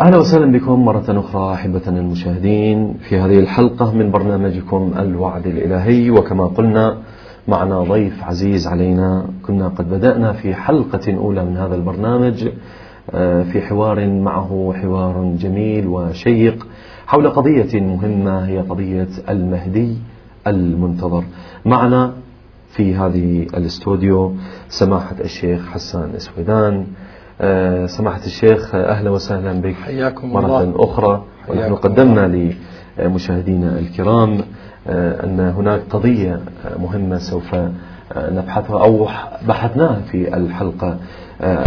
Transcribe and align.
أهلا 0.00 0.16
وسهلا 0.16 0.52
بكم 0.52 0.84
مرة 0.84 1.04
أخرى 1.08 1.54
أحبتنا 1.54 2.00
المشاهدين 2.00 2.94
في 3.08 3.18
هذه 3.18 3.38
الحلقة 3.38 3.92
من 3.92 4.10
برنامجكم 4.10 4.92
الوعد 4.98 5.46
الإلهي. 5.46 6.10
وكما 6.10 6.46
قلنا 6.46 6.98
معنا 7.48 7.82
ضيف 7.82 8.24
عزيز 8.24 8.66
علينا. 8.66 9.26
كنا 9.46 9.68
قد 9.68 9.90
بدأنا 9.90 10.32
في 10.32 10.54
حلقة 10.54 11.16
أولى 11.16 11.44
من 11.44 11.56
هذا 11.56 11.74
البرنامج 11.74 12.48
آه، 13.10 13.42
في 13.42 13.60
حوار 13.60 14.06
معه 14.06 14.74
حوار 14.82 15.34
جميل 15.38 15.86
وشيق 15.86 16.66
حول 17.06 17.30
قضية 17.30 17.80
مهمة 17.80 18.46
هي 18.46 18.58
قضية 18.58 19.08
المهدي 19.28 19.96
المنتظر. 20.46 21.24
معنا 21.64 22.12
في 22.70 22.94
هذه 22.94 23.42
الاستوديو 23.42 24.34
سماحة 24.68 25.16
الشيخ 25.20 25.68
حسان 25.68 26.10
اسودان 26.16 26.74
آه، 26.74 27.07
سماحة 27.86 28.24
الشيخ 28.26 28.74
أهلا 28.74 29.10
وسهلا 29.10 29.52
بك 29.52 29.74
حياكم 29.74 30.32
مرة 30.32 30.62
الله. 30.62 30.84
أخرى. 30.84 31.24
ونحن 31.48 31.74
قدمنا 31.74 32.54
لمشاهدينا 32.98 33.78
الكرام 33.78 34.40
آه، 34.88 35.24
أن 35.24 35.40
هناك 35.40 35.80
قضية 35.90 36.40
آه، 36.64 36.78
مهمة 36.78 37.18
سوف 37.18 37.56
نبحثها 38.16 38.84
أو 38.84 39.08
بحثناها 39.48 40.00
في 40.10 40.36
الحلقة 40.36 40.98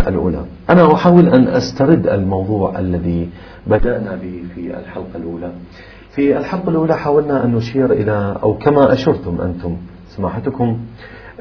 الأولى. 0.07 0.45
أنا 0.69 0.93
أحاول 0.93 1.27
أن 1.29 1.47
أسترد 1.47 2.07
الموضوع 2.07 2.79
الذي 2.79 3.29
بدأنا 3.67 4.15
به 4.15 4.43
في 4.55 4.77
الحلقة 4.79 5.15
الأولى. 5.15 5.51
في 6.15 6.37
الحلقة 6.37 6.69
الأولى 6.69 6.97
حاولنا 6.97 7.45
أن 7.45 7.51
نشير 7.55 7.91
إلى 7.91 8.35
أو 8.43 8.53
كما 8.53 8.93
أشرتم 8.93 9.41
أنتم 9.41 9.77
سماحتكم 10.09 10.77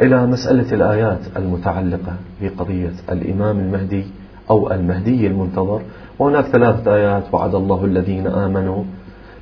إلى 0.02 0.26
مسألة 0.26 0.74
الآيات 0.74 1.20
المتعلقة 1.36 2.12
بقضية 2.42 2.92
الإمام 3.12 3.58
المهدي. 3.58 4.04
أو 4.50 4.72
المهدي 4.72 5.26
المنتظر 5.26 5.80
وهناك 6.18 6.44
ثلاثة 6.44 6.94
آيات 6.94 7.24
وعد 7.32 7.54
الله 7.54 7.84
الذين 7.84 8.26
آمنوا 8.26 8.84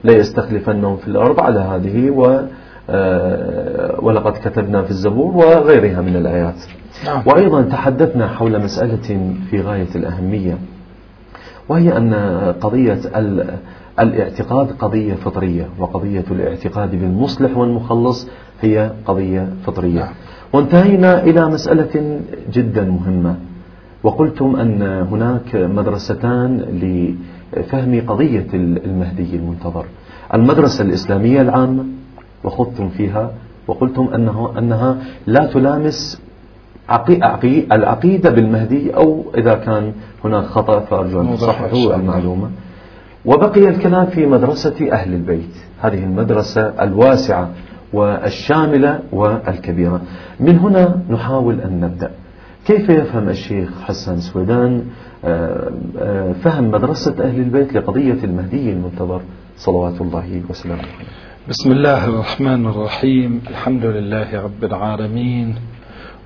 ليستخلفنهم 0.05 0.97
في 0.97 1.09
الأرض 1.09 1.41
على 1.41 1.61
هذه 1.61 2.11
و 2.11 2.41
آه، 2.91 4.01
ولقد 4.03 4.33
كتبنا 4.33 4.83
في 4.83 4.91
الزبور 4.91 5.37
وغيرها 5.37 6.01
من 6.01 6.17
الآيات 6.17 6.55
نعم. 7.07 7.23
وأيضا 7.27 7.63
تحدثنا 7.63 8.29
حول 8.29 8.63
مسألة 8.63 9.35
في 9.51 9.61
غاية 9.61 9.89
الأهمية 9.95 10.59
وهي 11.69 11.97
أن 11.97 12.15
قضية 12.61 13.01
الاعتقاد 14.01 14.73
قضية 14.79 15.15
فطرية 15.15 15.69
وقضية 15.79 16.25
الاعتقاد 16.31 16.91
بالمصلح 16.91 17.57
والمخلص 17.57 18.29
هي 18.61 18.91
قضية 19.07 19.49
فطرية 19.67 20.01
نعم. 20.01 20.15
وانتهينا 20.53 21.23
إلى 21.23 21.47
مسألة 21.49 22.21
جدا 22.53 22.85
مهمة 22.85 23.37
وقلتم 24.03 24.57
أن 24.57 24.83
هناك 24.83 25.55
مدرستان 25.55 26.61
لفهم 27.57 28.03
قضية 28.07 28.47
المهدي 28.55 29.37
المنتظر. 29.37 29.85
المدرسة 30.35 30.85
الإسلامية 30.85 31.41
العامة 31.41 31.85
وخضتم 32.45 32.89
فيها 32.89 33.31
وقلتم 33.69 34.09
أنه 34.15 34.53
أنها 34.59 34.97
لا 35.27 35.47
تلامس 35.47 36.23
عقي 36.89 37.19
عقي 37.23 37.65
العقيدة 37.73 38.31
بالمهدي 38.31 38.95
أو 38.97 39.25
إذا 39.37 39.55
كان 39.55 39.93
هناك 40.25 40.45
خطأ 40.45 40.81
فأرجو 40.81 41.21
أن 41.21 41.37
تصححوا 41.37 41.95
المعلومة. 41.97 42.51
وبقي 43.25 43.69
الكلام 43.69 44.07
في 44.07 44.27
مدرسة 44.27 44.93
أهل 44.93 45.15
البيت 45.15 45.55
هذه 45.81 46.05
المدرسة 46.05 46.73
الواسعة 46.83 47.51
والشاملة 47.93 49.01
والكبيرة. 49.13 50.01
من 50.41 50.59
هنا 50.59 51.03
نحاول 51.11 51.61
أن 51.61 51.81
نبدأ. 51.81 52.11
كيف 52.69 52.89
يفهم 52.89 53.29
الشيخ 53.29 53.69
حسن 53.83 54.21
سويدان 54.21 54.85
آه، 55.25 55.73
آه، 55.99 56.33
فهم 56.33 56.71
مدرسة 56.71 57.15
أهل 57.25 57.41
البيت 57.41 57.73
لقضية 57.75 58.25
المهدي 58.25 58.73
المنتظر 58.73 59.21
صلوات 59.57 60.01
الله 60.01 60.43
وسلامه 60.51 60.83
بسم 61.49 61.73
الله 61.73 62.05
الرحمن 62.05 62.67
الرحيم 62.67 63.43
الحمد 63.51 63.85
لله 63.85 64.43
رب 64.43 64.65
العالمين 64.65 65.55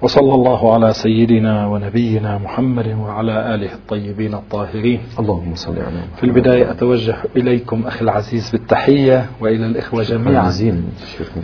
وصلى 0.03 0.34
الله 0.34 0.75
على 0.75 0.93
سيدنا 0.93 1.67
ونبينا 1.67 2.39
محمد 2.39 2.88
وعلى 2.88 3.55
آله 3.55 3.75
الطيبين 3.75 4.34
الطاهرين. 4.34 5.00
اللهم 5.19 5.55
صل 5.55 5.72
على 5.72 5.97
محمد. 5.97 6.17
في 6.17 6.25
البداية 6.25 6.71
أتوجه 6.71 7.17
إليكم 7.37 7.87
أخي 7.87 8.00
العزيز 8.00 8.50
بالتحية 8.50 9.27
وإلى 9.41 9.67
الإخوة 9.67 10.03
جميعا 10.03 10.50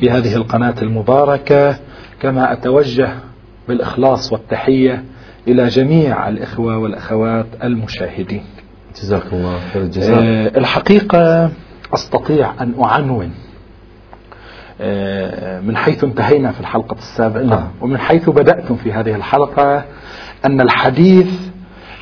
في 0.01 0.11
هذه 0.11 0.35
القناة 0.35 0.75
المباركة 0.83 1.77
كما 2.21 2.53
أتوجه 2.53 3.28
بالإخلاص 3.69 4.33
والتحية 4.33 5.05
إلى 5.49 5.69
جميع 5.69 6.29
الإخوة 6.29 6.79
والأخوات 6.79 7.47
المشاهدين 7.63 8.45
جزاكم 9.03 9.37
الله 9.37 9.59
خير 9.73 9.83
الجزاء 9.83 10.19
آه، 10.23 10.59
الحقيقة 10.59 11.51
أستطيع 11.95 12.53
أن 12.61 12.75
أعنون 12.83 13.31
آه، 14.81 15.61
من 15.61 15.77
حيث 15.77 16.05
انتهينا 16.05 16.53
في 16.53 16.61
الحلقة 16.61 16.97
السابقة 16.99 17.45
نعم. 17.45 17.69
ومن 17.81 17.99
حيث 17.99 18.31
بدأتم 18.31 18.77
في 18.77 18.93
هذه 18.93 19.15
الحلقة 19.15 19.85
أن 20.45 20.61
الحديث 20.61 21.49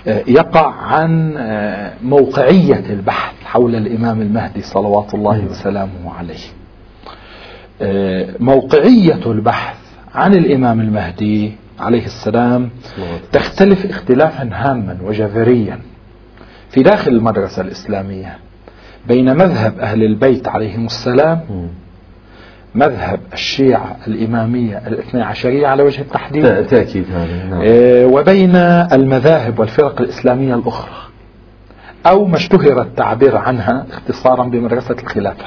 آه، 0.06 0.24
يقع 0.26 0.66
عن 0.66 1.36
آه، 1.36 1.92
موقعية 2.02 2.84
البحث 2.90 3.34
حول 3.44 3.74
الإمام 3.74 4.22
المهدي 4.22 4.62
صلوات 4.62 5.14
الله 5.14 5.36
نعم. 5.36 5.46
وسلامه 5.46 6.14
عليه 6.18 6.44
آه، 7.82 8.28
موقعية 8.40 9.26
البحث 9.26 9.85
عن 10.16 10.34
الإمام 10.34 10.80
المهدي 10.80 11.52
عليه 11.80 12.04
السلام 12.04 12.70
تختلف 13.32 13.86
اختلافا 13.86 14.50
هاما 14.52 14.98
وجذريا 15.02 15.78
في 16.70 16.82
داخل 16.82 17.10
المدرسة 17.10 17.62
الإسلامية 17.62 18.38
بين 19.08 19.36
مذهب 19.36 19.78
أهل 19.78 20.02
البيت 20.02 20.48
عليهم 20.48 20.86
السلام. 20.86 21.40
مذهب 22.74 23.20
الشيعة 23.32 23.96
الإمامية 24.06 24.82
الاثنى 24.86 25.22
عشرية 25.22 25.66
على 25.66 25.82
وجه 25.82 26.00
التحديد. 26.00 26.66
تأكيد 26.66 27.04
نعم. 27.10 27.60
آه، 27.64 28.06
وبين 28.06 28.56
المذاهب 28.92 29.58
والفرق 29.58 30.00
الإسلامية 30.00 30.54
الأخرى 30.54 30.96
أو 32.06 32.24
ما 32.24 32.36
اشتهر 32.36 32.82
التعبير 32.82 33.36
عنها 33.36 33.86
اختصارا 33.90 34.44
بمدرسة 34.44 34.96
الخلافة. 35.02 35.44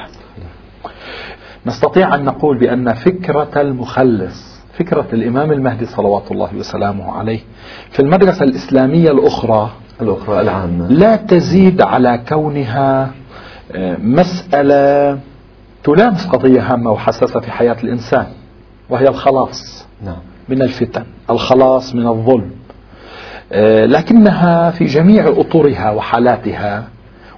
نستطيع 1.65 2.15
أن 2.15 2.25
نقول 2.25 2.57
بأن 2.57 2.93
فكرة 2.93 3.61
المخلص 3.61 4.58
فكرة 4.79 5.07
الإمام 5.13 5.51
المهدي 5.51 5.85
صلوات 5.85 6.31
الله 6.31 6.55
وسلامه 6.55 7.11
عليه 7.11 7.39
في 7.91 7.99
المدرسة 7.99 8.43
الإسلامية 8.43 9.11
الأخرى 9.11 9.69
الأخرى 10.01 10.41
العامة. 10.41 10.87
لا 10.87 11.15
تزيد 11.15 11.81
على 11.81 12.23
كونها 12.29 13.11
آه، 13.75 13.97
مسألة 13.97 15.19
تلامس 15.83 16.27
قضية 16.27 16.73
هامة 16.73 16.91
وحساسة 16.91 17.39
في 17.39 17.51
حياة 17.51 17.75
الإنسان 17.83 18.27
وهي 18.89 19.07
الخلاص 19.07 19.87
نعم. 20.05 20.17
من 20.49 20.61
الفتن 20.61 21.03
الخلاص 21.29 21.95
من 21.95 22.07
الظلم 22.07 22.51
آه، 23.51 23.85
لكنها 23.85 24.71
في 24.71 24.85
جميع 24.85 25.27
أطرها 25.27 25.91
وحالاتها 25.91 26.87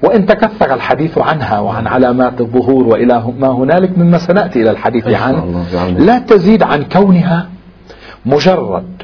وإن 0.03 0.25
تكثر 0.25 0.73
الحديث 0.73 1.17
عنها 1.17 1.59
وعن 1.59 1.87
علامات 1.87 2.41
الظهور 2.41 2.83
وإلى 2.87 3.23
ما 3.39 3.47
هنالك 3.47 3.97
مما 3.97 4.17
سنأتي 4.17 4.61
إلى 4.61 4.71
الحديث 4.71 5.07
عنه. 5.07 5.65
لا 6.05 6.19
تزيد 6.19 6.63
عن 6.63 6.83
كونها 6.83 7.49
مجرد 8.25 9.03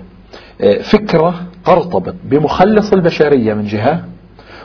آه، 0.61 0.77
فكرة 0.81 1.33
ترتبط 1.65 2.15
بمخلص 2.23 2.93
البشرية 2.93 3.53
من 3.53 3.65
جهة 3.65 4.03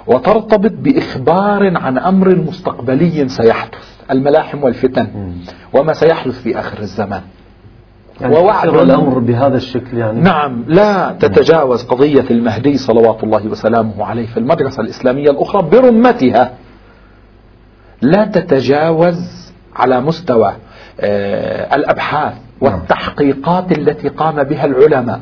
وترتبط 0.06 0.72
بإخبار 0.72 1.76
عن 1.78 1.98
أمر 1.98 2.34
مستقبلي 2.36 3.28
سيحدث 3.28 3.88
الملاحم 4.10 4.64
والفتن. 4.64 5.06
وما 5.72 5.92
سيحدث 5.92 6.42
في 6.42 6.58
آخر 6.58 6.78
الزمان 6.78 7.22
يعني 8.20 8.36
ووعد 8.36 8.68
الأمر 8.68 9.18
بهذا 9.18 9.56
الشكل 9.56 9.98
يعني. 9.98 10.20
نعم 10.20 10.64
لا 10.66 11.16
تتجاوز 11.20 11.84
قضية 11.84 12.24
المهدي 12.30 12.76
صلوات 12.76 13.24
الله 13.24 13.46
وسلامه 13.46 14.04
عليه 14.04 14.26
في 14.26 14.36
المدرسة 14.36 14.80
الإسلامية 14.80 15.30
الأخرى 15.30 15.62
برمتها. 15.62 16.52
لا 18.02 18.24
تتجاوز 18.24 19.52
على 19.76 20.00
مستوى 20.00 20.52
آه، 21.00 21.76
الأبحاث 21.76 22.34
نعم. 22.62 22.72
والتحقيقات 22.74 23.78
التي 23.78 24.08
قام 24.08 24.42
بها 24.42 24.64
العلماء 24.64 25.20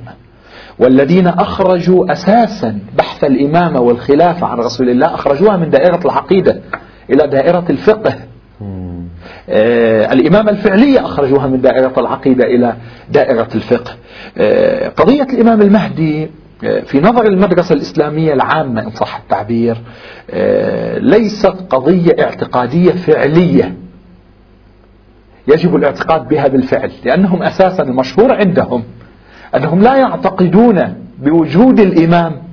والذين 0.78 1.26
أخرجوا 1.26 2.12
أساسا 2.12 2.78
بحث 2.98 3.25
الإمامة 3.25 3.81
والخلافة 3.81 4.46
عن 4.46 4.58
رسول 4.58 4.90
الله 4.90 5.14
أخرجوها 5.14 5.56
من 5.56 5.70
دائرة 5.70 6.00
العقيدة 6.04 6.60
إلى 7.10 7.26
دائرة 7.26 7.64
الفقه. 7.70 8.14
الإمامة 10.12 10.50
الفعلية 10.50 11.05
أخرجوها 11.06 11.46
من 11.46 11.61
دائرة 11.61 11.93
العقيدة 11.99 12.44
إلى 12.44 12.75
دائرة 13.11 13.49
الفقه. 13.55 13.93
آه، 14.38 14.88
قضية 14.88 15.22
الإمام 15.22 15.62
المهدي 15.62 16.31
آه، 16.64 16.81
في 16.81 17.00
نظر 17.00 17.26
المدرسة 17.26 17.75
الإسلامية 17.75 18.32
العامة 18.32 18.82
إن 18.82 18.90
صح 18.90 19.17
التعبير 19.17 19.76
آه، 20.31 20.99
ليست 20.99 21.55
قضية 21.70 22.17
اعتقادية 22.20 22.93
فعلية. 22.93 23.75
يجب 25.49 25.76
الاعتقاد 25.76 26.28
بها 26.28 26.49
بالفعل 26.49 26.90
لأنهم 27.05 27.43
أساسا 27.43 27.82
المشهور 27.82 28.32
عندهم 28.32 28.82
أنهم 29.56 29.82
لا 29.82 29.96
يعتقدون 29.96 30.94
بوجود 31.19 31.81
الإمام 31.81 32.50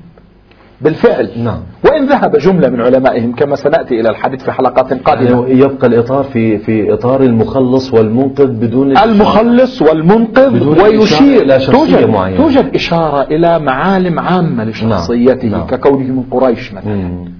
بالفعل 0.81 1.29
نعم. 1.43 1.59
وإن 1.85 2.05
ذهب 2.05 2.37
جملة 2.37 2.69
من 2.69 2.81
علمائهم 2.81 3.35
كما 3.35 3.55
سنأتي 3.55 3.99
إلى 3.99 4.09
الحديث 4.09 4.43
في 4.43 4.51
حلقات 4.51 4.93
قادمة 4.93 5.47
يعني 5.47 5.59
يبقى 5.59 5.87
الإطار 5.87 6.23
في 6.23 6.57
في 6.57 6.93
إطار 6.93 7.21
المخلص 7.21 7.93
والمنقذ 7.93 8.47
بدون 8.47 8.97
المخلص 8.97 9.81
والمنقذ 9.81 10.49
بدون 10.49 10.81
ويشير 10.81 11.41
إلى 11.41 11.59
توجد, 11.59 12.09
معينة. 12.09 12.37
توجد 12.37 12.75
إشارة 12.75 13.21
إلى 13.21 13.59
معالم 13.59 14.19
عامة 14.19 14.63
لشخصيته 14.63 15.47
نعم. 15.47 15.67
ككونه 15.67 15.97
من 16.13 16.23
قريش 16.31 16.73
مثلا 16.73 16.93
مم. 16.95 17.31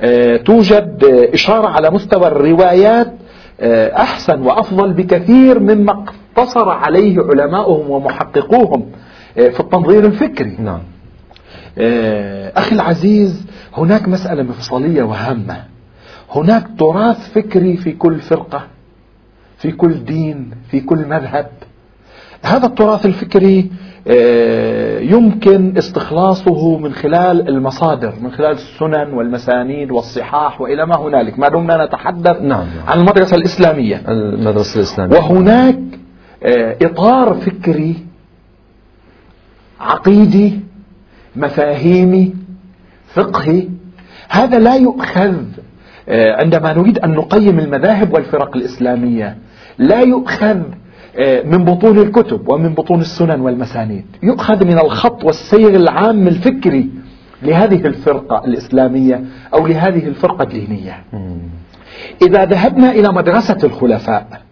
آه، 0.00 0.36
توجد 0.36 1.04
إشارة 1.34 1.68
على 1.68 1.90
مستوى 1.90 2.26
الروايات 2.26 3.12
آه، 3.60 3.96
أحسن 3.96 4.42
وأفضل 4.42 4.92
بكثير 4.92 5.60
مما 5.60 6.04
اقتصر 6.36 6.68
عليه 6.68 7.16
علماؤهم 7.20 7.90
ومحققوهم 7.90 8.84
آه، 9.38 9.48
في 9.48 9.60
التنظير 9.60 10.04
الفكري 10.04 10.56
نعم 10.58 10.80
أخي 12.56 12.74
العزيز 12.74 13.46
هناك 13.76 14.08
مسألة 14.08 14.42
مفصلية 14.42 15.02
وهامة. 15.02 15.64
هناك 16.34 16.66
تراث 16.78 17.32
فكري 17.32 17.76
في 17.76 17.92
كل 17.92 18.20
فرقة 18.20 18.62
في 19.58 19.72
كل 19.72 20.04
دين 20.04 20.50
في 20.70 20.80
كل 20.80 20.98
مذهب. 21.06 21.50
هذا 22.42 22.66
التراث 22.66 23.06
الفكري 23.06 23.70
آه، 24.08 24.98
يمكن 25.00 25.76
استخلاصه 25.78 26.78
من 26.78 26.92
خلال 26.92 27.48
المصادر 27.48 28.14
من 28.20 28.32
خلال 28.32 28.52
السنن 28.52 29.12
والمسانيد 29.12 29.90
والصحاح 29.90 30.60
وإلى 30.60 30.86
ما 30.86 30.96
هنالك. 30.96 31.38
ما 31.38 31.48
دمنا 31.48 31.84
نتحدث 31.84 32.42
نعم. 32.42 32.66
عن 32.88 32.98
المدرسة 32.98 33.36
الإسلامية. 33.36 34.02
المدرسة 34.08 34.76
الإسلامية. 34.76 35.16
وهناك 35.16 35.78
آه، 36.44 36.76
إطار 36.82 37.34
فكري 37.34 37.96
عقيدي 39.80 40.60
مفاهيمي 41.36 42.34
فقهي 43.14 43.68
هذا 44.28 44.58
لا 44.58 44.74
يؤخذ 44.74 45.34
آه، 46.08 46.36
عندما 46.42 46.72
نريد 46.72 46.98
أن 46.98 47.10
نقيم 47.10 47.58
المذاهب 47.58 48.14
والفرق 48.14 48.56
الإسلامية 48.56 49.36
لا 49.78 50.00
يؤخذ 50.00 50.60
آه، 51.18 51.42
من 51.42 51.64
بطون 51.64 51.98
الكتب 51.98 52.48
ومن 52.48 52.74
بطون 52.74 53.00
السنن 53.00 53.40
والمسانيد. 53.40 54.04
يؤخذ 54.22 54.64
من 54.64 54.78
الخط 54.78 55.24
والسير 55.24 55.68
العام 55.68 56.28
الفكري 56.28 56.90
لهذه 57.42 57.86
الفرقة 57.86 58.44
الإسلامية 58.44 59.24
أو 59.54 59.66
لهذه 59.66 60.08
الفرقة 60.08 60.42
الدينية. 60.42 61.04
إذا 62.22 62.44
ذهبنا 62.44 62.90
إلى 62.90 63.12
مدرسة 63.12 63.58
الخلفاء 63.64 64.42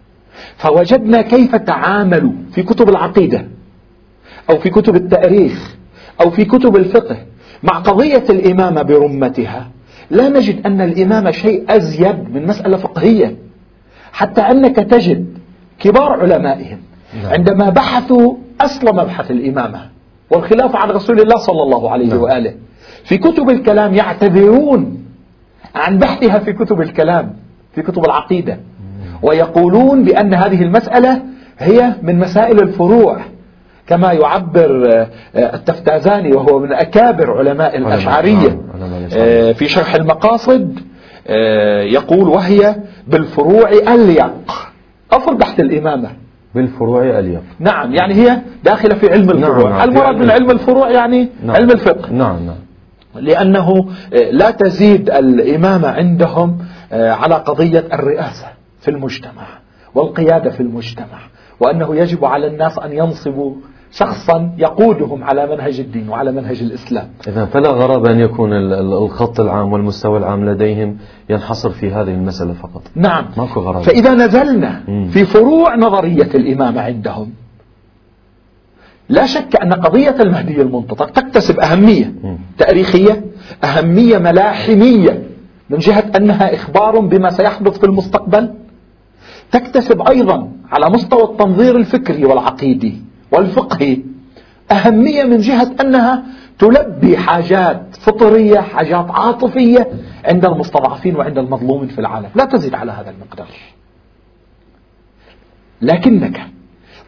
فوجدنا 0.57 1.21
كيف 1.21 1.55
تعاملوا 1.55 2.31
في 2.51 2.63
كتب 2.63 2.89
العقيدة 2.89 3.47
أو 4.49 4.59
في 4.59 4.69
كتب 4.69 4.95
التأريخ 4.95 5.78
أو 6.21 6.29
في 6.29 6.45
كتب 6.45 6.75
الفقه 6.75 7.17
مع 7.63 7.79
قضية 7.79 8.23
الإمامة 8.29 8.81
برمتها 8.81 9.67
لا 10.11 10.29
نجد 10.29 10.65
أن 10.65 10.81
الإمامة 10.81 11.31
شيء 11.31 11.63
أزيد 11.69 12.33
من 12.33 12.47
مسألة 12.47 12.77
فقهية 12.77 13.35
حتى 14.11 14.41
أنك 14.41 14.75
تجد 14.75 15.37
كبار 15.79 16.11
علمائهم 16.11 16.77
نعم. 17.23 17.33
عندما 17.33 17.69
بحثوا 17.69 18.33
أصل 18.61 18.87
مبحث 18.95 19.31
الإمامة 19.31 19.89
والخلافة 20.29 20.79
عن 20.79 20.89
رسول 20.89 21.19
الله 21.21 21.37
صلى 21.37 21.63
الله 21.63 21.91
عليه 21.91 22.07
نعم. 22.07 22.21
وآله 22.21 22.53
في 23.03 23.17
كتب 23.17 23.49
الكلام 23.49 23.93
يعتذرون 23.93 25.05
عن 25.75 25.97
بحثها 25.97 26.39
في 26.39 26.53
كتب 26.53 26.81
الكلام 26.81 27.33
في 27.75 27.81
كتب 27.81 28.05
العقيدة 28.05 28.59
ويقولون 29.21 30.03
بأن 30.03 30.33
هذه 30.33 30.63
المسألة 30.63 31.21
هي 31.59 31.93
من 32.01 32.19
مسائل 32.19 32.59
الفروع 32.59 33.17
كما 33.89 34.13
يعبر 34.13 34.89
آه، 34.93 35.07
آه، 35.35 35.55
التفتازاني 35.55 36.31
وهو 36.31 36.59
من 36.59 36.73
أكابر 36.73 37.37
علماء 37.37 37.77
الأشعرية. 37.77 38.59
نعم،. 38.79 39.07
آه، 39.17 39.51
في 39.51 39.67
شرح 39.67 39.95
المقاصد 39.95 40.79
يقول 41.83 42.27
وهي 42.27 42.75
بالفروع 43.07 43.69
أليق. 43.69 44.31
أصل 45.11 45.37
بحث 45.37 45.59
الإمامة. 45.59 46.09
بالفروع 46.55 47.19
أليق. 47.19 47.41
نعم 47.59 47.93
يعني 47.93 48.13
هي 48.13 48.41
داخلة 48.63 48.95
في 48.95 49.11
علم 49.11 49.29
الفروع. 49.29 49.69
نعم، 49.69 49.89
المراد 49.89 50.15
من 50.15 50.31
علم 50.31 50.51
الفروع. 50.51 50.89
يعني 50.89 51.29
نعم. 51.43 51.55
علم 51.55 51.71
الفقه. 51.71 52.11
نعم 52.11 52.45
نعم. 52.45 52.55
لأنه 53.15 53.85
لا 54.31 54.51
تزيد 54.51 55.09
الإمامة 55.09 55.87
عندهم 55.87 56.57
على 56.91 57.35
قضية 57.35 57.83
الرئاسة 57.93 58.47
في 58.81 58.91
المجتمع 58.91 59.47
والقيادة 59.95 60.49
في 60.49 60.59
المجتمع 60.59 61.19
وأنه 61.59 61.95
يجب 61.95 62.25
على 62.25 62.47
الناس 62.47 62.79
أن 62.79 62.93
ينصبوا 62.93 63.55
شخصا 63.91 64.51
يقودهم 64.57 65.23
على 65.23 65.47
منهج 65.55 65.79
الدين 65.79 66.09
وعلى 66.09 66.31
منهج 66.31 66.61
الإسلام. 66.61 67.07
إذا 67.27 67.45
فلا 67.45 67.69
غرابة 67.69 68.11
أن 68.11 68.19
يكون 68.19 68.53
ال- 68.53 68.73
ال- 68.73 68.93
الخط 68.93 69.39
العام 69.39 69.73
والمستوى 69.73 70.17
العام 70.17 70.49
لديهم 70.49 70.97
ينحصر 71.29 71.69
في 71.69 71.91
هذه 71.91 72.13
المسألة 72.13 72.53
فقط. 72.53 72.81
نعم. 72.95 73.25
ماكو 73.37 73.59
غرابة. 73.59 73.81
فإذا 73.81 74.13
نزلنا. 74.13 74.81
في 75.11 75.25
فروع 75.25 75.75
نظرية 75.75 76.29
الإمامة 76.35 76.81
عندهم. 76.81 77.31
لا 79.09 79.25
شك 79.25 79.55
أن 79.61 79.73
قضية 79.73 80.15
المهدي 80.19 80.61
المنتظر 80.61 81.07
تكتسب 81.07 81.59
أهمية. 81.59 82.13
تاريخية 82.57 83.25
أهمية 83.63 84.17
ملاحمية 84.17 85.23
من 85.69 85.77
جهة 85.77 86.11
أنها 86.17 86.55
إخبار 86.55 86.99
بما 86.99 87.29
سيحدث 87.29 87.77
في 87.77 87.85
المستقبل. 87.85 88.53
تكتسب 89.51 90.01
أيضا 90.01 90.51
على 90.71 90.89
مستوى 90.89 91.23
التنظير 91.23 91.75
الفكري 91.75 92.25
والعقيدي. 92.25 93.08
والفقهي 93.31 93.97
أهمية 94.71 95.23
من 95.23 95.37
جهة 95.37 95.75
أنها 95.81 96.23
تلبي 96.59 97.17
حاجات 97.17 97.95
فطرية 97.95 98.59
حاجات 98.59 99.05
عاطفية 99.09 99.91
عند 100.25 100.45
المستضعفين 100.45 101.15
وعند 101.15 101.37
المظلومين 101.37 101.87
في 101.87 101.99
العالم. 101.99 102.29
لا 102.35 102.45
تزيد 102.45 102.73
على 102.73 102.91
هذا 102.91 103.09
المقدار. 103.09 103.47
لكنك 105.81 106.41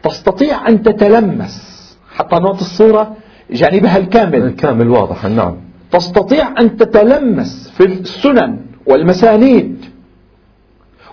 تستطيع 0.02 0.68
أن 0.68 0.82
تتلمس 0.82 1.72
حتى 2.14 2.36
نعطي 2.36 2.60
الصورة 2.60 3.16
جانبها 3.50 3.96
الكامل. 3.96 4.50
كامل 4.50 4.88
واضح 4.88 5.26
نعم. 5.26 5.56
تستطيع 5.90 6.54
أن 6.60 6.76
تتلمس 6.76 7.70
في 7.76 7.84
السنن 7.84 8.58
والمسانيد 8.86 9.84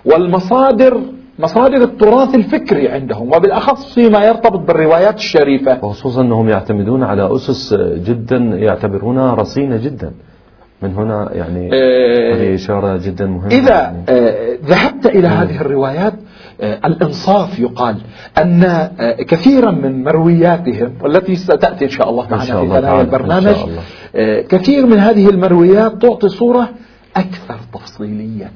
والمصادر 0.04 1.02
مصادر 1.40 1.82
التراث 1.82 2.34
الفكري 2.34 2.88
عندهم 2.88 3.28
وبالأخص 3.28 3.94
فيما 3.94 4.24
يرتبط 4.24 4.58
بالروايات 4.58 5.16
الشريفة 5.16 5.84
وخصوصا 5.84 6.20
أنهم 6.20 6.48
يعتمدون 6.48 7.02
على 7.02 7.34
أسس 7.34 7.74
جدا 8.06 8.36
يعتبرونها 8.36 9.34
رصينة 9.34 9.76
جدا 9.76 10.12
من 10.82 10.94
هنا 10.94 11.30
يعني 11.32 11.70
آه، 11.72 12.34
هذه 12.34 12.54
إشارة 12.54 12.96
جدا 12.96 13.26
مهمة 13.26 13.46
إذا 13.46 13.74
يعني. 13.74 14.04
آه، 14.08 14.58
ذهبت 14.64 15.06
إلى 15.06 15.28
هذه 15.28 15.60
الروايات 15.60 16.14
آه، 16.60 16.80
الإنصاف 16.84 17.58
يقال 17.58 17.96
أن 18.38 18.90
كثيرا 19.28 19.70
من 19.70 20.04
مروياتهم 20.04 20.92
والتي 21.02 21.36
ستأتي 21.36 21.84
إن 21.84 21.90
شاء 21.90 22.10
الله 22.10 22.26
معنا 22.30 22.44
في 22.44 22.68
ثنايا. 22.68 23.00
البرنامج 23.00 23.46
إن 23.46 23.54
شاء 23.54 23.68
الله. 23.68 24.42
كثير 24.42 24.86
من 24.86 24.98
هذه 24.98 25.30
المرويات 25.30 26.02
تعطي 26.02 26.28
صورة 26.28 26.68
أكثر 27.16 27.56
تفصيلية 27.74 28.50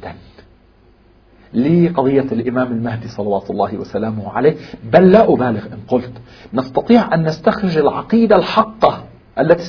لقضية 1.55 2.27
الإمام 2.33 2.73
المهدي 2.73 3.09
صلوات 3.09 3.51
الله 3.51 3.79
وسلامه 3.79 4.33
عليه. 4.33 4.55
بل 4.93 5.11
لا 5.11 5.33
أبالغ 5.33 5.67
إن 5.67 5.79
قلت 5.89 6.13
نستطيع 6.55 7.15
أن 7.15 7.23
نستخرج 7.23 7.79
العقيدة 7.79 8.37
الحقة 8.37 9.05
التي 9.39 9.65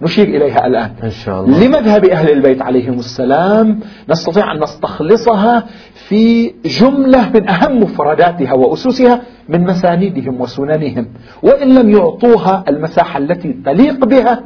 سنشير 0.00 0.28
إليها 0.28 0.66
الآن. 0.66 0.90
إن 1.02 1.10
شاء 1.10 1.44
الله. 1.44 1.66
لمذهب 1.66 2.04
أهل 2.04 2.32
البيت 2.32 2.62
عليهم 2.62 2.98
السلام 2.98 3.80
نستطيع 4.08 4.52
أن 4.52 4.62
نستخلصها 4.62 5.66
في 6.08 6.54
جملة 6.64 7.30
من 7.30 7.48
أهم 7.48 7.82
مفرداتها 7.82 8.52
وأسسها 8.54 9.22
من 9.48 9.64
مسانيدهم 9.64 10.40
وسننهم. 10.40 11.06
وإن 11.42 11.74
لم 11.74 11.90
يعطوها 11.90 12.64
المساحة 12.68 13.18
التي 13.18 13.52
تليق 13.52 14.04
بها 14.04 14.44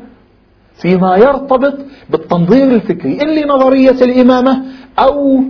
فيما 0.75 1.16
يرتبط 1.16 1.75
بالتنظير 2.11 2.64
الفكري 2.64 3.22
إن 3.22 3.28
لنظرية 3.28 4.04
الإمامة 4.04 4.62
أو 4.99 5.40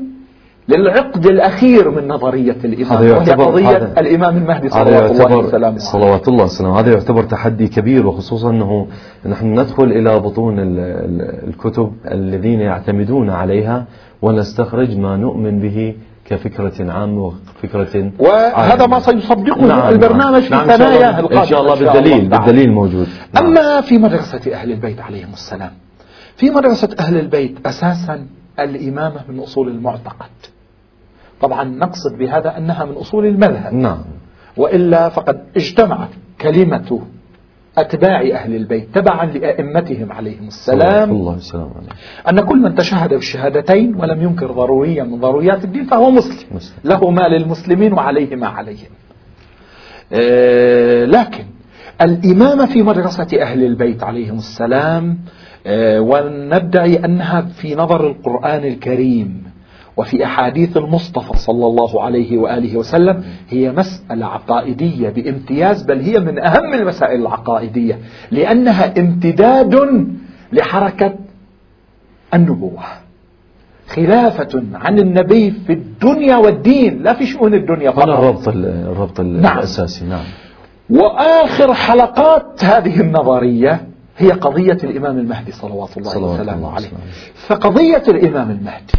للعقد 0.68 1.26
الأخير 1.26 1.90
من 1.90 2.08
نظرية 2.08 2.56
الإمامة 2.64 3.00
هذا 3.00 3.16
وهي 3.16 3.32
قضية 3.32 3.76
هذا- 3.76 4.00
الإمام 4.00 4.36
المهدي 4.36 4.68
صلوات 4.70 5.10
الله 5.10 5.36
وسلامه. 5.36 5.78
صلوات 5.78 6.28
الله 6.28 6.44
وسلامه 6.44 6.80
هذا 6.80 6.92
يعتبر 6.92 7.22
تحدي 7.22 7.68
كبير 7.68 8.06
وخصوصا 8.06 8.50
أنه 8.50 8.86
نحن 9.26 9.46
ندخل 9.60 9.84
إلى 9.84 10.18
بطون 10.20 10.58
ال- 10.58 10.78
ال- 10.78 11.48
الكتب 11.48 11.92
الذين 12.12 12.60
يعتمدون 12.60 13.30
عليها 13.30 13.84
ونستخرج 14.22 14.96
ما 14.98 15.16
نؤمن 15.16 15.58
به 15.58 15.94
كفكرة 16.24 16.92
عامة 16.92 17.22
وفكرة 17.22 18.10
وهذا 18.18 18.54
عامة. 18.82 18.86
ما 18.86 19.00
سيصدقه 19.00 19.66
نعم، 19.66 19.88
البرنامج 19.92 20.42
في 20.42 20.50
نعم. 20.54 20.66
شاء 20.66 20.76
ثنايا 20.76 20.96
الله- 20.96 21.18
القادمة 21.20 21.40
إن 21.42 21.46
شاء 21.46 21.60
الله 21.60 21.74
بالدليل 21.74 22.18
الله. 22.18 22.38
بالدليل 22.38 22.72
موجود 22.72 23.06
نعم. 23.34 23.46
أما 23.46 23.80
في 23.80 23.98
مدرسة 23.98 24.52
أهل 24.54 24.72
البيت 24.72 25.00
عليهم 25.00 25.32
السلام 25.32 25.70
في 26.36 26.50
مدرسة 26.50 26.88
أهل 27.00 27.16
البيت 27.18 27.66
أساسا 27.66 28.26
الإمامة 28.60 29.20
من 29.28 29.40
أصول 29.40 29.68
المعتقد. 29.68 30.30
طبعا 31.40 31.64
نقصد 31.64 32.18
بهذا 32.18 32.58
أنها 32.58 32.84
من 32.84 32.92
أصول 32.92 33.26
المذهب. 33.26 33.74
نعم. 33.74 34.02
وإلا 34.56 35.08
فقد 35.08 35.44
اجتمعت 35.56 36.08
كلمة 36.40 37.00
أتباع 37.78 38.20
أهل 38.20 38.54
البيت 38.54 38.94
تبعا 38.94 39.26
لأئمتهم 39.26 40.12
عليهم 40.12 40.46
السلام. 40.46 41.10
الله 41.10 41.34
السلام 41.34 41.70
عليكم 41.76 41.96
أن 42.28 42.40
كل 42.40 42.58
من 42.58 42.74
تشهد 42.74 43.10
بالشهادتين 43.10 43.94
ولم 43.94 44.22
ينكر 44.22 44.52
ضروريا 44.52 45.04
من 45.04 45.20
ضروريات 45.20 45.64
الدين 45.64 45.84
فهو 45.84 46.10
مسلم, 46.10 46.56
مسلم. 46.56 46.76
له 46.84 47.10
ما 47.10 47.28
للمسلمين 47.28 47.92
وعليه 47.92 48.36
ما 48.36 48.46
عليهم. 48.46 48.90
آه 50.12 51.04
لكن 51.04 51.44
الإمامة 52.00 52.66
في 52.66 52.82
مدرسة 52.82 53.42
أهل 53.42 53.64
البيت 53.64 54.02
عليهم 54.02 54.36
السلام 54.36 55.18
وندعي 55.98 57.04
أنها 57.04 57.40
في 57.40 57.74
نظر 57.74 58.06
القرآن 58.06 58.64
الكريم 58.64 59.42
وفي 59.96 60.24
أحاديث 60.24 60.76
المصطفى 60.76 61.38
صلى 61.38 61.66
الله 61.66 62.02
عليه 62.02 62.38
وآله 62.38 62.76
وسلم 62.76 63.24
هي 63.48 63.72
مسألة 63.72 64.26
عقائدية 64.26 65.08
بامتياز 65.08 65.82
بل 65.82 66.00
هي 66.00 66.20
من 66.20 66.38
أهم 66.38 66.74
المسائل 66.74 67.20
العقائدية 67.20 67.98
لأنها 68.30 69.00
امتداد 69.00 70.06
لحركة 70.52 71.14
النبوة 72.34 72.82
خلافة 73.88 74.62
عن 74.74 74.98
النبي 74.98 75.50
في 75.50 75.72
الدنيا 75.72 76.36
والدين 76.36 77.02
لا 77.02 77.14
في 77.14 77.26
شؤون 77.26 77.54
الدنيا 77.54 77.90
فقط 77.90 78.08
الربط 78.08 78.48
الربط 78.48 79.20
نعم. 79.20 79.58
الأساسي 79.58 80.04
نعم 80.04 80.24
وآخر 80.90 81.74
حلقات 81.74 82.64
هذه 82.64 83.00
النظرية 83.00 83.91
هي 84.18 84.30
قضية 84.30 84.78
الإمام 84.84 85.18
المهدي 85.18 85.52
صلوات 85.52 85.96
الله 85.98 86.10
وسلامه 86.40 86.74
عليه. 86.74 86.88
فقضية 87.46 88.02
الإمام 88.08 88.50
المهدي 88.50 88.94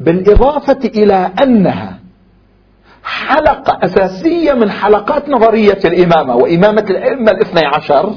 بالإضافة 0.00 0.78
إلى 0.84 1.30
أنها 1.42 1.98
حلقة 3.04 3.84
أساسية 3.84 4.52
من 4.52 4.70
حلقات 4.70 5.28
نظرية 5.28 5.78
الإمامة 5.84 6.36
وإمامة 6.36 6.86
الأئمة 6.90 7.30
الاثني 7.30 7.66
عشر 7.66 8.14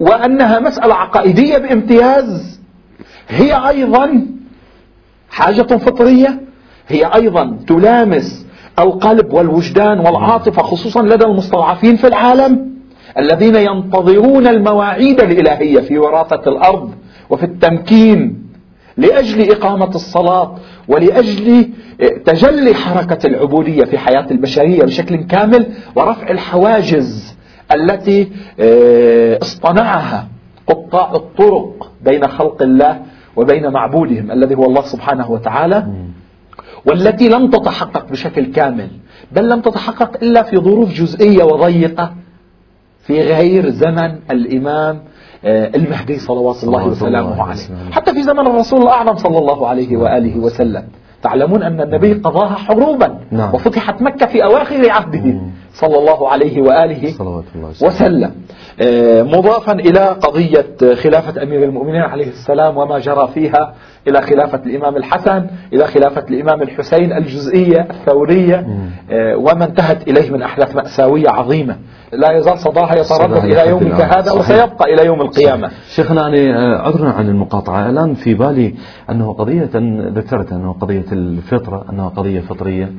وأنها 0.00 0.60
مسألة 0.60 0.94
عقائدية 0.94 1.58
بامتياز. 1.58 2.60
هي 3.28 3.68
أيضا 3.68 4.26
حاجة 5.30 5.62
فطرية 5.62 6.40
هي 6.88 7.04
أيضا 7.14 7.58
تلامس 7.68 8.46
القلب 8.78 9.32
والوجدان 9.32 9.98
والعاطفة 9.98 10.62
خصوصا 10.62 11.02
لدى 11.02 11.24
المستضعفين 11.24 11.96
في 11.96 12.06
العالم. 12.06 12.73
الذين 13.18 13.56
ينتظرون 13.56 14.46
المواعيد 14.46 15.20
الإلهية 15.20 15.80
في 15.80 15.98
وراثة 15.98 16.50
الأرض 16.50 16.94
وفي 17.30 17.44
التمكين 17.44 18.44
لأجل 18.96 19.50
إقامة 19.50 19.88
الصلاة 19.88 20.54
ولأجل 20.88 21.68
تجلي 22.24 22.74
حركة 22.74 23.26
العبودية 23.26 23.84
في 23.84 23.98
حياة 23.98 24.26
البشرية 24.30 24.82
بشكل 24.82 25.16
كامل 25.16 25.66
ورفع 25.96 26.30
الحواجز 26.30 27.34
التي 27.74 28.28
آه، 28.60 29.38
اصطنعها 29.42 30.28
قطاع 30.66 31.12
الطرق 31.14 31.90
بين 32.04 32.26
خلق 32.28 32.62
الله 32.62 33.00
وبين 33.36 33.70
معبودهم 33.72 34.30
الذي 34.30 34.54
هو 34.54 34.64
الله 34.64 34.82
سبحانه 34.82 35.30
وتعالى 35.30 35.86
والتي 36.86 37.28
لم 37.28 37.50
تتحقق 37.50 38.10
بشكل 38.10 38.52
كامل 38.52 38.88
بل 39.32 39.48
لم 39.48 39.60
تتحقق 39.60 40.16
إلا 40.22 40.42
في 40.42 40.56
ظروف 40.56 40.92
جزئية 40.92 41.44
وضيقة 41.44 42.14
في 43.06 43.20
غير 43.20 43.70
زمن 43.70 44.18
الإمام 44.30 44.98
آه، 45.44 45.70
المهدي 45.74 46.18
صلوات 46.18 46.64
الله 46.64 46.86
وسلامه 46.86 47.42
عليه. 47.42 47.92
حتى 47.92 48.12
في 48.14 48.22
زمن 48.22 48.46
الرسول 48.46 48.82
الأعظم 48.82 49.16
صلى 49.16 49.38
الله 49.38 49.68
عليه 49.68 49.96
وآله 49.96 50.38
وسلم. 50.38 50.82
تعلمون 51.22 51.62
أن 51.62 51.80
النبي 51.80 52.12
قضاها 52.12 52.54
حروبا 52.54 53.18
نعم. 53.30 53.54
وفتحت 53.54 54.02
مكة 54.02 54.26
في 54.26 54.44
أواخر 54.44 54.90
عهده. 54.90 55.40
صلى 55.74 55.98
الله 55.98 56.28
عليه 56.28 56.62
وآله 56.62 57.08
وسلم. 57.82 58.32
آه، 58.80 59.22
مضافا 59.22 59.72
إلى 59.72 60.00
قضية 60.00 60.94
خلافة 60.94 61.42
أمير 61.42 61.64
المؤمنين 61.64 62.02
عليه 62.02 62.28
السلام 62.28 62.76
وما 62.76 62.98
جرى 62.98 63.28
فيها 63.34 63.74
إلى 64.08 64.22
خلافة 64.22 64.60
الإمام 64.66 64.96
الحسن 64.96 65.46
إلى 65.72 65.84
خلافة 65.86 66.24
الإمام 66.30 66.62
الحسين 66.62 67.12
الجزئية 67.12 67.86
الثورية 67.90 68.66
آه، 69.10 69.36
وما 69.36 69.64
انتهت 69.64 70.08
إليه 70.08 70.30
من 70.30 70.42
أحداث 70.42 70.76
مأساوية 70.76 71.28
عظيمة. 71.28 71.76
لا 72.12 72.32
يزال 72.32 72.58
صداها 72.58 72.94
يتردد 72.94 73.44
إلى 73.44 73.68
يومك 73.68 74.00
هذا 74.00 74.32
وسيبقى 74.32 74.94
إلى 74.94 75.06
يوم 75.06 75.20
القيامة. 75.20 75.70
شيخنا 75.94 76.20
يعني 76.20 76.56
آه، 76.56 76.78
عذرا 76.78 77.08
عن 77.08 77.28
المقاطعة. 77.28 77.90
الآن 77.90 78.14
في 78.14 78.34
بالي 78.34 78.74
أنه 79.10 79.32
قضية 79.32 79.70
ذكرت 80.14 80.52
أنه 80.52 80.72
قضية 80.72 81.04
الفطرة 81.12 81.84
أنها 81.90 82.08
قضية 82.08 82.40
فطرية. 82.40 82.92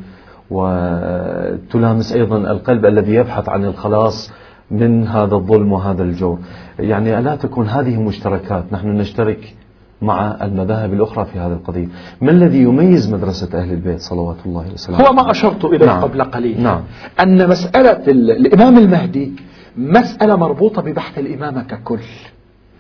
وتلامس 0.50 2.14
أيضا 2.14 2.38
القلب 2.38 2.86
الذي 2.86 3.14
يبحث 3.14 3.50
عن 3.50 3.66
الخلاص 3.66 4.32
من 4.72 5.08
هذا 5.08 5.36
الظلم 5.36 5.72
وهذا 5.72 6.04
الجور. 6.04 6.40
يعني 6.80 7.20
ألا 7.20 7.36
تكون 7.36 7.68
هذه 7.68 8.02
مشتركات؟ 8.02 8.64
نحن 8.72 8.88
نشترك 8.88 9.56
مع 10.02 10.38
المذاهب 10.42 10.94
الأخرى 10.94 11.26
في 11.26 11.40
هذه 11.40 11.54
القضية. 11.54 11.88
ما 12.22 12.32
الذي 12.32 12.64
يميز 12.64 13.14
مدرسة 13.14 13.60
أهل 13.60 13.72
البيت 13.72 14.02
صلوات 14.02 14.38
الله 14.46 14.66
وسلامه؟ 14.74 15.08
هو 15.08 15.14
ما 15.14 15.32
أشرت 15.32 15.66
إليه 15.66 15.86
نعم. 15.86 16.02
قبل 16.02 16.24
قليل. 16.24 16.64
نعم. 16.64 16.82
أن 17.20 17.50
مسألة 17.50 18.12
الإمام 18.12 18.78
المهدي 18.78 19.34
مسألة 19.78 20.36
مربوطة 20.36 20.82
ببحث 20.82 21.20
الإمامة 21.20 21.64
ككل. 21.64 22.00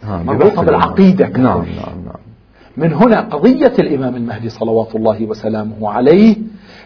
مربوطة 0.03 0.63
بالعقيدة 0.63 1.25
ككل. 1.25 1.41
نعم 1.41 1.57
نعم 1.57 2.05
نعم. 2.05 2.24
من 2.77 2.93
هنا 2.93 3.21
قضية 3.21 3.73
الإمام 3.79 4.15
المهدي 4.15 4.49
صلوات 4.49 4.95
الله 4.95 5.25
وسلامه 5.25 5.91
عليه 5.91 6.35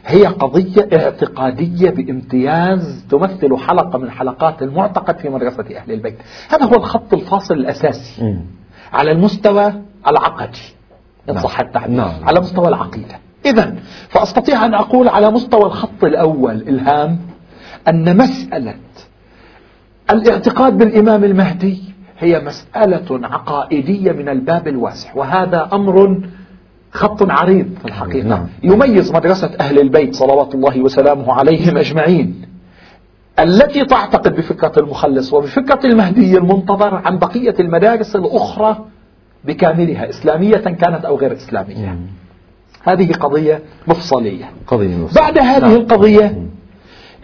هي 0.05 0.25
قضية 0.25 0.89
اعتقادية 0.93 1.89
بامتياز 1.89 3.05
تمثل 3.10 3.58
حلقة 3.58 4.00
من 4.00 4.12
حلقات 4.12 4.62
المعتقد 4.62 5.19
في 5.19 5.29
مدرسة 5.29 5.65
أهل 5.75 5.91
البيت 5.91 6.17
هذا 6.50 6.65
هو 6.65 6.75
الخط 6.75 7.13
الفاصل 7.13 7.53
الأساسي 7.53 8.24
م. 8.24 8.41
على 8.93 9.12
المستوى 9.12 9.74
العقدي 10.08 10.60
إن 11.29 11.34
نعم. 11.34 11.43
صح 11.43 11.60
التعبير 11.60 11.98
نعم. 11.98 12.24
على 12.24 12.39
مستوى 12.39 12.67
العقيدة 12.67 13.19
إذا 13.46 13.75
فأستطيع 14.10 14.65
أن 14.65 14.74
أقول 14.74 15.08
على 15.08 15.31
مستوى 15.31 15.65
الخط 15.65 16.03
الأول 16.03 16.55
إلهام 16.55 17.19
أن 17.88 18.17
مسألة 18.17 18.75
الاعتقاد 20.12 20.77
بالإمام 20.77 21.24
المهدي 21.24 21.88
هي 22.20 22.40
مسألة 22.40 23.28
عقائدية 23.28 24.12
من 24.12 24.30
الباب 24.30 24.68
الواسع 24.68 25.10
وهذا 25.16 25.70
أمر 25.74 26.22
خط 26.92 27.32
عريض 27.32 27.70
في 27.80 27.86
الحقيقة 27.86 28.28
نعم. 28.28 28.48
يميز 28.64 29.12
مدرسة 29.12 29.52
أهل 29.60 29.80
البيت 29.80 30.16
صلوات 30.16 30.56
الله 30.56 30.82
وسلامه 30.82 31.34
عليهم 31.34 31.78
أجمعين 31.78 32.42
التي 33.40 33.86
تعتقد 33.86 34.36
بفكرة 34.36 34.72
المخلص 34.78 35.34
وبفكرة 35.34 35.80
المهدي 35.86 36.38
المنتظر 36.38 36.96
عن 36.96 37.18
بقية 37.20 37.56
المدارس 37.60 38.16
الأخرى 38.16 38.86
بكاملها 39.46 40.10
إسلامية 40.10 40.58
كانت 40.58 41.06
أو 41.06 41.18
غير 41.18 41.34
إسلامية 41.34 41.90
مم. 41.90 42.08
هذه 42.84 43.12
قضية 43.14 43.62
مفصلية 43.88 44.52
قضية 44.68 44.96
مفصلية. 44.96 45.22
بعد 45.24 45.38
هذه 45.38 45.62
نعم. 45.62 45.76
القضية 45.76 46.44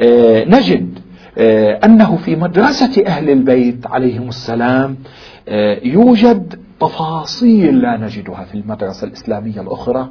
آه 0.01 0.45
نجد 0.45 0.94
أنه 1.83 2.15
في 2.17 2.35
مدرسة 2.35 3.03
أهل 3.07 3.29
البيت 3.29 3.87
عليهم 3.87 4.29
السلام 4.29 4.97
آه 5.47 5.79
يوجد 5.83 6.59
تفاصيل 6.79 7.79
لا 7.81 7.97
نجدها 7.97 8.43
في 8.43 8.55
المدرسة 8.55 9.07
الإسلامية 9.07 9.61
الأخرى 9.61 10.09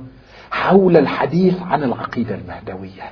حول 0.50 0.96
الحديث 0.96 1.54
عن 1.62 1.82
العقيدة 1.82 2.34
المهدوية 2.34 3.02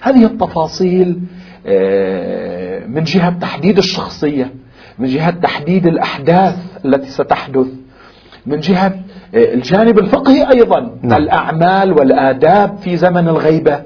هذه 0.00 0.24
التفاصيل 0.24 1.20
آه، 1.66 2.86
من 2.86 3.04
جهة 3.04 3.38
تحديد 3.38 3.78
الشخصية 3.78 4.50
من 4.98 5.06
جهة 5.06 5.30
تحديد 5.30 5.86
الأحداث 5.86 6.56
التي 6.84 7.10
ستحدث 7.10 7.66
من 8.46 8.60
جهة 8.60 8.86
آه، 9.34 9.54
الجانب 9.54 9.98
الفقهي 9.98 10.50
أيضا 10.50 10.98
نعم. 11.02 11.22
الأعمال 11.22 11.92
والآداب 11.92 12.78
في 12.78 12.96
زمن 12.96 13.28
الغيبة 13.28 13.82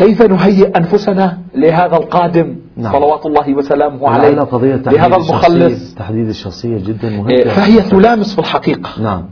كيف 0.00 0.22
نهيئ 0.22 0.76
أنفسنا 0.76 1.38
لهذا 1.54 1.96
القادم 1.96 2.56
نعم. 2.76 2.92
صلوات 2.92 3.26
الله 3.26 3.54
وسلامه 3.54 4.08
عليه؟ 4.08 4.40
قضية 4.40 4.76
لهذا 4.76 5.16
المخلص. 5.16 5.94
تحديد 5.94 6.28
الشخصية 6.28 6.78
جدا 6.78 7.10
مهمة. 7.10 7.40
آه، 7.40 7.48
فهي 7.48 7.80
تلامس 7.80 8.32
في 8.34 8.38
الحقيقة. 8.38 9.02
نعم. 9.02 9.24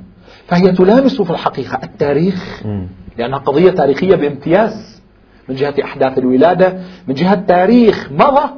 فهي 0.47 0.73
تلامس 0.73 1.23
في 1.23 1.31
الحقيقة 1.31 1.79
التاريخ 1.85 2.63
م. 2.65 2.87
لأنها 3.19 3.39
قضية 3.39 3.71
تاريخية 3.71 4.15
بامتياز 4.15 5.03
من 5.49 5.55
جهة 5.55 5.75
أحداث 5.85 6.19
الولادة 6.19 6.79
من 7.09 7.15
جهة 7.15 7.35
تاريخ 7.35 8.09
مضى. 8.13 8.51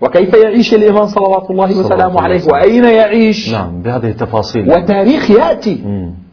وكيف 0.00 0.34
يعيش 0.34 0.74
الإمام 0.74 1.06
صلوات 1.06 1.50
الله 1.50 1.78
وسلامه 1.78 2.20
عليه؟ 2.20 2.40
وأين 2.52 2.84
يعيش؟ 2.84 3.52
نعم 3.52 3.82
بهذه 3.82 4.08
التفاصيل. 4.08 4.70
وتاريخ 4.70 5.30
يأتي. 5.30 5.74
م. 5.74 6.25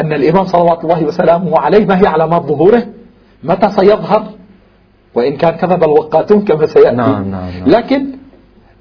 أن 0.00 0.12
الإمام 0.12 0.44
صلوات 0.44 0.84
الله 0.84 1.04
وسلامه 1.04 1.58
عليه 1.58 1.86
ما 1.86 2.02
هي 2.02 2.06
علامات 2.06 2.42
ظهوره 2.42 2.82
متى 3.44 3.70
سيظهر؟ 3.70 4.22
وإن 5.14 5.36
كان 5.36 5.50
كذب 5.50 5.84
الوقاتون 5.84 6.44
كما 6.44 6.66
سيأتي؟ 6.66 6.96
نعم 6.96 7.30
نعم 7.30 7.50
نعم. 7.50 7.66
لكن 7.66 8.06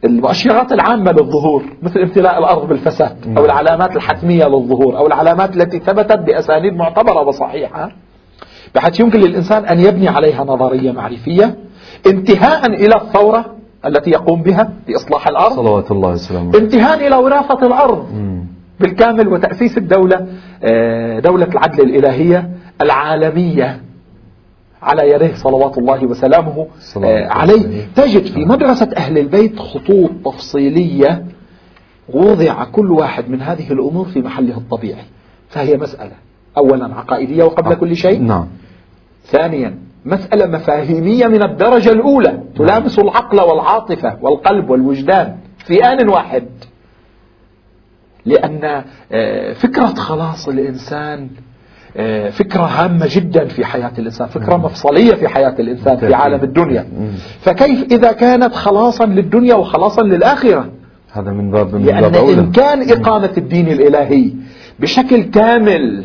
المؤشرات 0.04 0.72
العامة 0.72 1.12
للظهور 1.12 1.64
مثل 1.84 2.00
امتلاء 2.00 2.40
الأرض 2.40 2.68
بالفساد 2.68 3.16
نعم. 3.28 3.38
أو 3.38 3.46
العلامات 3.46 3.96
الحتمية 3.96 4.46
للظهور 4.46 4.98
أو 4.98 5.08
العلامات 5.08 5.56
التي 5.56 5.80
ثبتت 5.80 6.20
بأسانيد 6.20 6.74
معتبرة 6.74 7.28
وصحيحة 7.28 7.92
بحيث 8.76 9.00
يمكن 9.00 9.20
للإنسان 9.20 9.66
أن 9.66 9.80
يبني 9.80 10.08
عليها 10.08 10.44
نظرية 10.44 10.92
معرفية 10.92 11.58
انتهاء 12.08 12.66
إلى 12.68 12.96
الثورة 12.96 13.46
التي 13.86 14.12
يقوم 14.12 14.44
بها 14.44 14.70
في 14.86 14.96
إصلاح 14.96 15.28
الأرض 15.28 15.56
صلوات 15.56 15.92
الله 15.92 16.10
وسلامه 16.10 16.58
انتهاء 16.58 17.08
إلى 17.08 17.16
وراثة 17.16 17.68
الأرض. 17.68 18.08
بالكامل 18.80 19.28
وتأسيس 19.28 19.78
الدولة 19.78 20.28
آه، 20.64 21.20
دولة 21.20 21.46
العدل 21.46 21.84
الإلهية 21.84 22.50
العالمية 22.82 23.82
على 24.82 25.12
يديه 25.12 25.34
صلوات 25.34 25.78
الله 25.78 26.06
وسلامه 26.06 26.68
آه، 27.04 27.28
عليه. 27.28 27.86
تجد 27.96 28.26
في 28.26 28.46
مدرسة 28.46 28.90
أهل 28.98 29.18
البيت 29.18 29.60
خطوط 29.60 30.10
تفصيلية 30.26 31.26
وضع 32.14 32.64
كل 32.64 32.92
واحد 32.92 33.30
من 33.30 33.42
هذه 33.42 33.72
الأمور 33.72 34.06
في 34.06 34.22
محله 34.22 34.58
الطبيعي. 34.58 35.04
فهي 35.50 35.78
مسألة. 35.78 36.12
أولا 36.58 36.96
عقائدية 36.96 37.44
وقبل 37.44 37.76
كل 37.76 37.96
شيء. 37.96 38.22
نعم. 38.22 38.48
ثانيا 39.26 39.78
مسألة 40.06 40.46
مفاهيمية 40.46 41.28
من 41.28 41.44
الدرجة 41.44 41.90
الأولى. 41.90 42.40
تلامس 42.56 43.00
العقل 43.00 43.42
والعاطفة 43.42 44.18
والقلب 44.22 44.70
والوجدان 44.70 45.36
في 45.58 45.84
آن 45.86 46.10
واحد. 46.10 46.44
لأن 48.30 48.84
آه، 49.12 49.54
فكرة 49.54 49.86
خلاص 49.86 50.48
الإنسان 50.48 51.30
آه، 51.98 52.30
فكرة 52.30 52.62
هامة 52.62 53.08
جدا 53.10 53.46
في 53.46 53.66
حياة 53.66 53.92
الإنسان 54.00 54.28
فكرة 54.28 54.58
مفصلية 54.58 55.14
في 55.16 55.28
حياة 55.28 55.56
الإنسان 55.60 55.98
في 55.98 56.14
عالم 56.14 56.44
الدنيا. 56.44 56.86
فكيف 57.42 57.84
إذا 57.92 58.12
كانت 58.12 58.56
خلاصا 58.56 59.06
للدنيا 59.06 59.56
وخلاصا 59.56 60.02
للآخرة؟ 60.02 60.70
هذا 61.12 61.32
من 61.32 61.52
باب 61.52 61.76
من 61.76 61.86
لأن 61.86 62.16
إمكان 62.16 62.90
إقامة 62.92 63.32
الدين 63.38 63.68
الإلهي 63.68 64.32
بشكل 64.80 65.24
كامل 65.24 66.04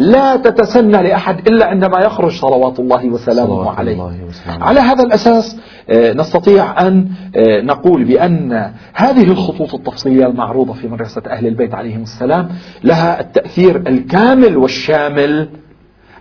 لا 0.00 0.36
تتسنى 0.36 1.02
لأحد 1.02 1.48
إلا 1.48 1.66
عندما 1.66 1.98
يخرج 1.98 2.32
صلوات 2.32 2.80
الله 2.80 3.06
وسلامه 3.06 3.46
صلوات 3.46 3.78
عليه. 3.78 3.92
الله 3.92 4.24
وسلامه. 4.28 4.64
على 4.64 4.80
هذا 4.80 5.02
الأساس 5.02 5.56
آه، 5.90 6.12
نستطيع 6.12 6.86
أن 6.86 7.08
آه، 7.36 7.60
نقول 7.60 8.04
بأن 8.04 8.72
هذه 8.94 9.22
الخطوط 9.22 9.74
التفصيلية 9.74 10.26
المعروضة 10.26 10.72
في 10.72 10.88
مدرسة 10.88 11.22
أهل 11.26 11.46
البيت 11.46 11.74
عليهم 11.74 12.02
السلام 12.02 12.48
لها 12.84 13.20
التأثير 13.20 13.76
الكامل 13.76 14.56
والشامل 14.56 15.48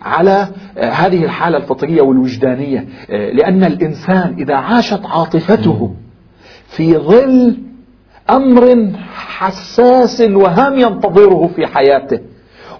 على 0.02 0.48
آه، 0.78 0.90
هذه 0.90 1.24
الحالة 1.24 1.58
الفطرية 1.58 2.02
والوجدانية. 2.02 2.88
لأن 3.10 3.64
الإنسان 3.64 4.36
إذا 4.40 4.56
عاشت 4.56 5.06
عاطفته 5.06 5.94
في 6.68 6.98
ظل 6.98 7.58
أمر 8.30 8.92
حساس 9.14 10.22
وهام 10.22 10.80
ينتظره 10.80 11.50
في 11.56 11.68
حياته 11.68 12.20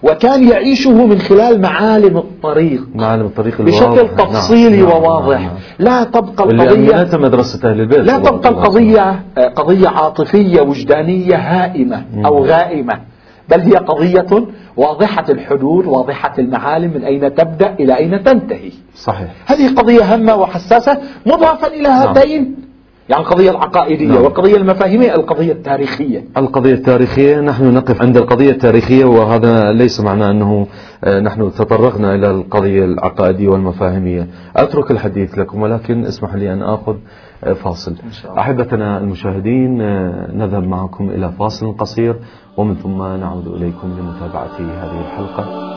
وكان 0.02 0.48
يعيشه 0.48 1.06
من 1.06 1.18
خلال 1.18 1.60
معالم 1.60 2.16
الطريق 2.16 2.88
معالم 2.94 3.26
الطريق 3.26 3.62
بشكل 3.62 4.06
نعم. 4.06 4.16
تفصيلي 4.16 4.82
نعم. 4.82 4.88
وواضح 4.90 5.40
نعم. 5.40 5.50
لا 5.78 6.04
تبقى 6.04 6.44
القضية 6.44 7.18
مدرسة 7.18 7.70
أهل 7.70 7.80
البيت 7.80 7.98
لا 7.98 8.18
تبقى 8.18 8.48
القضية 8.48 9.22
آه، 9.38 9.48
قضية 9.48 9.88
عاطفية 9.88 10.60
وجدانية 10.60 11.36
هائمة 11.36 12.04
أو 12.26 12.44
غائمة 12.44 13.00
بل 13.48 13.60
هي 13.60 13.76
قضية 13.76 14.46
واضحة 14.76 15.24
الحدود 15.28 15.86
واضحة 15.86 16.34
المعالم 16.38 16.94
من 16.94 17.04
أين 17.04 17.34
تبدأ 17.34 17.74
إلى 17.80 17.96
أين 17.96 18.24
تنتهي 18.24 18.72
صحيح 18.94 19.28
هذه 19.46 19.74
قضية 19.74 20.14
هامة 20.14 20.34
وحساسة 20.34 20.98
مضافا 21.26 21.66
إلى 21.66 21.88
هاتين 21.88 22.42
نعم. 22.42 22.69
يعني 23.10 23.22
القضية 23.22 23.50
العقائدية 23.50 24.08
نعم. 24.08 24.22
والقضية 24.22 24.56
المفاهيمية 24.56 25.14
القضية 25.14 25.52
التاريخية 25.52 26.24
القضية 26.36 26.74
التاريخية 26.74 27.40
نحن 27.40 27.74
نقف 27.74 28.02
عند 28.02 28.16
القضية 28.16 28.50
التاريخية 28.50 29.04
وهذا 29.04 29.72
ليس 29.72 30.00
معنى 30.00 30.30
أنه 30.30 30.66
آه، 31.04 31.20
نحن 31.20 31.52
تطرقنا 31.52 32.14
إلى 32.14 32.30
القضية 32.30 32.84
العقائدية 32.84 33.48
والمفاهيمية 33.48 34.26
أترك 34.56 34.90
الحديث 34.90 35.38
لكم 35.38 35.62
ولكن 35.62 36.04
اسمح 36.04 36.34
لي 36.34 36.52
أن 36.52 36.62
أخذ 36.62 36.96
آه، 37.44 37.52
فاصل. 37.52 37.94
أحبتنا 38.38 38.98
المشاهدين 38.98 39.80
آه، 39.80 40.32
نذهب 40.32 40.62
معكم 40.62 41.10
إلى 41.10 41.32
فاصل 41.38 41.76
قصير 41.78 42.16
ومن 42.56 42.74
ثم 42.74 43.02
نعود 43.02 43.46
إليكم 43.46 43.88
لمتابعة 43.98 44.56
هذه 44.58 45.00
الحلقة 45.00 45.70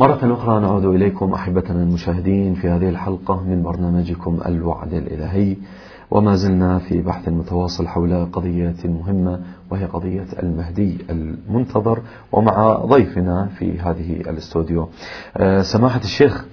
مرة 0.00 0.34
أخرى 0.34 0.60
نعود 0.60 0.84
إليكم 0.84 1.32
أحبتنا 1.32 1.82
المشاهدين 1.82 2.54
في 2.54 2.68
هذه 2.68 2.88
الحلقة 2.88 3.42
من 3.42 3.62
برنامجكم 3.62 4.38
الوعد 4.46 4.94
الإلهي. 4.94 5.56
وما 6.10 6.34
زلنا 6.34 6.78
في 6.78 7.00
بحث 7.02 7.28
متواصل 7.28 7.88
حول 7.88 8.26
قضية 8.32 8.74
مهمة 8.84 9.40
وهي 9.70 9.84
قضية 9.84 10.26
المهدي 10.42 10.98
المنتظر 11.10 11.98
ومع 12.32 12.74
ضيفنا 12.74 13.48
في 13.58 13.80
هذه 13.80 14.20
الاستوديو. 14.20 14.88
آه، 15.36 15.62
سماحة 15.62 16.00
الشيخ 16.00 16.44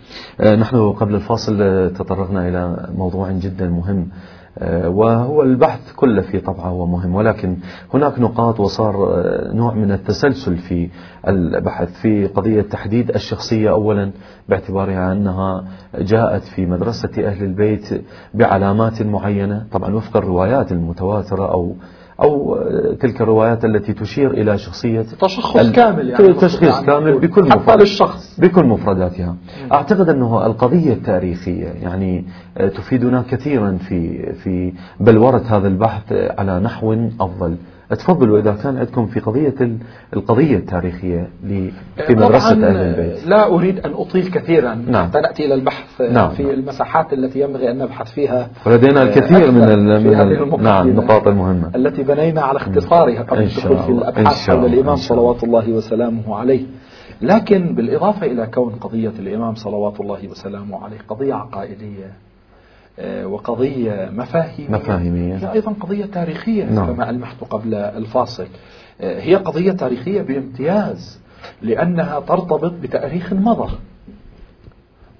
آه، 0.42 0.56
نحن 0.56 0.92
قبل 0.92 1.16
الفاصل 1.16 1.58
تطرقنا 1.98 2.48
إلى 2.50 2.90
موضوع 2.98 3.32
جدا 3.32 3.70
مهم. 3.70 4.00
آه، 4.00 4.39
وهو 4.88 5.42
البحث 5.44 5.92
كله 5.96 6.22
في 6.22 6.40
طبعه 6.40 6.70
هو 6.70 6.86
مهم. 6.86 7.16
ولكن 7.16 7.58
هناك 7.94 8.20
نقاط 8.20 8.60
وصار 8.60 8.96
آه، 8.96 9.54
نوع 9.54 9.74
من 9.74 9.92
التسلسل 9.92 10.58
في 10.58 10.90
البحث 11.28 12.02
في 12.02 12.28
قضية 12.28 12.62
تحديد 12.62 13.10
الشخصية 13.10 13.70
أولا 13.70 14.12
باعتبارها 14.50 15.12
أنها 15.12 15.64
جاءت 16.00 16.44
في 16.44 16.66
مدرسة 16.66 17.10
أهل 17.28 17.44
البيت 17.44 18.06
بعلامات 18.34 19.02
معينة. 19.02 19.66
طبعا 19.72 19.96
وفق 19.96 20.18
الروايات 20.18 20.72
المتواترة 20.72 21.52
أو 21.52 21.76
أو 22.22 22.58
تلك 23.00 23.22
الروايات 23.22 23.66
التي 23.66 23.94
تشير 23.94 24.32
إلى 24.32 24.58
شخصية 24.58 25.02
تشخص 25.22 25.72
كامل 25.72 26.10
يعني 26.10 26.34
تشخيص 26.34 26.74
يعني 26.74 26.86
كامل 26.86 27.20
بكل 27.20 27.44
مفرد 27.44 27.80
للشخص. 27.80 28.40
بكل 28.40 28.66
مفرداتها. 28.66 29.36
أعتقد 29.72 30.10
أنه 30.10 30.46
القضية 30.46 30.94
التاريخية 30.94 31.68
يعني 31.68 32.26
تفيدنا 32.56 33.24
كثيرا 33.30 33.78
في 33.88 34.34
في 34.34 34.74
بلورة 35.00 35.44
هذا 35.50 35.68
البحث 35.68 36.14
على 36.14 36.60
نحو 36.60 37.10
أفضل. 37.20 37.56
تفضلوا 37.96 38.40
إذا 38.40 38.52
كان 38.64 38.78
عندكم 38.78 39.06
في 39.06 39.20
قضية 39.20 39.78
القضية 40.14 40.58
التاريخية 40.58 41.30
في 42.08 42.16
مدرسة 42.16 42.52
أهل 42.52 42.64
البيت. 42.64 43.28
لا 43.28 43.48
أريد 43.48 43.80
أن 43.80 43.94
أطيل 43.94 44.32
كثيرا. 44.32 44.76
نعم. 44.76 45.08
حتى 45.08 45.20
نأتي 45.20 45.46
إلى 45.46 45.54
البحث 45.54 46.02
نعم. 46.02 46.30
في 46.30 46.54
المساحات 46.54 47.14
التي 47.14 47.42
ينبغي 47.42 47.72
أن 47.72 47.78
نبحث 47.78 48.12
فيها. 48.12 48.50
ولدينا 48.66 49.04
الكثير 49.04 49.52
من, 49.52 50.04
من 50.04 50.64
نعم 50.64 50.88
النقاط 50.88 51.28
المهمة. 51.28 51.72
التي 51.76 52.04
بنينا 52.04 52.42
على 52.42 52.58
اختصارها 52.58 53.24
قبل 53.24 53.42
الدخول 53.42 53.78
في 53.78 53.90
الأبحاث 53.90 54.50
حول 54.50 54.66
الإمام 54.66 54.96
صلوات 54.96 55.44
الله 55.44 55.72
وسلامه 55.72 56.36
عليه. 56.36 56.66
لكن 57.22 57.76
بالإضافة 57.76 58.26
إلى 58.26 58.48
كون 58.54 58.72
قضية 58.72 59.14
الإمام 59.20 59.56
صلوات 59.56 60.00
الله 60.00 60.28
وسلامه 60.28 60.84
عليه 60.84 60.98
قضية 61.08 61.34
عقائدية. 61.34 62.29
وقضية 63.26 64.10
مفاهيمية. 64.14 64.70
مفاهيمية. 64.78 65.36
هي 65.36 65.54
أيضا 65.54 65.74
قضية 65.80 66.06
تاريخية 66.06 66.64
نعم. 66.66 66.94
كما 66.94 67.10
ألمحت 67.10 67.44
قبل 67.50 67.74
الفاصل. 67.74 68.48
آه، 69.02 69.20
هي 69.22 69.36
قضية 69.36 69.72
تاريخية 69.72 70.22
بامتياز 70.22 71.20
لأنها 71.62 72.20
ترتبط 72.20 72.74
بتاريخ 72.84 73.34
مضى 73.34 73.72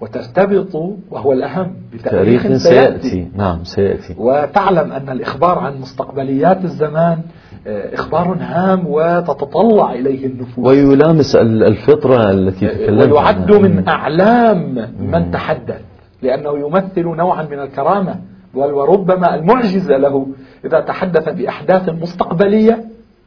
وترتبط 0.02 0.76
وهو 1.12 1.32
الأهم 1.34 1.74
بتاريخ 1.94 2.42
سيأتي. 2.42 2.60
سيأتي. 2.60 3.28
نعم 3.36 3.64
سيأتي. 3.64 4.16
وتعلم 4.18 4.92
أن 4.92 5.10
الإخبار 5.10 5.60
عن 5.60 5.78
مستقبليات 5.82 6.64
الزمان 6.64 7.20
آه، 7.68 7.96
إخبار 7.96 8.38
هام 8.40 8.84
وتتطلع 8.88 9.94
إليه 9.94 10.26
النفوس. 10.26 10.68
ويلامس 10.68 11.36
الفطرة 11.36 12.32
التي 12.32 12.68
تكلمت 12.68 13.12
ويعد 13.12 13.52
من 13.52 13.88
أعلام 13.88 14.90
من 15.00 15.32
تحدث. 15.32 15.82
لأنه 16.22 16.60
يمثل 16.60 17.06
نوعا 17.06 17.44
من 17.44 17.60
الكرامة 17.60 18.16
وربما 18.54 19.36
المعجزة 19.36 19.98
له 19.98 20.28
إذا 20.66 20.80
تحدث 20.80 21.30
بأحداث 21.30 21.90
مستقبلية 21.90 22.84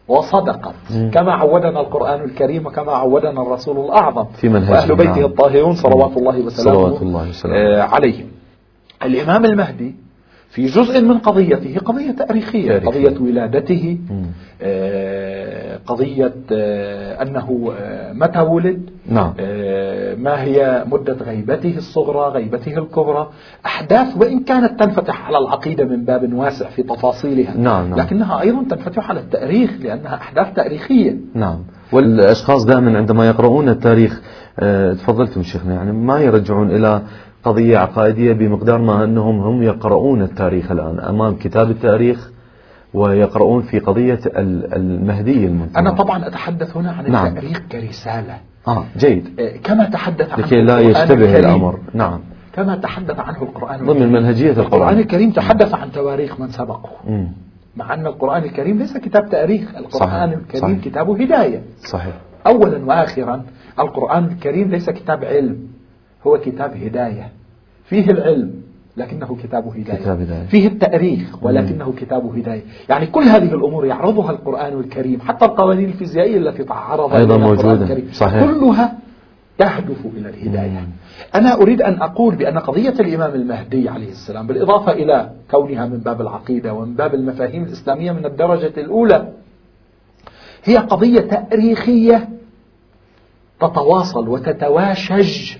وصدقت 0.09 0.74
كما 1.12 1.33
عودنا 1.33 1.81
القرآن 1.81 2.20
الكريم 2.24 2.66
وكما 2.66 2.92
عودنا 2.92 3.42
الرسول 3.42 3.85
الأعظم. 3.85 4.24
في 4.24 4.48
منهج 4.48 4.70
وأهل 4.70 4.96
بيته. 4.96 5.26
الطاهرون 5.26 5.74
صلوات 5.74 6.16
الله 6.16 6.38
وسلامه 6.40 6.78
صلوات 6.78 7.02
الله 7.02 7.28
وسلامه. 7.28 7.59
آه، 7.59 7.83
عليهم. 7.83 8.26
الإمام 9.02 9.44
المهدي 9.44 9.94
في 10.53 10.67
جزء 10.67 11.01
من 11.01 11.19
قضيته 11.19 11.79
قضية 11.79 12.11
تاريخية 12.11 12.79
تاريخي. 12.79 12.87
قضية 12.87 13.21
ولادته 13.21 13.99
آه 14.62 15.79
قضية 15.87 16.35
آه 16.53 17.23
أنه 17.23 17.73
آه 17.79 18.12
متى 18.12 18.41
ولد 18.41 18.91
نعم. 19.09 19.35
ما 20.19 20.43
هي 20.43 20.85
مدة 20.93 21.12
غيبته 21.12 21.75
الصغرى 21.77 22.31
غيبته 22.33 22.79
الكبرى 22.79 23.31
أحداث 23.67 24.17
وإن 24.17 24.41
كانت 24.41 24.81
تنفتح 24.81 25.27
على 25.27 25.38
العقيدة 25.38 25.85
من 25.85 26.05
باب 26.05 26.33
واسع 26.33 26.71
في 26.71 26.83
تفاصيلها 26.83 27.57
نعم 27.57 27.91
نعم. 27.91 27.99
لكنها 27.99 28.41
أيضا 28.41 28.65
تنفتح 28.77 29.11
على 29.11 29.21
التاريخ 29.21 29.71
لأنها 29.81 30.15
أحداث 30.15 30.55
تاريخية 30.55 31.17
نعم 31.35 31.59
والأشخاص 31.92 32.64
دائما 32.64 32.98
عندما 32.98 33.26
يقرؤون 33.26 33.68
التاريخ 33.68 34.20
آه، 34.59 34.92
تفضلتم 34.92 35.42
شيخنا 35.42 35.74
يعني 35.74 35.92
ما 35.92 36.20
يرجعون 36.20 36.70
إلى 36.70 37.02
قضية 37.44 37.78
عقائدية 37.78 38.33
بمقدار 38.33 38.78
ما 38.78 39.05
أنهم 39.05 39.40
هم 39.40 39.62
يقرؤون 39.62 40.22
التاريخ 40.22 40.70
الآن 40.70 41.00
أمام 41.00 41.37
كتاب 41.37 41.70
التاريخ 41.70 42.31
ويقرؤون 42.94 43.62
في 43.62 43.78
قضية 43.78 44.20
المهدي 44.37 45.46
المنتظر 45.46 45.81
أنا 45.81 45.90
طبعا 45.90 46.26
أتحدث 46.26 46.76
هنا 46.76 46.92
عن 46.92 47.11
نعم. 47.11 47.26
التاريخ 47.26 47.62
كرسالة. 47.72 48.37
آه 48.68 48.85
جيد. 48.96 49.40
آه، 49.40 49.57
كما 49.57 49.85
تحدث 49.85 50.33
عن 50.33 50.40
لكي 50.40 50.62
لا 50.62 50.81
يشتبه 50.81 51.38
الأمر. 51.38 51.78
نعم. 51.94 52.20
كما 52.52 52.76
تحدث 52.76 53.20
عنه 53.20 53.42
القرآن 53.42 53.87
ضمن 53.87 54.12
منهجية 54.12 54.50
القرآن. 54.50 54.66
القرآن 54.66 54.98
الكريم 54.98 55.31
تحدث 55.31 55.74
عن 55.74 55.92
تواريخ 55.92 56.40
من 56.40 56.48
سبقه. 56.48 56.90
مم. 57.07 57.28
مع 57.77 57.95
أن 57.95 58.07
القرآن 58.07 58.43
الكريم 58.45 58.79
ليس 58.79 58.97
كتاب 58.97 59.31
تاريخ 59.31 59.75
القرآن 59.77 59.91
صحيح. 60.09 60.23
الكريم 60.23 60.63
صحيح. 60.63 60.79
كتاب 60.85 61.11
هداية 61.11 61.63
صحيح 61.91 62.15
أولا 62.47 62.85
وآخرا 62.87 63.43
القرآن 63.81 64.25
الكريم 64.25 64.71
ليس 64.71 64.91
كتاب 64.91 65.25
علم 65.25 65.59
هو 66.27 66.39
كتاب 66.39 66.77
هداية 66.77 67.29
فيه 67.85 68.11
العلم 68.11 68.55
لكنه 68.97 69.37
كتاب 69.43 69.67
هداية, 69.69 69.97
كتاب 69.97 70.21
هداية. 70.21 70.47
فيه 70.47 70.67
التأريخ 70.69 71.45
ولكنه 71.45 71.93
كتاب 71.97 72.39
هداية 72.39 72.63
يعني 72.89 73.07
كل 73.07 73.23
هذه 73.23 73.55
الأمور 73.55 73.87
يعرضها 73.87 74.31
القرآن 74.31 74.81
الكريم 74.81 75.21
حتى 75.21 75.45
القوانين 75.45 75.89
الفيزيائية 75.89 76.37
التي 76.39 76.65
تعرض 76.65 77.15
أيضا 77.15 77.37
القرآن 77.37 77.49
موجودة. 77.57 77.73
الكريم 77.85 78.09
صحيح. 78.13 78.45
كلها 78.45 78.99
تهدف 79.59 80.07
إلى 80.17 80.29
الهداية. 80.29 80.88
أنا 81.35 81.55
أريد 81.55 81.83
أن 81.83 82.03
أقول 82.03 82.35
بأن 82.35 82.59
قضية 82.59 82.95
الإمام 83.01 83.35
المهدي 83.35 83.88
عليه 83.88 84.09
السلام 84.09 84.47
بالإضافة 84.47 84.93
إلى 84.93 85.31
كونها 85.51 85.87
من 85.87 85.99
باب 85.99 86.21
العقيدة 86.21 86.73
ومن 86.73 86.95
باب 86.95 87.15
المفاهيم 87.15 87.62
الإسلامية 87.62 88.12
من 88.12 88.27
الدرجة 88.27 88.73
الأولى 88.77 89.33
هي 90.65 90.77
قضية 90.77 91.21
تاريخية 91.21 92.29
تتواصل 93.61 94.29
وتتواشج 94.29 95.57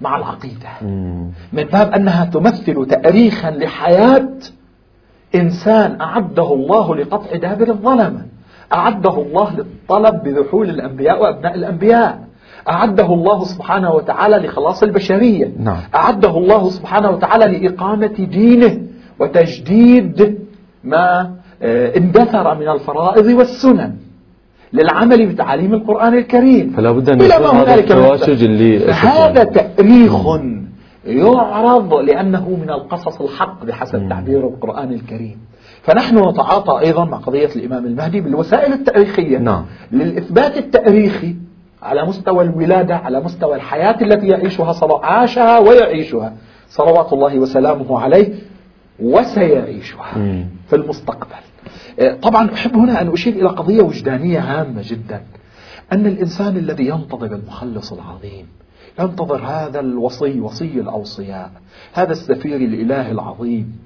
مع 0.00 0.16
العقيدة. 0.16 0.68
من 1.52 1.64
باب 1.64 1.92
أنها 1.92 2.24
تمثل 2.24 2.86
تاريخا 2.86 3.50
لحياة 3.50 4.28
إنسان 5.34 6.00
أعده 6.00 6.54
الله 6.54 6.96
لقطع 6.96 7.36
دابر 7.36 7.68
الظلمة 7.68 8.26
أعده 8.72 9.22
الله 9.22 9.56
للطلب 9.56 10.22
بذحول 10.22 10.70
الأنبياء 10.70 11.22
وأبناء 11.22 11.54
الأنبياء 11.54 12.23
أعده 12.68 13.14
الله 13.14 13.44
سبحانه 13.44 13.92
وتعالى 13.92 14.36
لخلاص 14.36 14.82
البشرية 14.82 15.52
نعم. 15.58 15.76
أعده 15.94 16.38
الله 16.38 16.70
سبحانه 16.70 17.10
وتعالى 17.10 17.58
لإقامة 17.58 18.06
دينه 18.06 18.80
وتجديد 19.18 20.38
ما 20.84 21.30
آه، 21.62 21.96
اندثر 21.96 22.54
من 22.54 22.68
الفرائض 22.68 23.26
والسنن 23.26 23.96
للعمل 24.72 25.26
بتعاليم 25.26 25.74
القرآن 25.74 26.18
الكريم 26.18 26.72
فلا 26.76 26.90
بد 26.92 27.10
أن 27.10 27.20
إلى 27.20 27.34
يكون 27.34 27.42
ما 27.42 27.62
هذا 27.62 27.74
هنالك 27.74 27.90
التواشج 27.90 28.44
اللي 28.44 28.90
هذا 28.92 29.44
تأريخ 29.44 30.26
يعرض 31.06 31.94
لأنه 31.94 32.48
من 32.62 32.70
القصص 32.70 33.20
الحق 33.20 33.64
بحسب 33.64 34.02
مم. 34.02 34.08
تعبير 34.08 34.48
القرآن 34.48 34.92
الكريم 34.92 35.36
فنحن 35.82 36.28
نتعاطى 36.28 36.86
أيضا 36.86 37.04
مع 37.04 37.18
قضية 37.18 37.48
الإمام 37.56 37.86
المهدي 37.86 38.20
بالوسائل 38.20 38.72
التأريخية 38.72 39.38
نعم. 39.38 39.64
للإثبات 39.92 40.56
التأريخي 40.56 41.34
على 41.84 42.04
مستوى 42.06 42.44
الولادة 42.44 42.96
على 42.96 43.20
مستوى 43.20 43.56
الحياة 43.56 43.96
التي 44.02 44.26
يعيشها 44.26 44.72
صلى 44.72 45.00
عاشها 45.02 45.58
ويعيشها. 45.58 46.36
صلوات 46.68 47.12
الله 47.12 47.38
وسلامه 47.38 48.00
عليه 48.00 48.34
وسيعيشها 49.00 50.18
مم. 50.18 50.46
في 50.68 50.76
المستقبل. 50.76 51.34
آه، 52.00 52.14
طبعا 52.14 52.54
أحب 52.54 52.76
هنا 52.76 53.00
أن 53.00 53.12
أشير 53.12 53.32
إلى 53.32 53.48
قضية 53.48 53.82
وجدانية 53.82 54.40
هامة 54.40 54.82
جدا. 54.84 55.22
أن 55.92 56.06
الإنسان 56.06 56.56
الذي 56.56 56.86
ينتظر 56.86 57.34
المخلص 57.34 57.92
العظيم 57.92 58.46
ينتظر 59.00 59.36
هذا 59.46 59.80
الوصي 59.80 60.40
وصي 60.40 60.80
الأوصياء 60.80 61.50
هذا 61.92 62.12
السفير 62.12 62.56
الإله 62.56 63.10
العظيم 63.10 63.78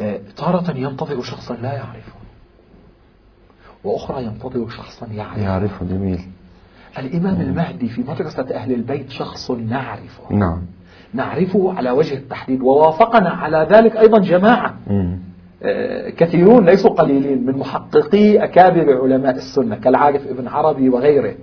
آه، 0.00 0.20
تارة 0.36 0.76
ينتظر 0.76 1.22
شخصا 1.22 1.54
لا 1.54 1.72
يعرفه 1.72 2.12
وأخرى 3.84 4.24
ينتظر 4.24 4.68
شخصا 4.68 5.06
يعرفه. 5.06 5.42
يعرفه 5.42 5.86
جميل. 5.86 6.20
الإمام 6.98 7.40
المهدي 7.40 7.88
في 7.88 8.02
مدرسة 8.08 8.46
أهل 8.54 8.72
البيت 8.72 9.10
شخص 9.10 9.50
نعرفه. 9.50 10.22
نعم. 10.30 10.62
نعرفه 11.14 11.72
على 11.76 11.90
وجه 11.90 12.14
التحديد 12.14 12.60
ووافقنا 12.60 13.30
على 13.30 13.66
ذلك 13.70 13.96
أيضا 13.96 14.18
جماعة. 14.18 14.74
مم. 14.90 15.18
آه، 15.62 16.10
كثيرون 16.10 16.66
ليسوا 16.66 16.90
قليلين 16.90 17.46
من 17.46 17.58
محققي 17.58 18.44
أكابر 18.44 19.02
علماء 19.02 19.34
السنة 19.36 19.76
كالعارف 19.76 20.26
ابن 20.26 20.48
عربي 20.48 20.88
وغيره. 20.88 21.34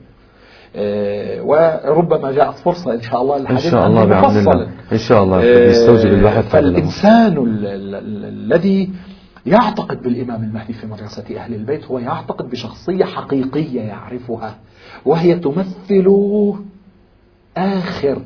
آه، 0.76 1.42
وربما 1.42 2.32
جاءت 2.32 2.56
فرصة 2.58 2.94
إن 2.94 3.02
شاء 3.02 3.22
الله 3.22 3.36
إن 3.36 3.42
للحديث 3.42 3.72
شاء 3.72 3.88
الله 3.88 4.04
الله. 4.04 4.68
إن 4.92 4.98
شاء 4.98 5.24
الله 5.24 5.40
آه، 5.40 5.66
يستوجب 5.68 6.06
البحث. 6.14 6.52
فالإنسان 6.52 7.38
ال- 7.38 7.66
ال- 7.68 7.96
ال- 7.96 8.26
الذي 8.26 8.90
يعتقد 9.46 10.04
بالإمام 10.04 10.44
المهدي 10.44 10.74
في 10.74 10.88
مدرسة 10.88 11.38
أهل 11.38 11.54
البيت 11.54 11.86
هو 11.86 12.00
يعتقد 12.00 12.50
بشخصية 12.50 13.06
حقيقية 13.06 13.82
يعرفها 13.82 14.56
وهي 15.06 15.36
تمثل 15.36 16.08
آخر 17.58 18.22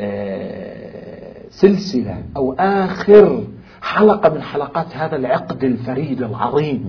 آه، 0.00 1.48
سلسلة 1.50 2.22
أو 2.36 2.52
آخر 2.52 3.44
حلقة 3.82 4.34
من 4.34 4.42
حلقات 4.42 4.96
هذا 4.96 5.16
العقد 5.16 5.64
الفريد 5.64 6.22
العظيم. 6.22 6.84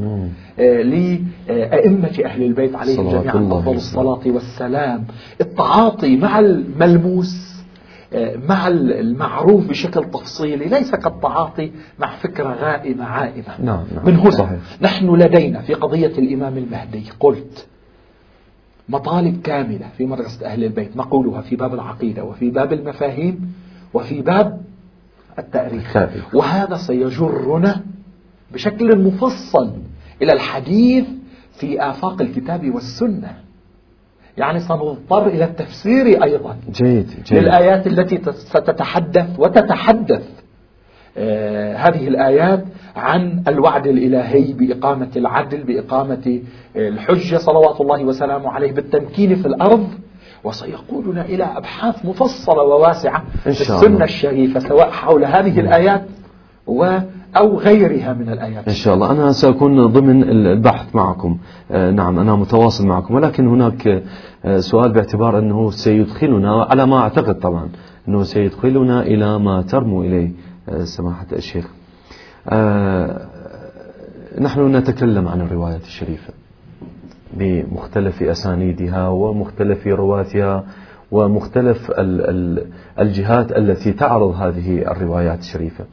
آه، 0.59 0.81
لأئمة 0.81 2.21
أهل 2.25 2.43
البيت 2.43 2.75
عليهم 2.75 3.09
جميعا 3.09 3.35
أفضل 3.59 3.75
الصلاة 3.75 4.21
والسلام 4.25 5.05
التعاطي 5.41 6.17
مع 6.17 6.39
الملموس 6.39 7.58
مع 8.49 8.67
المعروف 8.67 9.69
بشكل 9.69 10.05
تفصيلي 10.05 10.65
ليس 10.65 10.95
كالتعاطي 10.95 11.71
مع 11.99 12.15
فكرة 12.15 12.53
غائمة 12.53 13.05
عائمة 13.05 13.61
نعم، 13.63 13.83
نعم. 13.95 14.05
من 14.05 14.15
هنا 14.15 14.29
صحيح. 14.29 14.59
نحن 14.81 15.15
لدينا 15.15 15.61
في 15.61 15.73
قضية 15.73 16.07
الإمام 16.17 16.57
المهدي 16.57 17.03
قلت 17.19 17.67
مطالب 18.89 19.41
كاملة 19.41 19.87
في 19.97 20.05
مدرسة 20.05 20.45
أهل 20.45 20.63
البيت 20.63 20.97
نقولها 20.97 21.41
في 21.41 21.55
باب 21.55 21.73
العقيدة 21.73 22.23
وفي 22.23 22.49
باب 22.49 22.73
المفاهيم 22.73 23.53
وفي 23.93 24.21
باب 24.21 24.61
التاريخ 25.39 25.97
التاريخ. 25.97 26.35
وهذا 26.35 26.77
سيجرنا 26.77 27.81
بشكل 28.51 28.99
مفصل 28.99 29.73
إلى 30.21 30.33
الحديث 30.33 31.05
في 31.51 31.81
آفاق 31.89 32.21
الكتاب 32.21 32.75
والسنة 32.75 33.48
يعني 34.37 34.59
سنضطر 34.59 35.27
إلى 35.27 35.43
التفسير 35.43 36.23
أيضا 36.23 36.55
جيد 36.71 37.07
جيد. 37.25 37.39
للآيات 37.39 37.87
التي 37.87 38.17
تت- 38.17 38.35
ستتحدث 38.35 39.39
وتتحدث 39.39 40.23
آه، 41.17 41.75
هذه 41.75 42.07
الآيات 42.07 42.63
عن 42.95 43.43
الوعد 43.47 43.87
الإلهي 43.87 44.53
بإقامة 44.53 45.09
العدل 45.15 45.63
بإقامة 45.63 46.41
آه، 46.77 46.87
الحجة 46.87 47.37
صلوات 47.37 47.81
الله 47.81 48.03
وسلامه 48.03 48.49
عليه 48.49 48.71
بالتمكين 48.71 49.35
في 49.35 49.45
الأرض. 49.45 49.87
وسيقودنا 50.43 51.25
إلى 51.25 51.43
أبحاث 51.43 52.05
مفصلة 52.05 52.63
وواسعة 52.63 53.23
في 53.43 53.49
السنة. 53.49 54.03
الشريفة 54.03 54.59
سواء 54.59 54.89
حول 54.91 55.25
هذه 55.25 55.59
الآيات 55.59 56.05
و 56.67 56.97
أو 57.37 57.57
غيرها 57.57 58.13
من 58.13 58.29
الآيات. 58.29 58.67
إن 58.67 58.73
شاء 58.73 58.93
الله. 58.93 59.11
أنا 59.11 59.31
سأكون 59.31 59.87
ضمن 59.87 60.23
البحث 60.23 60.95
معكم. 60.95 61.37
آه، 61.71 61.91
نعم 61.91 62.19
أنا 62.19 62.35
متواصل 62.35 62.87
معكم. 62.87 63.15
ولكن 63.15 63.47
هناك 63.47 64.03
آه، 64.45 64.59
سؤال 64.59 64.91
باعتبار 64.91 65.39
أنه 65.39 65.71
سيدخلنا 65.71 66.63
على 66.63 66.85
ما 66.85 66.99
أعتقد 66.99 67.39
طبعا 67.39 67.69
أنه 68.07 68.23
سيدخلنا 68.23 69.01
إلى 69.01 69.39
ما 69.39 69.61
ترمو 69.61 70.01
إليه 70.03 70.31
آه، 70.69 70.83
سماحة 70.83 71.27
الشيخ. 71.33 71.67
نحن 74.41 74.75
نتكلم 74.75 75.27
عن 75.27 75.41
الروايات 75.41 75.81
الشريفة 75.81 76.33
بمختلف 77.33 78.23
أسانيدها 78.23 79.07
ومختلف 79.07 79.87
رواتها 79.87 80.63
ومختلف 81.11 81.91
ال- 81.91 82.29
ال- 82.29 82.65
الجهات 82.99 83.51
التي 83.51 83.91
تعرض 83.93 84.35
هذه 84.35 84.91
الروايات 84.91 85.39
الشريفة. 85.39 85.85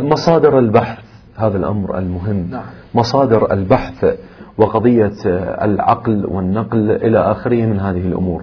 مصادر 0.00 0.58
البحث 0.58 0.98
هذا 1.36 1.56
الأمر 1.56 1.98
المهم. 1.98 2.50
نعم. 2.50 2.62
مصادر 2.94 3.52
البحث 3.52 4.16
وقضية 4.58 5.12
آه، 5.26 5.64
العقل 5.64 6.26
والنقل 6.26 6.90
إلى 6.90 7.18
آخره 7.18 7.66
من 7.66 7.80
هذه 7.80 8.06
الأمور. 8.06 8.42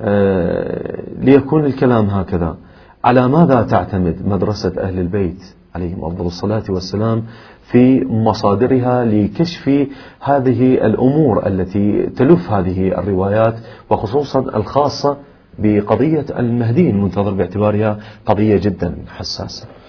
آه، 0.00 1.02
ليكون 1.18 1.64
الكلام 1.64 2.06
هكذا. 2.06 2.56
على 3.04 3.28
ماذا 3.28 3.62
تعتمد 3.62 4.26
مدرسة 4.26 4.72
أهل 4.78 4.98
البيت 4.98 5.54
عليهم 5.74 6.04
أفضل 6.04 6.26
الصلاة 6.26 6.62
والسلام 6.68 7.24
في 7.62 8.04
مصادرها 8.04 9.04
لكشف 9.04 9.88
هذه 10.20 10.74
الأمور 10.86 11.46
التي 11.46 12.06
تلف 12.06 12.50
هذه 12.50 12.88
الروايات 12.88 13.54
وخصوصا 13.90 14.40
الخاصة 14.40 15.16
بقضية 15.58 16.24
المهدي 16.38 16.90
المنتظر 16.90 17.34
باعتبارها 17.34 17.98
قضية 18.26 18.56
جدا 18.56 18.94
حساسة؟ 19.08 19.66
آه، 19.66 19.87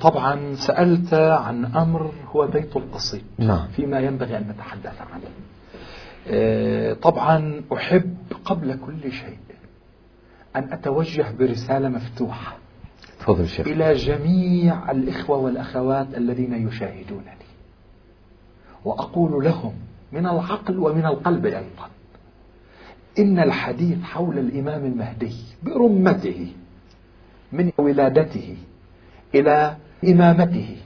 طبعا 0.00 0.54
سألت 0.54 1.14
عن 1.14 1.64
أمر 1.64 2.12
هو 2.26 2.46
بيت 2.46 2.76
القصيد 2.76 3.22
نعم. 3.38 3.68
فيما 3.68 4.00
ينبغي 4.00 4.36
أن 4.36 4.48
نتحدث 4.48 5.00
عنه. 5.12 5.30
آه، 6.28 6.92
طبعا 6.92 7.62
أحب 7.72 8.16
قبل 8.44 8.78
كل 8.86 9.12
شيء 9.12 9.38
أن 10.56 10.72
أتوجه 10.72 11.26
برسالة 11.38 11.88
مفتوحة 11.88 12.56
تفضل 13.20 13.40
الشيخ 13.40 13.66
إلى 13.66 13.94
جميع 13.94 14.90
الإخوة 14.90 15.38
والأخوات 15.38 16.06
الذين 16.16 16.68
يشاهدونني. 16.68 17.48
وأقول 18.84 19.44
لهم 19.44 19.72
من 20.12 20.26
العقل 20.26 20.78
ومن 20.78 21.06
القلب 21.06 21.46
أيضا 21.46 21.88
إن 23.18 23.38
الحديث 23.38 24.02
حول 24.02 24.38
الإمام 24.38 24.84
المهدي 24.84 25.34
برمته 25.62 26.52
ولادته 27.78 28.56
إلى 29.34 29.76
إمامته 30.08 30.76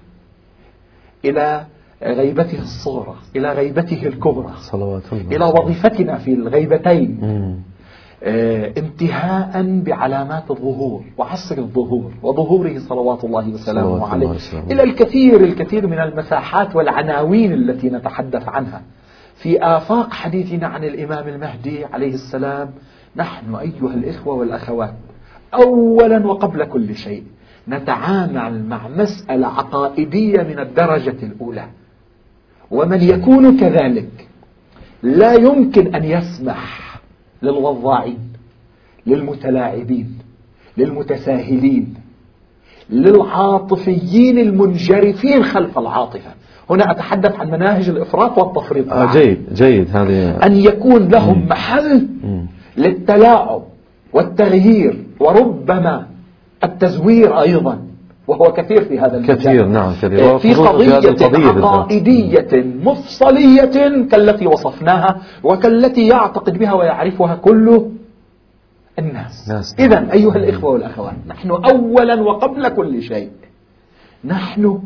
إلى 1.25 1.65
غيبته 2.03 2.59
الصغرى 2.59 3.15
إلى 3.37 3.53
غيبته 3.53 4.07
الكبرى 4.07 4.53
صلوات 4.57 5.03
الله. 5.13 5.37
إلى 5.37 5.45
وظيفتنا 5.45 6.19
في 6.19 6.35
الغيبتين. 6.35 7.19
آه 8.25 8.73
انتهاء 8.79 9.81
بعلامات 9.85 10.51
الظهور 10.51 11.05
وعصر 11.19 11.59
الظهور 11.59 12.13
وظهوره 12.23 12.79
صلوات 12.79 13.25
الله 13.25 13.49
وسلامه 13.49 14.07
عليه. 14.07 14.27
الله 14.27 14.73
إلى 14.73 14.83
الكثير 14.83 15.41
الكثير 15.41 15.87
من 15.87 15.99
المساحات 15.99 16.77
والعناوين 16.77 17.53
التي 17.53 17.91
نتحدث 17.91 18.49
عنها. 18.49 18.83
في 19.35 19.63
آفاق 19.63 20.13
حديثنا 20.13 20.67
عن 20.67 20.85
الإمام 20.85 21.29
المهدي 21.29 21.85
عليه 21.85 22.15
السلام 22.15 22.71
نحن 23.17 23.55
أيها 23.55 23.95
الإخوة 23.95 24.35
والأخوات 24.35 24.95
أولا 25.55 26.27
وقبل 26.27 26.65
كل 26.65 26.95
شيء 26.95 27.23
نتعامل 27.69 28.65
مع 28.69 28.89
مسألة 28.89 29.47
عقائدية 29.47 30.43
من 30.43 30.59
الدرجة 30.59 31.17
الأولى. 31.23 31.65
ومن 32.71 33.03
يكون 33.03 33.57
كذلك 33.57 34.29
لا 35.03 35.33
يمكن 35.33 35.95
أن 35.95 36.05
يسمح 36.05 37.01
للوضاعين 37.43 38.19
للمتلاعبين 39.07 40.19
للمتساهلين 40.77 41.95
للعاطفيين 42.91 44.39
المنجرفين 44.39 45.43
خلف 45.45 45.79
العاطفة. 45.79 46.31
هنا 46.71 46.91
أتحدث 46.91 47.41
عن 47.41 47.51
مناهج 47.51 47.89
الإفراط 47.89 48.39
والتفريط 48.39 48.93
آه 48.93 49.13
جيد 49.13 49.55
جيد. 49.55 49.97
هذه 49.97 50.47
أن 50.47 50.57
يكون 50.57 51.09
لهم 51.09 51.49
محل 51.49 52.09
للتلاعب 52.77 53.63
والتغيير 54.13 55.05
وربما 55.21 56.07
التزوير 56.65 57.41
أيضا 57.41 57.79
وهو 58.27 58.53
كثير 58.53 58.85
في 58.85 59.01
هذا 59.01 59.17
المجال. 59.17 59.37
كثير 59.37 59.67
نعم 59.67 59.93
كثير. 59.93 60.39
في 60.39 60.55
قضية 60.55 61.27
عقائدية 61.49 62.65
مفصلية 62.85 64.05
كالتي 64.11 64.47
وصفناها 64.47 65.21
وكالتي 65.45 66.07
يعتقد 66.07 66.59
بها 66.59 66.73
ويعرفها 66.73 67.35
كل 67.35 67.83
الناس. 68.99 69.51
إذا 69.79 70.13
أيها 70.13 70.37
الإخوة 70.37 70.71
والأخوات 70.71 71.15
نحن 71.29 71.51
أولا 71.51 72.23
وقبل 72.23 72.69
كل 72.69 73.03
شيء 73.03 73.31
نحن 74.25 74.79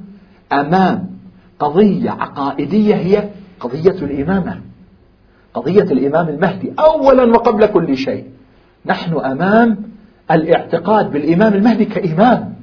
أمام 0.53 1.07
قضية 1.59 2.11
عقائدية 2.11 2.95
هي 2.95 3.29
قضية 3.61 3.91
الإمامة. 4.03 4.61
قضية 5.55 5.83
الإمام 5.83 6.29
المهدي 6.29 6.73
أولا 6.79 7.25
وقبل 7.25 7.67
كل 7.67 7.97
شيء. 7.97 8.25
نحن 8.87 9.19
أمام 9.19 9.79
الاعتقاد 10.31 11.11
بالإمام 11.11 11.55
المهدي 11.55 11.85
كإمام 11.85 12.57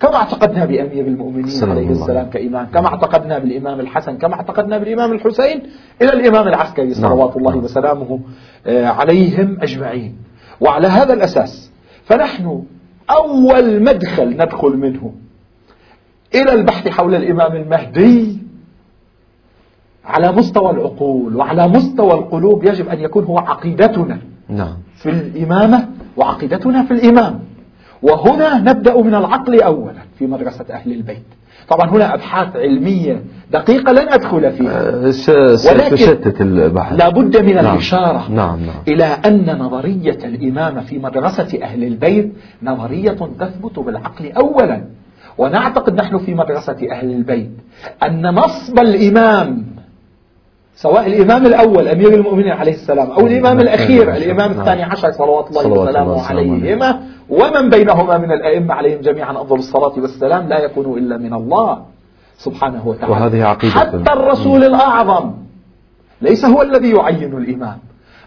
كما 0.00 0.16
اعتقدنا 0.16 0.64
بأمير 0.64 1.06
المؤمنين 1.06 1.70
عليه 1.70 1.90
السلام 1.90 2.30
كإمام 2.30 2.66
كما 2.66 2.86
اعتقدنا 2.86 3.38
بالإمام 3.38 3.80
الحسن 3.80 4.18
كما 4.18 4.34
اعتقدنا 4.34 4.78
بالإمام 4.78 5.12
الحسين 5.12 5.62
إلى 6.02 6.12
الإمام 6.12 6.48
العسكري 6.48 6.86
نعم. 6.86 6.94
صلوات 6.94 7.36
الله 7.36 7.54
نعم. 7.54 7.64
وسلامه 7.64 8.20
آه، 8.66 8.86
عليهم 8.86 9.58
أجمعين 9.62 10.16
وعلى 10.60 10.86
هذا 10.86 11.12
الأساس 11.12 11.72
فنحن 12.04 12.62
أول 13.10 13.82
مدخل 13.82 14.28
ندخل 14.28 14.76
منه 14.76 15.12
إلى 16.34 16.52
البحث 16.52 16.88
حول 16.88 17.14
الإمام 17.14 17.56
المهدي 17.56 18.38
على 20.04 20.32
مستوى 20.32 20.70
العقول 20.70 21.36
وعلى 21.36 21.68
مستوى 21.68 22.14
القلوب 22.14 22.64
يجب 22.64 22.88
أن 22.88 23.00
يكون 23.00 23.24
هو 23.24 23.38
عقيدتنا 23.38 24.18
نعم. 24.48 24.76
في 24.96 25.10
الإمامة 25.10 25.88
وعقيدتنا 26.16 26.82
في 26.82 26.90
الإمام. 26.90 27.40
وهنا 28.02 28.58
نبدأ 28.58 29.02
من 29.02 29.14
العقل 29.14 29.62
أولا 29.62 30.02
في 30.18 30.26
مدرسة 30.26 30.64
أهل 30.70 30.92
البيت. 30.92 31.22
طبعا 31.68 31.90
هنا 31.90 32.14
أبحاث 32.14 32.56
علمية 32.56 33.22
دقيقة 33.52 33.92
لن 33.92 34.08
أدخل 34.08 34.52
فيها. 34.52 34.88
أه، 34.88 35.56
ولكن 35.70 36.32
البحث. 36.40 36.98
لابد 36.98 37.36
من 37.36 37.54
نعم. 37.54 37.74
الإشارة 37.74 38.30
نعم 38.30 38.60
نعم. 38.60 38.82
إلى 38.88 39.04
أن 39.04 39.58
نظرية 39.58 40.18
الإمامة 40.24 40.80
في 40.80 40.98
مدرسة 40.98 41.58
أهل 41.62 41.84
البيت 41.84 42.32
نظرية 42.62 43.18
تثبت 43.40 43.78
بالعقل 43.78 44.32
أولا. 44.32 44.84
ونعتقد 45.38 45.94
نحن 45.94 46.18
في 46.18 46.34
مدرسة 46.34 46.76
أهل 46.92 47.10
البيت 47.10 47.50
أن 48.02 48.34
نصب 48.34 48.78
الإمام 48.78 49.75
سواء 50.76 51.06
الإمام 51.06 51.46
الأول 51.46 51.88
أمير 51.88 52.14
المؤمنين 52.14 52.52
عليه 52.52 52.72
السلام 52.72 53.10
أو 53.10 53.26
الإمام 53.26 53.60
الأخير 53.60 54.14
الإمام 54.16 54.50
الثاني 54.50 54.82
عشر 54.82 55.12
صلوات 55.12 55.50
الله 55.50 55.68
وسلامه 55.68 56.22
عليهما. 56.22 57.00
ومن 57.28 57.70
بينهما 57.70 58.18
من 58.18 58.32
الأئمة 58.32 58.74
عليهم 58.74 59.00
جميعا 59.00 59.32
أفضل 59.32 59.58
الصلاة 59.58 59.92
والسلام 59.98 60.48
لا 60.48 60.58
يكون 60.58 60.98
إلا 60.98 61.16
من 61.16 61.34
الله 61.34 61.82
سبحانه 62.38 62.88
وتعالى. 62.88 63.12
وهذه 63.12 63.44
عقيدة. 63.44 63.74
حتى 63.74 64.12
الرسول 64.12 64.64
الأعظم 64.64 65.32
ليس 66.22 66.44
هو 66.44 66.62
الذي 66.62 66.90
يعين 66.90 67.36
الإمام. 67.36 67.78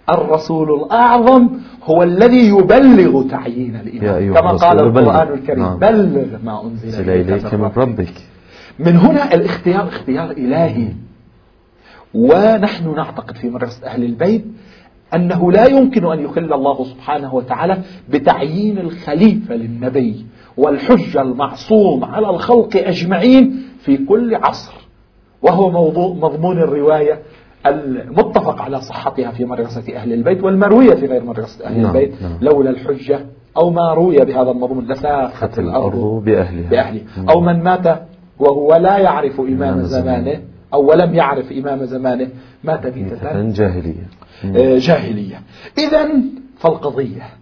الرسول 0.09 0.83
الأعظم 0.83 1.47
هو 1.85 2.03
الذي 2.03 2.49
يبلغ 2.49 3.23
تعيين 3.29 3.75
الإمام. 3.75 4.33
كما 4.33 4.51
قال 4.51 4.79
القرآن 4.79 5.27
الكريم 5.33 5.63
نعم. 5.63 5.77
بلغ 5.77 6.25
ما 6.43 6.63
أنزل 6.63 7.09
إليك 7.09 7.53
من 7.53 7.71
ربك. 7.77 8.13
من 8.79 8.95
هنا 8.97 9.33
الاختيار 9.33 9.87
اختيار 9.87 10.31
إلهي. 10.31 10.87
ونحن 12.13 12.95
نعتقد 12.95 13.35
في 13.35 13.49
مدرسة 13.49 13.87
أهل 13.87 14.03
البيت 14.03 14.45
أنه 15.15 15.51
لا 15.51 15.65
يمكن 15.65 16.05
أن 16.05 16.19
يخل 16.19 16.53
الله 16.53 16.83
سبحانه 16.85 17.35
وتعالى 17.35 17.77
بتعيين 18.09 18.77
الخليفة 18.77 19.55
للنبي 19.55 20.25
والحجة 20.57 21.21
المعصوم 21.21 22.05
على 22.05 22.29
الخلق 22.29 22.77
أجمعين 22.77 23.63
في 23.79 23.97
كل 23.97 24.35
عصر. 24.35 24.73
وهو 25.41 25.69
موضوع 25.71 26.13
مضمون 26.13 26.57
الرواية 26.57 27.19
المتفق 27.65 28.61
على 28.61 28.81
صحتها 28.81 29.31
في 29.31 29.45
مدرسة 29.45 29.95
أهل 29.95 30.13
البيت 30.13 30.43
والمروية 30.43 30.95
في 30.95 31.05
غير 31.05 31.23
مدرسة 31.23 31.65
أهل 31.65 31.81
نعم 31.81 31.85
البيت 31.85 32.21
نعم. 32.21 32.37
لولا 32.41 32.69
الحجة 32.69 33.25
أو 33.57 33.69
ما 33.69 33.93
روي 33.93 34.15
بهذا 34.15 34.51
المضمون 34.51 34.91
لساخت 34.91 35.59
الأرض 35.59 36.23
بأهلها, 36.25 36.69
بأهلها. 36.69 37.03
أو 37.29 37.41
من 37.41 37.63
مات 37.63 38.01
وهو 38.39 38.75
لا 38.75 38.97
يعرف 38.97 39.39
إمام 39.39 39.81
زمانه. 39.81 40.41
أو 40.73 40.89
ولم 40.89 41.15
يعرف 41.15 41.51
إمام 41.51 41.85
زمانه 41.85 42.29
مات 42.63 42.85
ميتة 42.85 43.41
جاهلية. 43.41 44.07
آه، 44.45 44.77
جاهلية. 44.77 45.41
إذا 45.77 46.09
فالقضية 46.59 47.38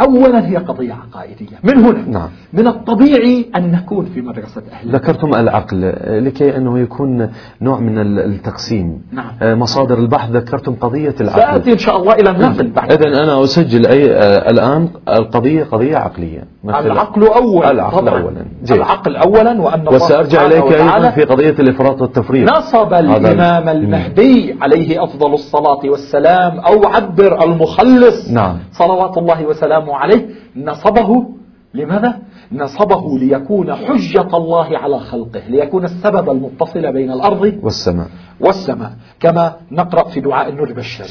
أولا 0.00 0.48
هي 0.48 0.56
قضية 0.56 0.92
عقائدية. 0.92 1.58
من 1.64 1.78
هنا؟ 1.78 2.08
نعم. 2.08 2.28
من 2.52 2.66
الطبيعي 2.66 3.46
أن 3.56 3.72
نكون 3.72 4.04
في 4.04 4.20
مدرسة 4.20 4.62
أهل. 4.72 4.90
ذكرتم 4.94 5.34
العقل 5.34 5.92
لكي 6.06 6.56
أنه 6.56 6.78
يكون 6.78 7.30
نوع 7.60 7.80
من 7.80 7.98
التقسيم. 8.18 9.02
نعم. 9.12 9.30
آه، 9.42 9.54
مصادر 9.54 9.98
البحث 9.98 10.30
ذكرتم 10.30 10.74
قضية 10.74 11.14
العقل. 11.20 11.40
سأتي 11.40 11.72
إن 11.72 11.78
شاء 11.78 11.96
الله 11.96 12.12
إلى 12.12 12.30
النقل 12.30 12.72
إذا 12.90 13.22
أنا 13.22 13.44
أسجل 13.44 13.86
أي 13.86 14.10
آه، 14.10 14.50
الآن 14.50 14.88
القضية 15.08 15.64
قضية 15.64 15.96
عقلية. 15.96 16.44
العقل 16.64 17.26
أولا. 17.26 17.70
العقل 17.70 18.08
أولا. 18.08 18.44
جيد. 18.64 18.76
العقل 18.76 19.16
أولا 19.16 19.60
وأن 19.60 19.88
وسأرجع 19.88 20.46
إليك 20.46 20.72
أيضا 20.72 21.10
في 21.10 21.22
قضية 21.24 21.50
الإفراط 21.50 22.02
والتفريط 22.02 22.50
نصب 22.50 22.94
الإمام 22.94 23.68
المهدي 23.68 24.56
عليه 24.60 25.04
أفضل 25.04 25.34
الصلاة 25.34 25.80
والسلام 25.84 26.60
أو 26.60 26.86
عبر 26.86 27.44
المخلص 27.44 28.30
نعم. 28.30 28.58
صلوات 28.72 29.18
الله 29.18 29.46
وسلامه 29.46 29.89
عليه 29.96 30.28
نصبه 30.56 31.26
لماذا؟ 31.74 32.18
نصبه 32.52 33.18
ليكون 33.18 33.74
حجة 33.74 34.36
الله 34.36 34.78
على 34.78 34.98
خلقه 34.98 35.42
ليكون 35.48 35.84
السبب 35.84 36.30
المتصل 36.30 36.92
بين 36.92 37.10
الأرض 37.10 37.58
والسماء. 37.62 38.08
والسماء 38.40 38.92
كما 39.20 39.56
نقرأ 39.70 40.08
في 40.08 40.20
دعاء 40.20 40.48
النجبة 40.48 40.80
الشريف 40.80 41.10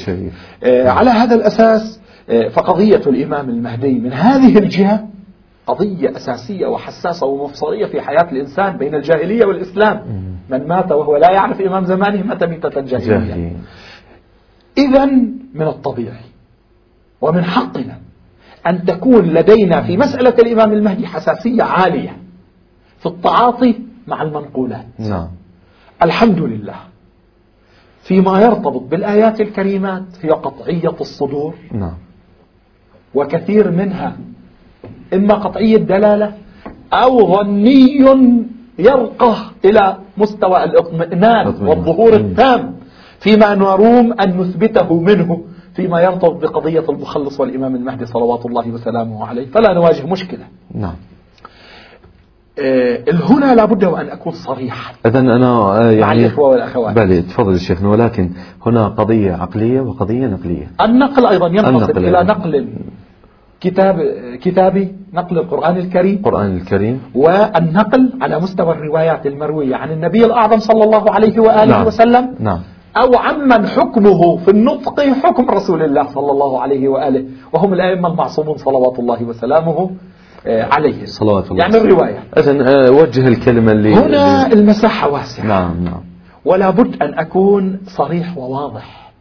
آه 0.64 0.90
على 0.90 1.10
هذا 1.10 1.36
الأساس 1.36 2.02
آه 2.30 2.48
فقضية 2.48 3.02
الإمام 3.08 3.50
المهدي 3.50 4.00
من 4.00 4.14
هذه 4.14 4.58
الجهة 4.58 5.08
قضية 5.68 6.18
أساسية 6.18 6.68
وحساسة 6.68 7.28
ومفصلية 7.28 7.86
في 7.86 8.02
حياة 8.02 8.32
الإنسان 8.32 8.78
بين 8.78 8.96
الجاهلية 8.96 9.46
والإسلام. 9.46 10.04
من 10.50 10.68
مات 10.68 10.92
وهو 10.92 11.18
لا 11.18 11.32
يعرف 11.32 11.62
إمام 11.62 11.86
زمانه 11.86 12.24
مات 12.24 12.44
ميتة 12.44 12.82
جاهلية. 12.82 13.34
إذا 14.78 15.06
من 15.54 15.68
الطبيعي 15.68 16.26
ومن 17.22 17.44
حقنا 17.44 17.98
أن 18.68 18.86
تكون 18.86 19.26
لدينا 19.26 19.82
في 19.82 19.98
مسألة 19.98 20.34
الإمام 20.40 20.74
المهدي 20.74 21.08
حساسية 21.08 21.64
عالية 21.64 22.18
في 23.00 23.06
التعاطي 23.06 23.76
مع 24.08 24.22
المنقولات. 24.22 24.86
نعم. 25.00 25.28
الحمد 26.04 26.40
لله. 26.40 26.76
فيما 28.04 28.42
يرتبط 28.42 28.82
بالآيات 28.82 29.42
الكريمات 29.42 30.04
هي 30.22 30.30
قطعية 30.30 30.96
الصدور. 31.02 31.56
نعم. 31.72 31.98
وكثير 33.16 33.72
منها 33.72 34.18
إما 35.14 35.34
قطعي 35.34 35.76
الدلالة 35.76 36.34
أو 36.94 37.36
ظني 37.36 38.06
يرقى 38.80 39.36
إلى 39.66 39.98
مستوى 40.18 40.64
الإطمئنان 40.64 41.48
والظهور 41.48 42.14
التام 42.14 42.76
فيما 43.20 43.56
نروم 43.56 44.14
أن 44.14 44.38
نثبته 44.38 45.00
منه. 45.02 45.44
فيما 45.80 46.02
يرتبط 46.02 46.42
بقضية 46.42 46.86
المخلص 46.90 47.40
والإمام 47.40 47.76
المهدي 47.76 48.06
صلوات 48.06 48.46
الله 48.46 48.70
وسلامه 48.70 49.28
عليه 49.28 49.48
فلا 49.48 49.74
نواجه 49.74 50.06
مشكلة. 50.08 50.46
نعم. 50.76 50.96
آه، 52.60 53.04
هنا 53.30 53.56
لابد 53.56 53.84
وأن 53.84 54.10
أكون 54.10 54.34
صريحا 54.34 54.94
إذا 55.06 55.20
أنا 55.20 55.48
آه، 55.48 55.80
مع 55.80 55.92
يعني 55.92 56.26
الإخوة 56.26 56.50
والأخوات. 56.50 56.96
بلي 56.96 57.22
تفضل 57.22 57.60
شيخنا 57.60 57.90
ولكن 57.90 58.30
هنا 58.66 58.88
قضية 58.88 59.32
عقلية 59.34 59.82
وقضية 59.82 60.28
نقلية. 60.28 60.72
النقل 60.82 61.26
أيضا 61.26 61.48
ينقسم 61.48 61.76
النقل 61.76 62.06
إلى. 62.06 62.24
نقل 62.24 62.68
كتاب 63.62 63.96
كتابي 64.42 64.96
نقل 65.14 65.38
القرآن 65.38 65.78
الكريم. 65.78 66.16
القرآن 66.16 66.58
الكريم. 66.58 67.02
والنقل 67.16 68.14
على 68.22 68.40
مستوى 68.40 68.72
الروايات 68.72 69.28
المروية 69.28 69.76
عن 69.76 69.92
النبي 69.92 70.26
الأعظم 70.26 70.60
صلى 70.60 70.84
الله 70.84 71.12
عليه 71.12 71.40
وآله 71.40 71.66
نعم. 71.66 71.88
وسلم. 71.88 72.36
نعم. 72.40 72.60
أو 72.98 73.16
عمن 73.18 73.68
حكمه 73.68 74.38
في 74.38 74.52
النطق 74.52 75.00
حكم 75.02 75.50
رسول 75.50 75.84
الله 75.84 76.08
صلى 76.08 76.32
الله 76.32 76.62
عليه 76.62 76.88
وآله. 76.88 77.26
وهم 77.54 77.74
الأئمة 77.74 78.10
المعصومون 78.10 78.58
صلوات 78.58 79.00
الله 79.00 79.24
وسلامه 79.24 79.92
آه، 80.48 80.64
عليه. 80.72 81.06
صلوات 81.06 81.52
الله 81.52 81.64
يعني 81.64 81.78
الرواية. 81.78 82.24
إذا 82.38 82.88
آه، 82.88 82.92
وجه 82.92 83.28
الكلمة 83.28 83.72
اللي 83.72 83.94
هنا 83.96 84.46
اللي- 84.46 84.54
المساحة 84.62 85.10
واسعة. 85.10 85.46
نعم 85.46 85.84
نعم. 85.84 86.02
ولا 86.46 86.70
بد 86.70 87.04
أن 87.04 87.20
أكون 87.20 87.80
صريح 87.86 88.38
وواضح 88.38 89.12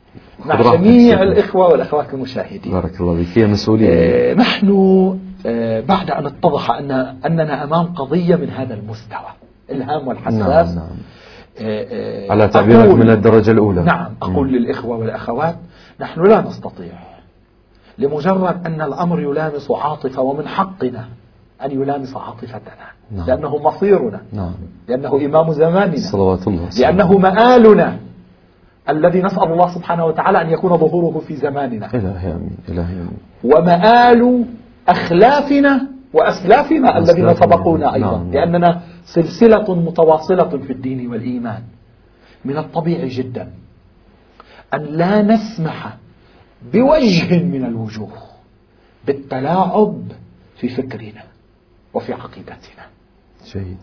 مع 0.44 0.62
جميع 0.62 0.78
سيدنا. 0.80 1.22
الإخوة 1.22 1.66
والأخوات 1.68 2.14
المشاهدين. 2.14 2.72
بارك 2.72 3.00
الله 3.00 3.24
فيك. 3.24 3.38
هي 3.38 3.46
مسؤولية. 3.46 3.88
آه، 3.90 4.34
نحن 4.34 4.68
بعد 5.88 6.10
أن 6.10 6.26
اتضح 6.26 6.70
أن 6.70 6.90
أننا 7.26 7.64
أمام 7.64 7.86
قضية 7.86 8.36
من 8.36 8.50
هذا 8.50 8.74
المستوى 8.74 9.28
الهام 9.70 10.08
والحساس. 10.08 10.38
نعم 10.68 10.74
نعم. 10.76 10.96
على 12.30 12.48
تعبيرك 12.48 12.88
أقول- 12.88 12.94
من 12.94 13.10
الدرجة 13.10 13.50
الأولى 13.50 13.82
نعم 13.82 14.10
أقول 14.22 14.52
للإخوة 14.52 14.96
والأخوات 14.98 15.56
نحن 16.00 16.22
لا 16.26 16.40
نستطيع 16.40 16.92
لمجرد 17.98 18.66
أن 18.66 18.82
الأمر 18.82 19.20
يلامس 19.20 19.70
عاطفة 19.70 20.22
ومن 20.22 20.48
حقنا 20.48 21.04
أن 21.64 21.70
يلامس 21.70 22.16
عاطفتنا 22.16 22.88
نعم. 23.16 23.26
لأنه 23.26 23.56
مصيرنا 23.56 24.20
نعم 24.32 24.52
لأنه 24.88 25.16
إمام 25.26 25.52
زماننا 25.52 25.96
صلوات 25.96 26.48
الله 26.48 26.68
لأنه 26.80 27.18
مآلنا 27.18 27.96
الذي 28.88 29.22
نسأل 29.22 29.42
الله 29.52 29.74
سبحانه 29.74 30.04
وتعالى 30.06 30.40
أن 30.42 30.50
يكون 30.50 30.76
ظهوره 30.76 31.18
في 31.18 31.36
زماننا 31.36 31.86
إلهي 31.94 32.32
أمين 32.32 32.56
إلهي 32.68 32.92
أمين 32.92 33.18
ومآل 33.44 34.44
أخلافنا 34.88 35.86
وأسلافنا 36.12 36.98
الذين. 36.98 37.34
سبقونا 37.34 37.94
أيضا 37.94 38.10
نعم. 38.18 38.30
لأننا 38.32 38.80
سلسلة 39.12 39.74
متواصلة 39.74 40.48
في 40.48 40.72
الدين 40.72 41.06
والإيمان. 41.06 41.62
من 42.44 42.58
الطبيعي 42.58 43.08
جدا 43.08 43.52
أن 44.74 44.80
لا 44.84 45.22
نسمح 45.22 45.96
بوجه 46.72 47.42
من 47.42 47.64
الوجوه 47.64 48.12
بالتلاعب 49.06 50.02
في 50.56 50.68
فكرنا 50.68 51.22
وفي 51.94 52.12
عقيدتنا. 52.12 52.86
جيد. 53.52 53.78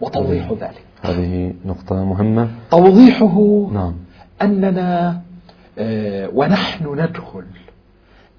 وتوضيح 0.00 0.52
ذلك. 0.52 0.84
هذه 1.02 1.54
نقطة 1.64 2.04
مهمة. 2.04 2.50
توضيحه 2.70 3.68
نعم. 3.72 3.94
أننا 4.42 5.20
آه، 5.78 6.30
ونحن 6.34 7.00
ندخل 7.00 7.44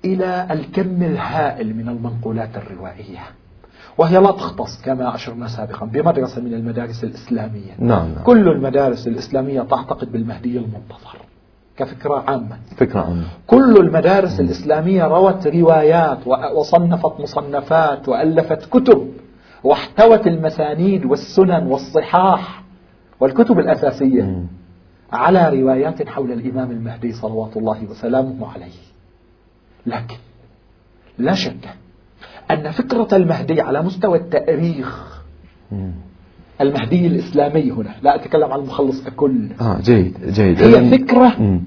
إلى 0.06 0.48
الكم 0.52 1.04
الهائل 1.04 1.76
من 1.76 1.90
المنقولات 1.90 2.58
الروائية. 2.58 3.20
وهي 3.98 4.18
لا 4.18 4.32
تختص 4.32 4.82
كما 4.82 5.16
أشرنا 5.16 5.48
سابقا 5.48 5.86
بمدرسة 5.86 6.42
من 6.42 6.54
المدارس 6.54 7.04
الإسلامية. 7.04 7.72
نعم 7.80 8.14
نعم. 8.14 8.24
كل 8.24 8.50
المدارس 8.50 9.08
الإسلامية 9.08 9.62
تعتقد 9.62 10.12
بالمهدي 10.12 10.58
المنتظر 10.58 11.18
كفكرة 11.78 12.24
عامة. 12.28 12.58
فكرة 12.78 13.00
عامة. 13.00 13.26
كل 13.48 13.78
المدارس 13.78 14.40
الإسلامية 14.40 15.04
روت 15.04 15.48
روايات 15.48 16.28
وصنفت 16.56 17.20
مصنفات 17.20 18.10
وألفت 18.10 18.66
كتب 18.66 19.12
واحتوت 19.64 20.28
المسانيد 20.28 21.06
والسنن 21.06 21.68
والصحاح 21.68 22.64
والكتب 23.20 23.60
الأساسية 23.60 24.24
مم. 24.24 24.48
على 25.12 25.62
روايات 25.62 26.10
حول 26.10 26.32
الإمام 26.32 26.72
المهدي 26.72 27.14
صلوات 27.14 27.58
الله 27.58 27.86
وسلامه 27.90 28.52
عليه. 28.52 28.82
لكن 29.86 30.18
لا 31.18 31.34
شك 31.34 31.76
أن 32.52 32.72
فكرة 32.72 33.08
المهدي 33.16 33.62
على 33.62 33.82
مستوى 33.82 34.18
التاريخ 34.18 35.22
مم. 35.72 35.92
المهدي 36.62 37.08
الإسلامي 37.08 37.72
هنا 37.72 37.96
لا 38.02 38.16
أتكلم 38.16 38.52
عن 38.52 38.60
المخلص 38.60 39.04
ككل 39.04 39.48
آه 39.62 39.80
جيد 39.82 40.18
جيد 40.34 40.62
هي 40.64 40.90
فكرة 40.98 41.36
مم. 41.40 41.62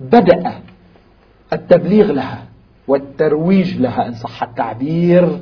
بدأ 0.00 0.52
التبليغ 1.52 2.12
لها 2.12 2.42
والترويج 2.88 3.76
لها 3.80 4.06
إن 4.08 4.12
صح 4.14 4.42
التعبير 4.42 5.40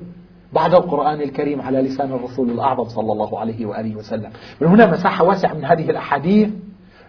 بعد 0.53 0.75
القرآن 0.75 1.21
الكريم 1.21 1.61
على 1.61 1.81
لسان 1.83 2.13
الرسول 2.13 2.51
الأعظم 2.51 2.85
صلى 2.85 3.13
الله 3.13 3.39
عليه 3.39 3.67
وآله 3.67 3.97
وسلم 3.97 4.31
من 4.61 4.67
هنا 4.69 4.87
مساحة 4.87 5.25
واسعة 5.25 5.55
من 5.55 5.65
هذه 5.65 5.91
الأحاديث 5.91 6.49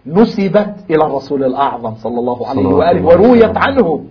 نسبت 0.06 0.74
إلى 0.90 1.04
الرسول 1.06 1.44
الأعظم 1.44 1.94
صلى 1.94 2.18
الله 2.18 2.48
عليه 2.48 2.66
وآله 2.66 3.04
ورويت. 3.06 3.56
عنه 3.56 4.04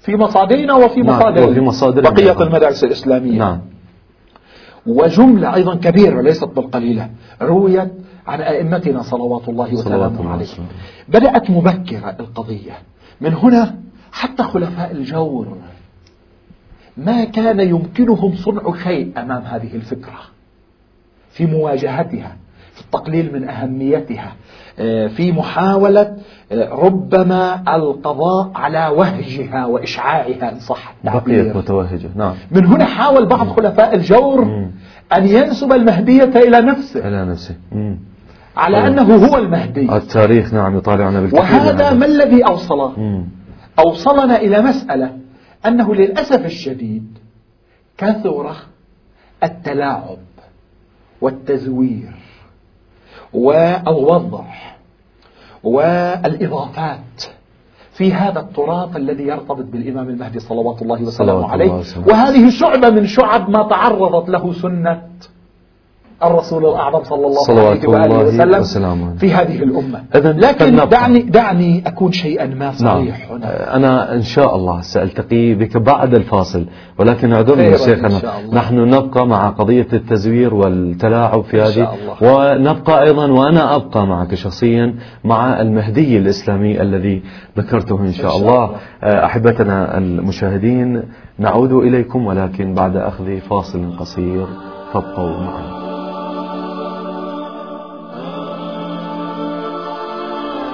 في 0.00 0.16
مصادرنا 0.16 0.74
وفي 0.74 1.00
نعم، 1.00 1.16
مصادر 1.16 1.50
وفي 1.50 1.60
مصادر 1.60 2.00
بقية 2.00 2.32
نعم. 2.32 2.42
المدارس 2.42 2.84
الإسلامية. 2.84 3.38
نعم. 3.38 3.60
وجملة 4.86 5.54
أيضا 5.54 5.74
كبيرة 5.74 6.20
ليست 6.20 6.44
بالقليلة 6.44 7.10
رويت 7.42 7.92
عن 8.26 8.40
أئمتنا 8.40 9.02
صلوات 9.02 9.48
الله 9.48 9.74
وسلامه 9.74 10.30
عليه. 10.30 10.46
بدأت 11.08 11.50
مبكرة 11.50 12.16
القضية. 12.20 12.72
من 13.20 13.34
هنا 13.34 13.74
حتى 14.12 14.42
خلفاء 14.42 14.92
الجور. 14.92 15.56
ما 16.96 17.24
كان 17.24 17.60
يمكنهم 17.60 18.36
صنع 18.36 18.74
شيء 18.84 19.12
أمام 19.16 19.42
هذه 19.42 19.74
الفكرة 19.74 20.20
في 21.30 21.46
مواجهتها. 21.46 22.36
التقليل 22.80 23.32
من 23.32 23.48
أهميتها 23.48 24.32
آه، 24.78 25.06
في 25.06 25.32
محاولة 25.32 26.16
آه، 26.52 26.68
ربما 26.74 27.62
القضاء 27.76 28.50
على 28.54 28.88
وهجها 28.88 29.66
وإشعاعها 29.66 30.52
إن 30.52 30.58
صح 30.60 30.94
التعبير. 31.04 31.42
بقيت 31.44 31.56
متوهجة 31.56 32.08
نعم. 32.16 32.34
من 32.50 32.66
هنا 32.66 32.84
حاول 32.84 33.26
بعض 33.26 33.48
خلفاء 33.48 33.94
الجور 33.94 34.44
مم. 34.44 34.70
أن 35.16 35.26
ينسب 35.26 35.72
المهدية 35.72 36.24
إلى 36.24 36.60
نفسه. 36.60 37.08
إلى 37.08 37.24
نفسه. 37.24 37.54
مم. 37.72 37.98
على 38.56 38.76
طبعا. 38.76 38.88
أنه 38.88 39.26
هو 39.26 39.38
المهدي. 39.38 39.96
التاريخ 39.96 40.54
نعم 40.54 40.76
يطالعنا 40.76 41.20
بالكثير 41.20 41.40
وهذا 41.40 41.92
ما 41.92 42.06
الذي 42.06 42.42
أوصله 42.42 43.00
مم. 43.00 43.24
أوصلنا 43.78 44.36
إلى 44.36 44.60
مسألة 44.62 45.16
أنه 45.66 45.94
للأسف 45.94 46.46
الشديد 46.46 47.18
كثر 47.98 48.52
التلاعب 49.44 50.18
والتزوير. 51.20 52.25
والوضع 53.36 54.44
والإضافات 55.62 57.24
في 57.92 58.12
هذا 58.12 58.40
التراث 58.40 58.96
الذي 58.96 59.22
يرتبط 59.24 59.64
بالإمام 59.72 60.08
المهدي 60.08 60.38
صلوات 60.40 60.82
الله 60.82 61.02
وسلامه 61.02 61.50
عليه. 61.52 61.70
وهذه 62.06 62.50
شعبة 62.50 62.90
من 62.90 63.06
شعب 63.06 63.50
ما 63.50 63.62
تعرضت 63.68 64.28
له 64.28 64.52
سنة 64.52 65.02
الرسول 66.24 66.66
الأعظم 66.66 67.04
صلى 67.04 67.26
الله 67.26 67.40
صلوات 67.46 67.76
عليه 67.76 67.88
وآله 67.88 68.04
الله 68.04 68.24
وسلم 68.24 68.60
وسلامه. 68.60 69.16
في 69.16 69.32
هذه 69.32 69.62
الأمة 69.62 70.02
إذن 70.14 70.40
لكن. 70.40 70.76
دعني 70.88 71.22
دعني 71.22 71.82
أكون 71.86 72.12
شيئا 72.12 72.46
ما 72.46 72.54
نعم 72.54 72.74
صريح 72.74 73.30
هنا 73.30 73.76
أنا 73.76 74.14
إن 74.14 74.22
شاء 74.22 74.56
الله 74.56 74.80
سألتقي 74.80 75.54
بك 75.54 75.76
بعد 75.76 76.14
الفاصل 76.14 76.66
ولكن 76.98 77.32
اعذرني 77.32 77.68
إن 77.68 77.76
شيخنا. 77.76 78.20
نحن 78.52 78.74
نبقى 78.78 79.26
مع 79.26 79.48
قضية 79.50 79.86
التزوير 79.92 80.54
والتلاعب 80.54 81.42
في 81.44 81.56
إن 81.56 81.66
هذه. 81.66 81.88
ونبقى 82.22 83.02
أيضا 83.02 83.26
وأنا 83.30 83.76
أبقى 83.76 84.06
معك 84.06 84.34
شخصيا 84.34 84.94
مع 85.24 85.60
المهدي 85.60 86.18
الإسلامي 86.18 86.82
الذي 86.82 87.22
ذكرته 87.58 88.00
إن 88.00 88.12
شاء 88.12 88.30
شاء 88.30 88.36
الله 88.36 88.64
الله. 88.64 88.76
آه، 89.02 89.24
أحبتنا 89.24 89.98
المشاهدين 89.98 91.02
نعود 91.38 91.72
إليكم 91.72 92.26
ولكن 92.26 92.74
بعد 92.74 92.96
أخذ 92.96 93.36
فاصل 93.40 93.96
قصير 93.98 94.46
فابقوا 94.92 95.30
معنا 95.30 95.85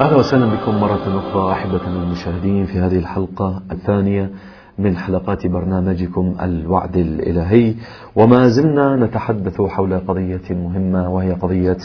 أهلا 0.02 0.16
وسهلا 0.16 0.46
بكم 0.46 0.74
مرة 0.74 1.18
أخرى 1.18 1.52
أحبتنا 1.52 2.02
المشاهدين 2.02 2.66
في 2.66 2.78
هذه 2.78 2.98
الحلقة 2.98 3.62
الثانية 3.72 4.30
من 4.78 4.96
حلقات 4.96 5.46
برنامجكم 5.46 6.36
الوعد 6.42 6.96
الإلهي. 6.96 7.74
وما 8.16 8.48
زلنا 8.48 8.96
نتحدث 8.96 9.60
حول 9.60 9.98
قضية 9.98 10.50
مهمة 10.50 11.08
وهي 11.10 11.32
قضية 11.32 11.76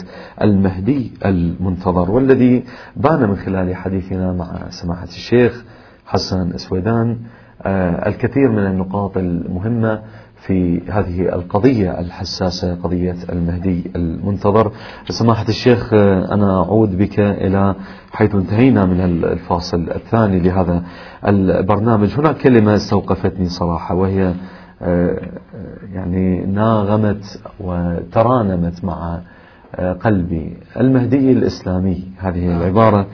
المهدي 0.42 1.12
المنتظر 1.24 2.10
والذي 2.10 2.64
بان 2.96 3.28
من 3.28 3.36
خلال 3.36 3.76
حديثنا 3.76 4.32
مع 4.32 4.70
سماحة 4.70 5.04
الشيخ 5.08 5.64
حسن 6.06 6.52
اسويدان 6.52 7.18
آه، 7.62 8.08
الكثير 8.08 8.50
من 8.50 8.66
النقاط 8.66 9.16
المهمة 9.16 10.02
في 10.38 10.80
هذه 10.88 11.34
القضية 11.34 12.00
الحساسة 12.00 12.74
قضية 12.74 13.16
المهدي 13.32 13.90
المنتظر. 13.96 14.72
سماحة 15.08 15.48
الشيخ 15.48 15.94
أنا 16.32 16.62
أعود 16.62 16.98
بك 16.98 17.20
إلى 17.20 17.74
حيث 18.12 18.34
انتهينا 18.34 18.84
من 18.84 19.00
الفاصل 19.00 19.90
الثاني 19.90 20.40
لهذا 20.40 20.82
البرنامج. 21.26 22.18
هناك 22.18 22.36
كلمة 22.36 22.74
استوقفتني 22.74 23.48
صراحة 23.48 23.94
وهي 23.94 24.34
يعني 25.92 26.46
ناغمت 26.46 27.40
وترانمت 27.60 28.84
مع 28.84 29.20
قلبي. 30.00 30.56
المهدي 30.76 31.32
الإسلامي 31.32 32.04
هذه 32.18 32.56
العبارة 32.56 33.06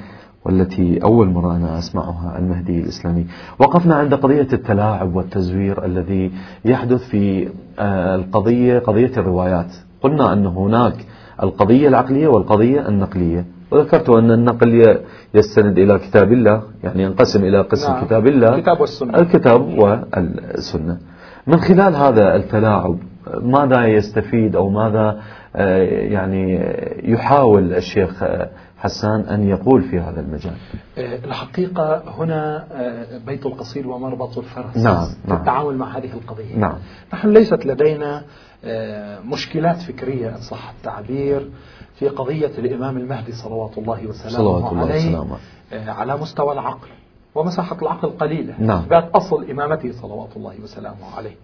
والتي 0.45 1.03
أول 1.05 1.29
مرة 1.29 1.57
أنا 1.57 1.79
أسمعها 1.79 2.39
المهدي 2.39 2.81
الإسلامي. 2.81 3.27
وقفنا 3.59 3.95
عند 3.95 4.15
قضية 4.15 4.49
التلاعب 4.53 5.17
والتزوير 5.17 5.85
الذي 5.85 6.31
يحدث 6.65 7.09
في 7.09 7.49
آه، 7.79 8.15
القضية 8.15 8.79
قضية 8.79 9.13
الروايات. 9.17 9.73
قلنا 10.03 10.33
أن 10.33 10.47
هناك 10.47 10.95
القضية 11.43 11.89
العقلية 11.89 12.29
والقضية 12.29 12.89
النقلية. 12.89 13.45
وذكرت 13.71 14.11
أن 14.11 14.31
النقل 14.31 14.99
يستند 15.35 15.79
إلى 15.79 15.99
كتاب 15.99 16.33
الله 16.33 16.63
يعني 16.85 17.03
ينقسم 17.03 17.45
إلى 17.45 17.61
قسم 17.61 17.93
نعم. 17.93 18.05
كتاب 18.05 18.27
الله 18.27 18.55
الكتاب 18.55 18.81
والسنة. 18.81 19.19
الكتاب 19.19 19.79
والسنة. 19.79 20.99
من 21.47 21.57
خلال 21.57 21.97
هذا 21.97 22.37
التلاعب 22.37 22.99
ماذا 23.43 23.87
يستفيد 23.87 24.57
أو 24.57 24.69
ماذا 24.69 25.21
آه، 25.57 25.79
يعني 25.83 26.61
يحاول 27.05 27.75
الشيخ 27.75 28.23
آه، 28.23 28.49
حسان 28.85 29.21
أن 29.21 29.49
يقول 29.49 29.83
في 29.83 29.99
هذا 30.01 30.21
المجال. 30.21 30.55
آه، 30.99 31.17
الحقيقة 31.25 32.03
هنا 32.07 32.67
آه، 32.73 33.19
بيت 33.27 33.47
القصير 33.47 33.89
ومربط 33.89 34.39
الفرس. 34.39 34.77
نعم 34.77 35.07
في 35.07 35.17
نعم. 35.29 35.39
التعامل 35.39 35.77
مع 35.77 35.99
هذه 35.99 36.13
القضية. 36.13 36.57
نعم. 36.57 36.79
نحن 37.13 37.29
ليست 37.29 37.67
لدينا 37.67 38.25
آه، 38.65 39.21
مشكلات 39.21 39.77
فكرية 39.77 40.29
إن 40.29 40.41
صح 40.41 40.71
التعبير 40.71 41.51
في 41.95 42.09
قضية 42.09 42.51
الإمام 42.59 42.97
المهدي 42.97 43.33
صلوات 43.33 43.79
الله 43.79 44.07
وسلامه 44.07 44.37
صلوات 44.37 44.73
الله 44.73 44.81
عليه 44.81 45.09
وسلامه. 45.09 45.37
على 45.73 46.17
مستوى 46.17 46.53
العقل. 46.53 46.89
ومساحة 47.35 47.77
العقل 47.83 48.09
قليلة. 48.09 48.55
نعم. 48.59 48.79
إثبات 48.79 49.11
أصل 49.15 49.51
إمامته 49.51 49.93
صلوات 49.93 50.37
الله 50.37 50.55
وسلامه 50.63 51.17
عليه. 51.17 51.37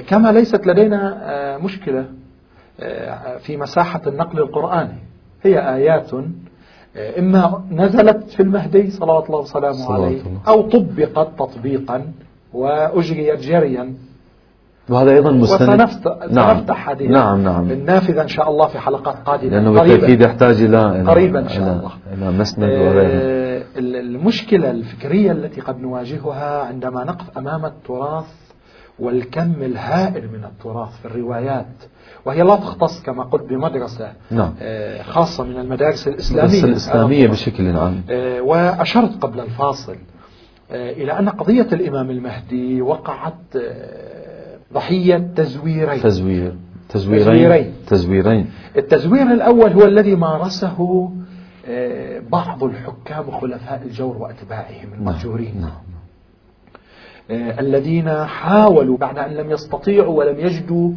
كما 0.00 0.32
ليست 0.32 0.66
لدينا 0.66 1.58
مشكلة 1.58 2.06
في 3.38 3.56
مساحة 3.56 4.02
النقل 4.06 4.38
القرآني. 4.38 5.13
هي 5.44 5.74
آيات 5.74 6.10
إما 7.18 7.62
نزلت 7.70 8.30
في 8.30 8.42
المهدي 8.42 8.90
صلوات 8.90 9.26
الله 9.26 9.38
وسلامه 9.38 9.92
عليه 9.92 10.22
أو 10.48 10.62
طبقت 10.62 11.28
تطبيقا 11.38 12.12
وأجريت 12.52 13.40
جريا. 13.40 13.94
وهذا 14.88 15.10
أيضا 15.10 15.30
مستند. 15.30 15.88
نعم. 16.30 16.56
سنفتح 16.56 16.88
هذه 16.88 17.06
نعم 17.06 17.42
نعم. 17.42 17.70
النافذة 17.70 18.22
إن 18.22 18.28
شاء 18.28 18.50
الله 18.50 18.68
في 18.68 18.78
حلقات 18.78 19.16
قادمة. 19.26 19.50
لأنه 19.50 19.72
بالتأكيد 19.72 20.20
يحتاج 20.20 20.62
إلى 20.62 21.04
قريبا 21.10 21.38
إن 21.38 21.48
شاء 21.48 21.72
الله. 21.72 21.90
إلى 22.14 22.38
مسند 22.38 22.64
آه 22.64 23.62
المشكلة 23.76 24.70
الفكرية 24.70 25.32
التي 25.32 25.60
قد 25.60 25.80
نواجهها 25.80 26.62
عندما 26.64 27.04
نقف 27.04 27.38
أمام 27.38 27.66
التراث 27.66 28.43
والكم 28.98 29.62
الهائل 29.62 30.28
من 30.32 30.44
التراث 30.44 31.00
في 31.00 31.04
الروايات. 31.04 31.66
وهي 32.24 32.42
لا 32.42 32.56
تختص 32.56 33.02
كما 33.02 33.22
قلت 33.22 33.42
بمدرسة 33.42 34.12
نعم. 34.30 34.54
آه، 34.60 35.02
خاصة 35.02 35.44
من 35.44 35.56
المدارس 35.56 36.08
الإسلامية. 36.08 36.64
الإسلامية 36.64 37.28
بشكل 37.28 37.76
عام. 37.76 38.02
آه، 38.10 38.40
وأشرت 38.40 39.22
قبل 39.22 39.40
الفاصل 39.40 39.96
آه، 40.70 40.92
إلى 40.92 41.18
أن 41.18 41.28
قضية 41.28 41.68
الإمام 41.72 42.10
المهدي 42.10 42.82
وقعت 42.82 43.56
ضحية 44.72 45.30
تزويرين. 45.36 46.00
تزوير. 46.02 46.56
تزويرين. 46.88 47.74
تزويرين. 47.86 48.50
التزوير 48.76 49.22
الأول 49.22 49.72
هو 49.72 49.84
الذي 49.84 50.14
مارسه 50.14 51.10
بعض 52.30 52.64
الحكام 52.64 53.28
وخلفاء 53.28 53.82
الجور 53.84 54.16
وأتباعهم 54.16 54.92
المهجورين. 54.92 55.54
نعم. 55.54 55.70
نعم. 55.70 55.93
الذين 57.30 58.24
حاولوا 58.24 58.96
بعد 58.96 59.18
أن 59.18 59.30
لم 59.30 59.50
يستطيعوا 59.50 60.18
ولم 60.18 60.40
يجدوا 60.40 60.92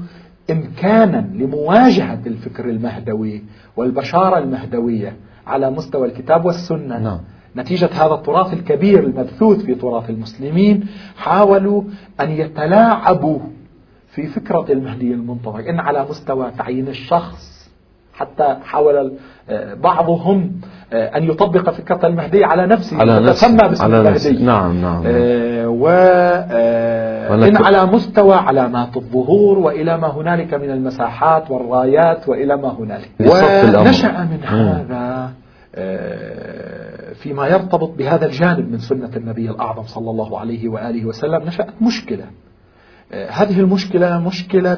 إمكانا 0.51 1.29
لمواجهة 1.33 2.19
الفكر 2.25 2.69
المهدوي 2.69 3.43
والبشارة 3.77 4.37
المهدوية 4.37 5.15
على 5.47 5.71
مستوى 5.71 6.07
الكتاب 6.07 6.45
والسنة 6.45 6.99
نعم. 6.99 7.19
نتيجة 7.55 7.89
هذا 7.93 8.13
التراث 8.13 8.53
الكبير 8.53 9.03
المبثوث 9.03 9.65
في 9.65 9.75
تراث 9.75 10.09
المسلمين 10.09 10.87
حاولوا 11.17 11.83
أن 12.19 12.31
يتلاعبوا 12.31 13.39
في 14.07 14.27
فكرة 14.27 14.65
المهدي 14.69 15.13
المنتظر 15.13 15.69
إن 15.69 15.79
على 15.79 16.05
مستوى 16.09 16.51
تعيين 16.57 16.87
الشخص 16.87 17.56
حتى 18.17 18.57
حاول 18.63 19.11
آه، 19.49 19.73
بعضهم 19.73 20.51
آه، 20.93 21.17
أن 21.17 21.23
يطبق 21.23 21.69
فكرة 21.69 22.07
المهدي 22.07 22.43
على 22.43 22.67
نفسه 22.67 22.97
على 22.97 23.19
نفسه 23.19 23.57
باسم 23.57 23.83
على 23.83 23.99
المهدي. 23.99 24.43
نعم 24.43 24.81
نعم, 24.81 25.03
نعم. 25.03 25.03
آه، 25.05 25.67
وإن 25.67 27.57
على 27.57 27.85
مستوى 27.85 28.35
علامات 28.35 28.97
الظهور 28.97 29.59
وإلى 29.59 29.97
ما 29.97 30.07
هنالك 30.07 30.53
من 30.53 30.71
المساحات 30.71 31.51
والرايات 31.51 32.29
وإلى 32.29 32.57
ما 32.57 32.69
هنالك. 32.79 33.09
ونشأ 33.19 34.27
من 34.31 34.43
هذا 34.43 35.31
فيما 37.13 37.47
يرتبط 37.47 37.97
بهذا 37.97 38.25
الجانب 38.25 38.71
من 38.71 38.79
سنة 38.79 39.09
النبي 39.15 39.49
الأعظم 39.49 39.83
صلى 39.83 40.11
الله 40.11 40.39
عليه 40.39 40.69
وآله 40.69 41.05
وسلم 41.05 41.43
نشأت 41.43 41.81
مشكلة. 41.81 42.25
هذه 43.11 43.59
المشكلة 43.59 44.19
مشكلة 44.19 44.77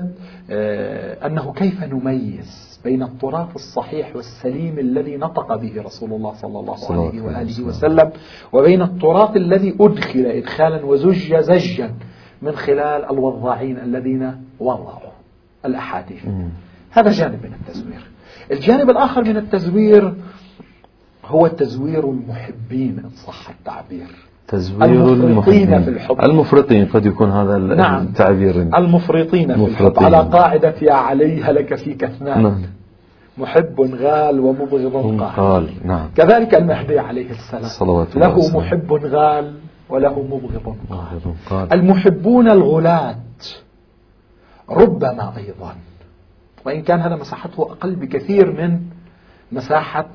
أنه 1.25 1.53
كيف 1.53 1.83
نميز؟ 1.83 2.68
بين 2.84 3.03
التراث 3.03 3.55
الصحيح 3.55 4.15
والسليم 4.15 4.80
الذي 4.80 5.17
نطق 5.17 5.55
به 5.55 5.82
رسول 5.82 6.13
الله 6.13 6.34
صلى 6.34 6.59
الله 6.59 6.77
عليه 6.89 7.21
وآله 7.21 7.63
وسلم. 7.63 8.11
وبين 8.53 8.82
التراث 8.82 9.36
الذي 9.36 9.75
أدخل 9.80 10.25
إدخالا 10.25 10.86
وزج 10.86 11.36
زجا 11.36 11.93
من 12.41 12.51
خلال 12.51 13.05
الوضاعين 13.11 13.77
الذين 13.77 14.43
وضعوا 14.59 15.11
الأحاديث. 15.65 16.25
هذا 16.91 17.11
جانب 17.11 17.45
من 17.45 17.53
التزوير. 17.53 18.01
الجانب 18.51 18.89
الآخر 18.89 19.23
من 19.23 19.38
التزوير 19.38 20.13
هو 21.25 21.47
تزوير 21.47 22.09
المحبين 22.09 22.99
إن 22.99 23.09
صح 23.09 23.49
التعبير. 23.49 24.28
تزوير 24.49 25.13
المفرطين 25.13 25.83
في 25.83 25.89
الحب 25.89 26.21
المفرطين 26.21 26.85
قد 26.85 27.05
يكون 27.05 27.31
هذا 27.31 27.57
نعم. 27.57 28.03
التعبير. 28.03 28.61
المفرطين 28.61 29.55
في 29.55 29.71
الحب 29.71 30.03
على 30.03 30.17
قاعدة 30.17 30.75
يا 30.81 30.93
علي 30.93 31.43
هلك 31.43 31.75
فيك 31.75 32.03
اثنان 32.03 32.43
نعم. 32.43 32.61
محب 33.37 33.81
غال 33.81 34.39
ومبغض 34.39 35.21
قال. 35.21 35.69
نعم. 35.85 36.09
كذلك 36.15 36.55
المهدي 36.55 36.99
عليه 36.99 37.29
السلام. 37.31 37.63
صلوات 37.63 38.15
له 38.15 38.35
الله 38.35 38.57
محب 38.57 38.93
غال 38.93 39.53
وله 39.89 40.23
مبغض 40.23 40.75
قال. 41.49 41.73
المحبون 41.73 42.51
الغلاة 42.51 43.15
ربما 44.69 45.33
أيضا. 45.37 45.75
وإن 46.65 46.81
كان 46.81 46.99
هذا 46.99 47.15
مساحته 47.15 47.63
أقل 47.63 47.95
بكثير 47.95 48.51
من 48.51 48.79
مساحة 49.51 50.05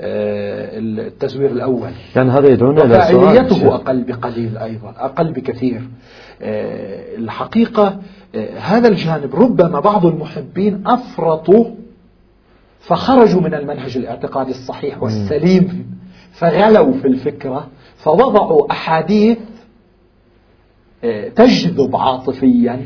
التزوير 0.00 1.50
الأول. 1.50 1.90
يعني 2.16 2.30
هذا 2.30 2.48
يدعونا 2.48 2.84
إلى 2.84 2.94
فاعليته 2.94 3.74
أقل 3.74 4.02
بقليل 4.02 4.58
أيضا 4.58 4.94
أقل 4.98 5.32
بكثير. 5.32 5.82
آه، 6.42 7.16
الحقيقة 7.16 7.98
آه، 8.34 8.58
هذا 8.58 8.88
الجانب 8.88 9.34
ربما 9.34 9.80
بعض 9.80 10.06
المحبين 10.06 10.82
أفرطوا 10.86 11.64
فخرجوا 12.80 13.40
من 13.40 13.54
المنهج 13.54 13.96
الاعتقادي 13.96 14.50
الصحيح 14.50 15.02
والسليم 15.02 15.96
فغلوا 16.32 16.92
في 16.92 17.08
الفكرة 17.08 17.68
فوضعوا 17.96 18.72
أحاديث 18.72 19.38
تجذب 21.36 21.96
عاطفيا 21.96 22.84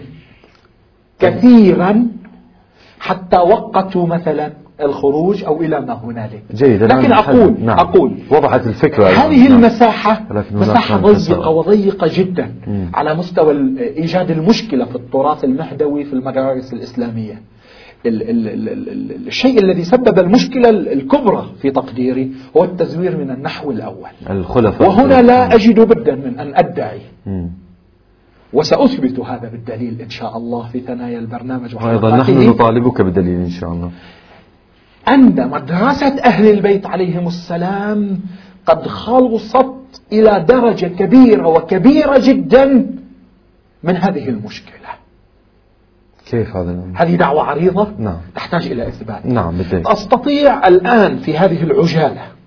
كثيرا 1.18 2.06
حتى 3.00 3.36
وقتوا 3.36 4.06
مثلا 4.06 4.52
الخروج 4.82 5.44
أو 5.44 5.60
إلى 5.62 5.80
ما 5.80 5.92
هنالك. 6.04 6.42
جيد 6.54 6.82
لكن 6.82 7.12
أقول 7.12 7.54
نعم. 7.60 7.78
أقول 7.78 8.18
وضحت 8.30 8.66
الفكرة 8.66 9.04
هذه 9.06 9.48
نعم. 9.48 9.56
المساحة 9.56 10.26
مساحة 10.50 10.96
ضيقة 10.96 11.50
وضيقة 11.50 12.10
جدا 12.14 12.54
مم. 12.66 12.90
على 12.94 13.14
مستوى 13.14 13.52
إيجاد 13.78 14.30
المشكلة 14.30 14.84
في 14.84 14.96
التراث 14.96 15.44
المهدوي 15.44 16.04
في 16.04 16.12
المدارس 16.12 16.72
الإسلامية. 16.72 17.42
ال 18.06 18.22
ال 18.30 18.48
ال 18.48 18.68
ال 18.68 19.26
الشيء 19.26 19.58
الذي 19.60 19.84
سبب 19.84 20.18
المشكلة 20.18 20.70
الكبرى 20.70 21.46
في 21.62 21.70
تقديري 21.70 22.30
هو 22.56 22.64
التزوير 22.64 23.16
من 23.16 23.30
النحو 23.30 23.70
الأول. 23.70 24.10
الخلفاء. 24.30 24.88
وهنا 24.88 25.22
لا 25.22 25.54
أجد 25.54 25.80
بدا 25.80 26.14
من 26.14 26.38
أن 26.38 26.52
أدعي. 26.54 27.00
مم. 27.26 27.50
وسأثبت 28.52 29.20
هذا 29.20 29.48
بالدليل 29.48 30.00
إن 30.00 30.10
شاء 30.10 30.36
الله 30.36 30.68
في 30.68 30.80
ثنايا 30.80 31.18
البرنامج 31.18 31.74
وأيضا 31.74 32.16
نحن 32.16 32.48
نطالبك 32.48 33.02
بدليل 33.02 33.40
إن 33.40 33.50
شاء 33.50 33.72
الله. 33.72 33.90
عند 35.06 35.40
مدرسة 35.40 36.20
أهل 36.24 36.50
البيت 36.50 36.86
عليهم 36.86 37.26
السلام 37.26 38.20
قد 38.66 38.86
خلصت 38.86 40.02
إلى 40.12 40.44
درجة 40.48 40.86
كبيرة 40.86 41.48
وكبيرة 41.48 42.18
جدا 42.18 42.86
من 43.82 43.96
هذه 43.96 44.28
المشكلة. 44.28 44.88
كيف 46.30 46.56
هذا 46.56 46.82
هذه 46.94 47.16
دعوة 47.16 47.42
عريضة؟ 47.42 47.88
نعم. 47.98 48.18
تحتاج 48.34 48.66
إلى 48.66 48.88
إثبات. 48.88 49.26
نعم 49.26 49.60
أستطيع 49.86 50.68
الآن 50.68 51.16
في 51.16 51.38
هذه 51.38 51.62
العجالة 51.62 52.37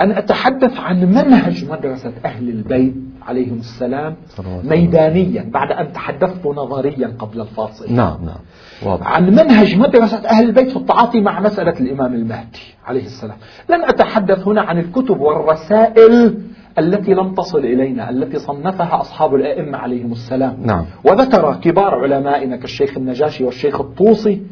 أن 0.00 0.10
أتحدث 0.10 0.80
عن 0.80 1.04
منهج 1.04 1.70
مدرسة 1.70 2.12
أهل 2.24 2.48
البيت 2.48 2.94
عليهم 3.22 3.58
السلام 3.58 4.16
ميدانيا 4.64 5.50
بعد 5.52 5.72
أن 5.72 5.92
تحدثت 5.92 6.46
نظريا 6.46 7.16
قبل 7.18 7.40
الفاصل. 7.40 7.92
نعم 7.92 8.18
نعم. 8.24 8.38
واضح. 8.82 9.06
عن 9.06 9.30
منهج 9.30 9.78
مدرسة 9.78 10.16
أهل 10.16 10.44
البيت 10.44 10.70
في 10.70 10.76
التعاطي 10.76 11.20
مع 11.20 11.40
مسألة 11.40 11.80
الإمام 11.80 12.14
المهدي 12.14 12.58
عليه 12.86 13.04
السلام. 13.04 13.36
لن 13.70 13.84
أتحدث 13.84 14.48
هنا 14.48 14.62
عن 14.62 14.78
الكتب 14.78 15.20
والرسائل 15.20 16.38
التي 16.78 17.14
لم 17.14 17.34
تصل 17.34 17.58
إلينا 17.58 18.10
التي 18.10 18.38
صنفها 18.38 19.00
أصحاب 19.00 19.34
الأئمة 19.34 19.78
عليهم 19.78 20.12
السلام. 20.12 20.56
نعم. 20.64 20.84
وذكر 21.04 21.54
كبار 21.62 21.94
علمائنا 21.94 22.56
كالشيخ 22.56 22.96
النجاشي 22.96 23.44
والشيخ 23.44 23.80
الطوسي 23.80 24.42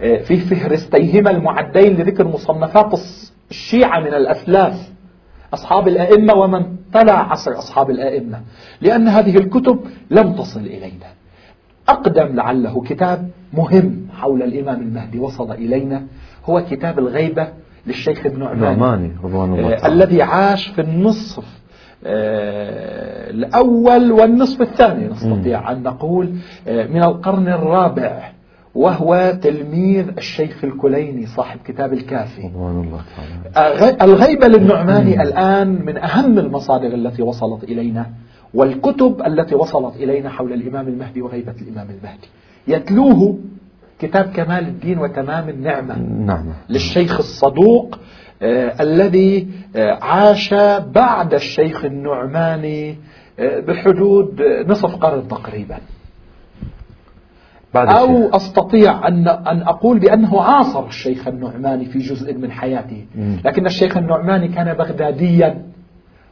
آه، 0.00 0.18
في 0.18 0.36
فهرستيهما 0.36 1.30
المعدين 1.30 1.96
لذكر 1.96 2.28
مصنفات 2.28 2.94
الشيعة 3.52 4.00
من 4.00 4.14
الأسلاف. 4.14 4.92
أصحاب 5.54 5.88
الأئمة 5.88 6.34
ومن 6.34 6.62
تلا 6.94 7.12
عصر 7.12 7.58
أصحاب 7.58 7.90
الأئمة. 7.90 8.40
لأن 8.80 9.08
هذه 9.08 9.36
الكتب 9.36 9.80
لم 10.10 10.32
تصل 10.32 10.60
إلينا. 10.60 11.10
أقدم 11.88 12.34
لعله 12.36 12.82
كتاب 12.82 13.30
مهم 13.52 14.06
حول 14.20 14.42
الإمام 14.42 14.80
المهدي 14.80 15.18
وصل 15.18 15.52
إلينا 15.52 16.02
هو 16.44 16.64
كتاب 16.70 16.98
الغيبة 16.98 17.48
للشيخ 17.86 18.26
ابن 18.26 18.60
نعماني 18.60 19.12
رضوان 19.24 19.52
الله 19.52 19.72
آه، 19.74 19.78
تعالى. 19.78 19.94
الذي 19.94 20.22
عاش 20.22 20.68
في 20.68 20.80
النصف 20.80 21.44
آه 22.04 23.30
الأول 23.30 24.12
والنصف 24.12 24.62
الثاني 24.62 25.08
نستطيع 25.08 25.72
أن 25.72 25.82
نقول 25.82 26.32
آه 26.68 26.86
من 26.86 27.02
القرن 27.02 27.48
الرابع. 27.48 28.31
وهو 28.74 29.38
تلميذ 29.42 30.08
الشيخ 30.18 30.64
الكليني 30.64 31.26
صاحب 31.26 31.58
كتاب 31.64 31.92
الكافي. 31.92 32.42
الله 32.46 33.00
تعالى. 33.16 33.96
الغيبة 34.02 34.46
للنعماني 34.48 35.22
الآن 35.22 35.84
من 35.86 35.96
أهم 35.96 36.38
المصادر 36.38 36.94
التي 36.94 37.22
وصلت 37.22 37.64
إلينا 37.64 38.06
والكتب 38.54 39.22
التي 39.26 39.54
وصلت 39.54 39.96
إلينا 39.96 40.30
حول 40.30 40.52
الإمام 40.52 40.88
المهدي 40.88 41.22
وغيبة 41.22 41.54
الإمام 41.62 41.86
المهدي. 41.90 42.28
يتلوه 42.68 43.38
كتاب 43.98 44.24
كمال 44.34 44.68
الدين 44.68 44.98
وتمام 44.98 45.48
النعمة 45.48 45.98
نعم. 45.98 46.44
للشيخ 46.68 47.18
الصدوق 47.18 47.98
آه 48.42 48.74
الذي 48.82 49.48
آه 49.76 49.98
عاش 50.02 50.54
بعد 50.94 51.34
الشيخ 51.34 51.84
النعماني 51.84 52.96
آه 53.38 53.60
بحدود 53.60 54.42
نصف 54.66 54.96
قرن 54.96 55.28
تقريبا. 55.28 55.76
أو. 57.74 58.28
أستطيع 58.36 59.08
أن 59.08 59.28
أن 59.28 59.62
أقول 59.62 59.98
بأنه 59.98 60.42
عاصر 60.42 60.86
الشيخ 60.86 61.28
النعماني 61.28 61.84
في 61.84 61.98
جزء 61.98 62.34
من 62.34 62.50
حياته. 62.50 63.06
لكن 63.44 63.66
الشيخ 63.66 63.96
النعماني 63.96 64.48
كان 64.48 64.74
بغداديا 64.74 65.62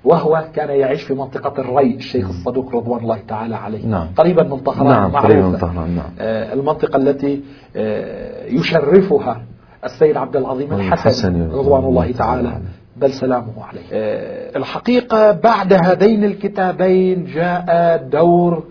وهو 0.04 0.44
كان 0.54 0.70
يعيش 0.70 1.02
في 1.02 1.14
منطقة 1.14 1.60
الري 1.60 1.94
الشيخ 1.94 2.28
الصدوق 2.28 2.74
رضوان 2.74 3.00
الله 3.00 3.18
تعالى 3.28 3.56
عليه. 3.56 3.86
نعم. 3.86 4.06
قريبا 4.16 4.42
من 4.42 4.56
طهران 4.56 4.88
نعم 4.88 5.16
قريبا 5.16 5.46
من 5.46 5.56
طهران 5.56 5.90
نعم. 5.90 6.10
آه 6.18 6.52
المنطقة 6.54 6.96
التي 6.96 7.40
آه 7.76 8.46
يشرفها 8.46 9.42
السيد 9.84 10.16
عبد 10.16 10.36
العظيم 10.36 10.72
الحسن 10.72 11.50
رضوان 11.50 11.84
الله 11.84 12.12
تعالى. 12.12 12.52
بل 12.96 13.12
سلامه 13.12 13.64
عليه. 13.68 13.82
آه 13.92 14.56
الحقيقة 14.56 15.32
بعد 15.32 15.72
هذين 15.72 16.24
الكتابين 16.24 17.24
جاء 17.24 17.96
دور 18.12 18.64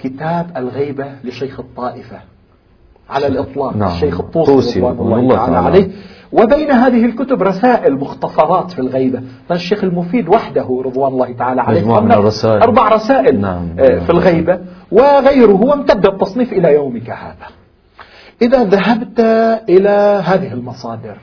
كتاب 0.00 0.50
الغيبة 0.56 1.06
لشيخ 1.24 1.60
الطائفة 1.60 2.18
على 3.10 3.26
الإطلاق 3.26 3.76
نعم. 3.76 3.88
الشيخ 3.88 4.20
الطوسي 4.20 4.80
رضوان 4.80 5.18
الله 5.18 5.36
تعالى 5.36 5.56
عليه. 5.56 5.88
وبين 6.32 6.70
هذه 6.70 7.04
الكتب 7.04 7.42
رسائل 7.42 7.94
مختصرات 7.94 8.70
في 8.70 8.78
الغيبة. 8.78 9.22
فالشيخ 9.48 9.84
المفيد 9.84 10.28
وحده 10.28 10.82
رضوان 10.84 11.12
الله 11.12 11.32
تعالى 11.32 11.60
عليه. 11.60 12.00
من 12.00 12.12
الرسائل. 12.12 12.62
أربع 12.62 12.88
رسائل 12.88 13.40
نعم. 13.40 13.76
في 13.76 14.10
الغيبة 14.10 14.58
وغيره. 14.92 15.64
وامتد 15.64 16.06
التصنيف 16.06 16.52
إلى 16.52 16.74
يومك 16.74 17.10
هذا. 17.10 17.46
إذا 18.42 18.64
ذهبت 18.64 19.20
إلى 19.68 20.22
هذه 20.24 20.52
المصادر 20.52 21.16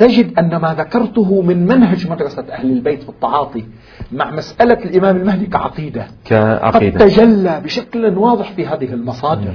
تجد 0.00 0.38
أن 0.38 0.56
ما 0.56 0.74
ذكرته 0.74 1.42
من 1.42 1.66
منهج 1.66 2.10
مدرسة 2.10 2.44
أهل 2.52 2.70
البيت 2.70 3.02
في 3.02 3.08
التعاطي 3.08 3.64
مع 4.12 4.30
مسألة 4.30 4.84
الإمام 4.84 5.16
المهدي 5.16 5.46
كعقيدة 5.46 6.06
كعقيدة. 6.24 6.98
قد 6.98 7.08
تجلى 7.08 7.60
بشكل 7.64 8.18
واضح 8.18 8.52
في 8.52 8.66
هذه 8.66 8.94
المصادر. 8.94 9.52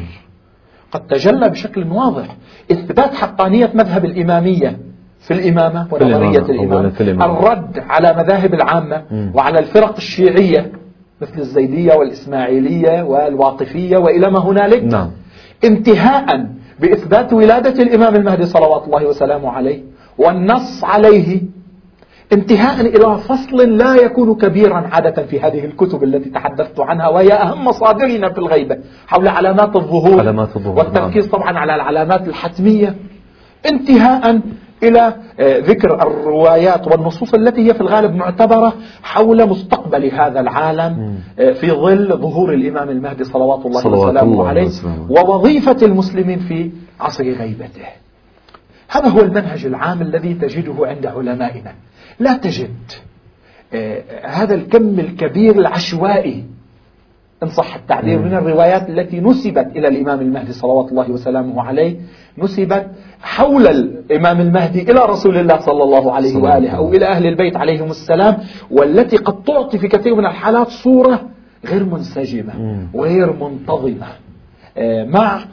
قد 0.91 1.07
تجلى 1.07 1.49
بشكل 1.49 1.91
واضح 1.91 2.35
إثبات 2.71 3.13
حقانية 3.13 3.71
مذهب 3.73 4.05
الإمامية 4.05 4.79
في 5.19 5.33
الإمامة 5.33 5.87
ونظرية 5.91 6.39
الإمام 6.39 6.91
الرد 7.21 7.83
على 7.89 8.13
مذاهب 8.17 8.53
العامة 8.53 9.03
وعلى 9.33 9.59
الفرق 9.59 9.95
الشيعية 9.95 10.71
مثل 11.21 11.37
الزيدية 11.39 11.93
والإسماعيلية 11.93 13.03
والواقفية 13.03 13.97
وإلى 13.97 14.31
ما 14.31 14.39
هنالك. 14.39 14.83
نعم. 14.83 15.11
انتهاء 15.63 16.47
بإثبات 16.79 17.33
ولادة 17.33 17.83
الإمام 17.83 18.15
المهدي 18.15 18.45
صلوات 18.45 18.83
الله 18.85 19.05
وسلامه 19.05 19.49
عليه. 19.49 19.94
والنص 20.17 20.83
عليه 20.83 21.41
انتهاء 22.33 22.81
إلى 22.81 23.17
فصل 23.17 23.57
لا 23.77 23.95
يكون 23.95 24.35
كبيرا 24.35 24.89
عادة 24.91 25.25
في 25.25 25.39
هذه 25.39 25.65
الكتب 25.65 26.03
التي 26.03 26.29
تحدثت 26.29 26.79
عنها 26.79 27.07
وهي 27.07 27.33
أهم 27.33 27.65
مصادرنا 27.65 28.29
في 28.29 28.37
الغيبة 28.37 28.77
حول 29.07 29.27
علامات 29.27 29.75
الظهور, 29.75 30.19
علامات 30.19 30.55
الظهور 30.55 30.77
والتركيز 30.77 31.27
طبعا 31.27 31.59
على 31.59 31.75
العلامات 31.75 32.27
الحتمية 32.27 32.95
انتهاء 33.71 34.41
إلى 34.83 35.13
ذكر 35.39 36.07
الروايات 36.07 36.87
والنصوص 36.87 37.33
التي 37.33 37.69
هي 37.69 37.73
في 37.73 37.81
الغالب 37.81 38.15
معتبرة 38.15 38.73
حول 39.03 39.49
مستقبل 39.49 40.11
هذا 40.11 40.39
العالم 40.39 41.15
في 41.37 41.71
ظل 41.71 42.17
ظهور 42.17 42.53
الإمام 42.53 42.89
المهدي 42.89 43.23
صلوات 43.23 43.65
الله 43.65 43.81
وسلامه 44.07 44.47
عليه. 44.47 44.67
ووظيفة 45.09 45.77
المسلمين 45.81 46.39
في 46.39 46.71
عصر 46.99 47.23
غيبته. 47.23 47.85
هذا 48.95 49.07
هو 49.07 49.21
المنهج 49.21 49.65
العام 49.65 50.01
الذي 50.01 50.33
تجده 50.33 50.87
عند 50.87 51.05
علمائنا. 51.05 51.73
لا 52.19 52.37
تجد 52.37 52.75
آه 53.73 54.03
هذا 54.23 54.55
الكم 54.55 54.99
الكبير 54.99 55.55
العشوائي 55.55 56.43
إن 57.43 57.49
صح 57.49 57.75
التعبير 57.75 58.19
من 58.19 58.33
الروايات 58.33 58.89
التي 58.89 59.19
نسبت 59.19 59.67
إلى 59.75 59.87
الإمام 59.87 60.21
المهدي 60.21 60.53
صلوات 60.53 60.91
الله 60.91 61.11
وسلامه 61.11 61.61
عليه 61.63 61.95
نسبت 62.37 62.87
حول 63.21 63.67
الإمام 63.67 64.41
المهدي 64.41 64.81
إلى 64.81 64.99
رسول 65.05 65.37
الله 65.37 65.59
صلى 65.59 65.83
الله 65.83 66.11
عليه 66.13 66.37
وآله 66.37 66.69
أو 66.69 66.93
إلى 66.93 67.05
أهل 67.05 67.25
البيت 67.25 67.57
عليهم 67.57 67.89
السلام 67.89 68.37
والتي 68.71 69.17
قد 69.17 69.43
تعطي 69.43 69.77
في 69.77 69.87
كثير 69.87 70.15
من 70.15 70.25
الحالات 70.25 70.67
صورة 70.67 71.21
غير 71.65 71.83
منسجمة 71.83 72.87
وغير 72.93 73.33
منتظمة. 73.33 74.07
مع 75.05 75.45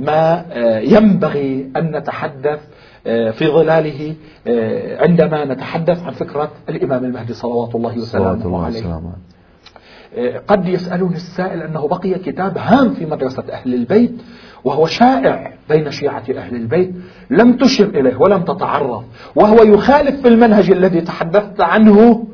ما 0.00 0.44
ينبغي 0.82 1.70
أن 1.76 1.96
نتحدث 1.96 2.60
في 3.04 3.46
ظلاله 3.46 4.14
عندما 5.00 5.44
نتحدث 5.44 6.02
عن 6.04 6.12
فكرة 6.12 6.50
الإمام 6.68 7.04
المهدي 7.04 7.32
صلوات 7.32 7.74
الله 7.74 7.98
وسلامه 7.98 8.64
عليه. 8.64 8.80
قد 10.48 10.68
يسألون 10.68 11.12
السائل 11.12 11.62
أنه 11.62 11.88
بقي 11.88 12.14
كتاب 12.14 12.58
هام 12.58 12.94
في 12.94 13.06
مدرسة 13.06 13.44
أهل 13.52 13.74
البيت 13.74 14.12
وهو 14.64 14.86
شائع 14.86 15.52
بين 15.68 15.90
شيعة 15.90 16.24
أهل 16.36 16.56
البيت 16.56 16.92
لم 17.30 17.52
تشر 17.52 17.84
إليه 17.84 18.16
ولم 18.16 18.42
تتعرض 18.42 19.04
وهو 19.36 19.62
يخالف 19.62 20.20
في 20.20 20.28
المنهج 20.28 20.70
الذي 20.70 21.00
تحدثت 21.00 21.60
عنه 21.60 22.26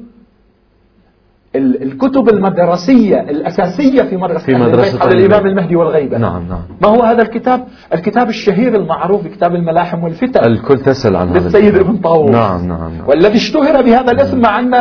الكتب 1.56 2.28
المدرسية 2.28 3.20
الأساسية 3.20 4.02
في 4.02 4.16
مدرسة, 4.16 4.44
في 4.46 4.54
مدرسة 4.54 4.98
حول 4.98 5.12
الإمام 5.12 5.46
المهدي 5.46 5.76
والغيبة. 5.76 6.18
نعم 6.18 6.48
نعم. 6.48 6.62
ما 6.82 6.88
هو 6.88 7.02
هذا 7.02 7.22
الكتاب؟ 7.22 7.64
الكتاب 7.94 8.28
الشهير 8.28 8.76
المعروف 8.76 9.24
بكتاب 9.24 9.54
الملاحم 9.54 10.04
والفتن. 10.04 10.44
الكل 10.44 10.78
تسأل 10.78 11.16
عن 11.16 11.28
هذا 11.28 11.38
للسيد 11.38 11.78
ابن 11.78 11.96
طاووس. 11.96 12.30
نعم 12.30 12.68
نعم, 12.68 12.96
نعم. 12.96 13.08
والذي 13.08 13.36
اشتهر 13.36 13.82
بهذا 13.82 14.12
الاسم 14.12 14.40
مع 14.40 14.60
أن 14.60 14.74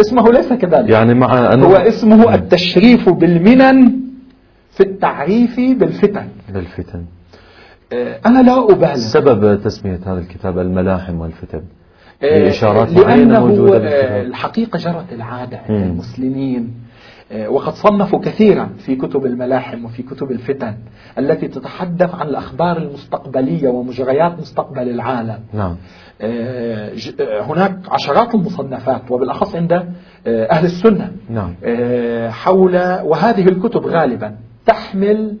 اسمه 0.00 0.32
ليس 0.32 0.52
كذلك. 0.52 0.90
يعني 0.90 1.14
مع 1.14 1.52
أنه 1.52 1.66
هو 1.66 1.76
اسمه 1.76 2.34
التشريف 2.34 3.08
بالمنن 3.08 3.92
في 4.70 4.80
التعريف 4.80 5.56
بالفتن. 5.56 6.28
بالفتن. 6.54 7.04
أنا 8.26 8.42
لا 8.42 8.72
أبالغ. 8.72 8.96
سبب 8.96 9.62
تسمية 9.62 10.00
هذا 10.06 10.18
الكتاب 10.18 10.58
الملاحم 10.58 11.20
والفتن. 11.20 11.62
لأنه 12.98 13.46
موجودة 13.46 13.88
آه، 13.88 14.22
الحقيقة 14.22 14.76
جرت 14.76 15.12
العادة 15.12 15.60
عند. 15.68 15.82
المسلمين. 15.82 16.74
آه، 17.32 17.48
وقد 17.48 17.72
صنفوا 17.72 18.18
كثيرا 18.20 18.70
في 18.78 18.96
كتب 18.96 19.26
الملاحم 19.26 19.84
وفي 19.84 20.02
كتب 20.02 20.30
الفتن 20.30 20.74
التي 21.18 21.48
تتحدث 21.48 22.14
عن 22.14 22.28
الأخبار 22.28 22.76
المستقبلية 22.76 23.68
ومجريات 23.68 24.38
مستقبل 24.38 24.88
العالم. 24.88 25.38
نعم. 25.52 25.76
آه، 26.20 26.92
آه، 27.20 27.42
هناك 27.42 27.78
عشرات 27.90 28.34
المصنفات 28.34 29.10
وبالأخص 29.10 29.54
عند 29.56 29.72
آه، 29.72 30.50
أهل 30.50 30.64
السنة. 30.64 31.12
نعم. 31.30 31.54
آه، 31.64 32.30
حول 32.30 32.76
وهذه 33.02 33.48
الكتب 33.48 33.86
غالبا 33.86 34.36
تحمل 34.66 35.36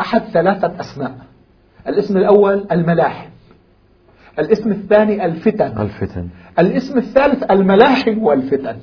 أحد 0.00 0.22
ثلاثة 0.22 0.80
أسماء. 0.80 1.14
الاسم 1.88 2.16
الأول 2.16 2.64
الملاحم. 2.72 3.28
الاسم 4.38 4.70
الثاني 4.70 5.24
الفتن 5.24 5.78
الفتن 5.78 6.28
الاسم 6.58 6.98
الثالث 6.98 7.50
الملاحم 7.50 8.18
والفتن 8.18 8.76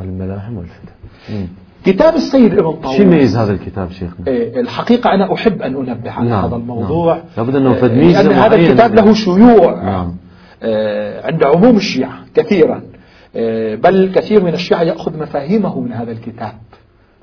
الملاحم 0.00 0.56
والفتن 0.56 0.92
مم. 1.30 1.46
كتاب 1.84 2.14
السيد 2.14 2.52
ابن 2.52 2.72
طاووس 2.72 2.96
شو 2.96 3.02
يميز 3.02 3.36
هذا 3.36 3.52
الكتاب 3.52 3.90
شيخنا؟ 3.90 4.26
إيه، 4.26 4.60
الحقيقة 4.60 5.14
أنا 5.14 5.34
أحب 5.34 5.62
أن 5.62 5.76
أنبه 5.76 6.10
على 6.10 6.28
نعم، 6.30 6.44
هذا 6.44 6.56
الموضوع 6.56 7.14
نعم. 7.14 7.24
لابد 7.36 7.56
أنه 7.56 7.74
إيه، 7.74 7.80
فد 7.80 7.92
ميزة 7.92 8.22
لأن 8.22 8.32
هذا. 8.32 8.56
الكتاب 8.56 8.94
له 8.94 9.14
شيوع 9.14 9.82
نعم. 9.82 10.16
آه، 10.62 11.26
عند 11.26 11.44
عموم 11.44 11.76
الشيعة 11.76 12.18
كثيرا 12.34 12.82
آه، 13.36 13.74
بل 13.74 14.12
كثير 14.14 14.44
من 14.44 14.54
الشيعة 14.54 14.82
يأخذ 14.82 15.18
مفاهيمه 15.18 15.80
من 15.80 15.92
هذا 15.92 16.12
الكتاب 16.12 16.52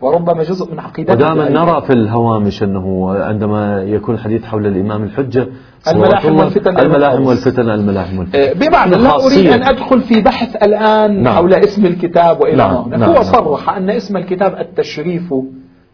وربما 0.02 0.44
جزء 0.44 0.72
من 0.72 0.80
عقيدته 0.80 1.14
ودائما. 1.14 1.50
نرى 1.50 1.82
في 1.82 1.94
الهوامش 1.94 2.64
أنه 2.64 3.16
عندما 3.24 3.84
يكون 3.84 4.16
الحديث 4.16 4.44
حول 4.44 4.68
الإمام 4.68 5.04
الحجة 5.04 5.48
الملاحم 5.88 6.36
والفتن 6.36 6.80
الملاحم. 6.80 7.26
والفتن 7.26 7.70
الملاحم 7.70 8.18
والفتن 8.18 8.40
آه، 8.40 8.54
بمعنى 8.54 8.96
لا 8.96 9.26
أريد. 9.26 9.48
أن 9.48 9.64
أدخل 9.64 10.02
في 10.02 10.22
بحث 10.22 10.56
الآن 10.64 11.24
نعم. 11.24 11.36
حول 11.36 11.54
اسم 11.54 11.86
الكتاب 11.86 12.42
وإلى 12.42 12.58
نعم، 12.58 12.90
نعم، 12.90 13.04
هو 13.04 13.14
نعم. 13.14 13.24
صرح 13.24 13.70
أن 13.70 13.90
اسم 13.90 14.18
الكتاب 14.18 14.58
التشريف 14.60 15.34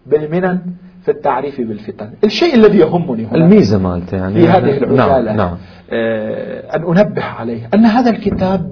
بالمنن 0.06 0.60
في 1.08 1.12
التعريف 1.12 1.62
بالفتن 1.62 2.10
الشيء 2.24 2.56
الذي 2.56 2.78
يهمني 2.78 3.26
هنا 3.26 3.36
الميزة 3.36 3.78
مالته 3.78 4.18
يعني 4.18 4.34
في 4.34 4.48
هذه 4.48 4.78
العجالة 4.78 5.22
نعم 5.22 5.38
نعم 5.38 5.58
آه، 5.92 6.76
أن 6.76 6.84
أنبه 6.84 7.24
عليه 7.24 7.70
أن 7.74 7.86
هذا 7.86 8.10
الكتاب 8.10 8.72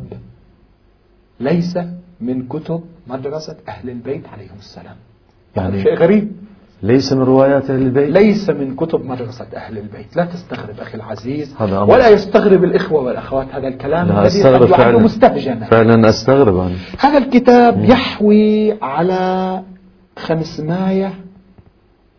ليس 1.40 1.78
من 2.22 2.48
كتب 2.48 2.82
مدرسة 3.08 3.56
أهل 3.68 3.90
البيت 3.90 4.28
عليهم 4.28 4.58
السلام 4.60 4.96
يعني 5.56 5.84
شيء 5.84 5.96
غريب. 5.96 6.32
ليس 6.84 7.14
من 7.14 7.22
روايات 7.22 7.70
أهل 7.70 7.82
البيت. 7.82 8.10
ليس 8.10 8.50
من 8.50 8.76
كتب 8.76 9.06
مدرسة 9.06 9.48
أهل 9.56 9.78
البيت. 9.78 10.16
لا 10.16 10.26
تستغرب 10.26 10.80
أخي 10.80 10.98
العزيز. 10.98 11.56
هذا 11.60 11.78
أمر. 11.78 11.94
ولا 11.94 12.10
يستغرب 12.10 12.64
الإخوة 12.64 13.02
والأخوات 13.02 13.48
هذا 13.56 13.68
الكلام 13.68 14.08
لا 14.08 14.22
الذي 14.22 14.44
قد 14.44 14.70
يعد 14.70 14.96
مستهجنا. 14.96 15.66
فعلا 15.66 16.10
أستغرب. 16.10 16.58
أنا 16.58 16.76
هذا 17.00 17.18
الكتاب 17.18 17.84
يحوي 17.84 18.84
على 18.84 19.64
خمسمائة 20.18 21.14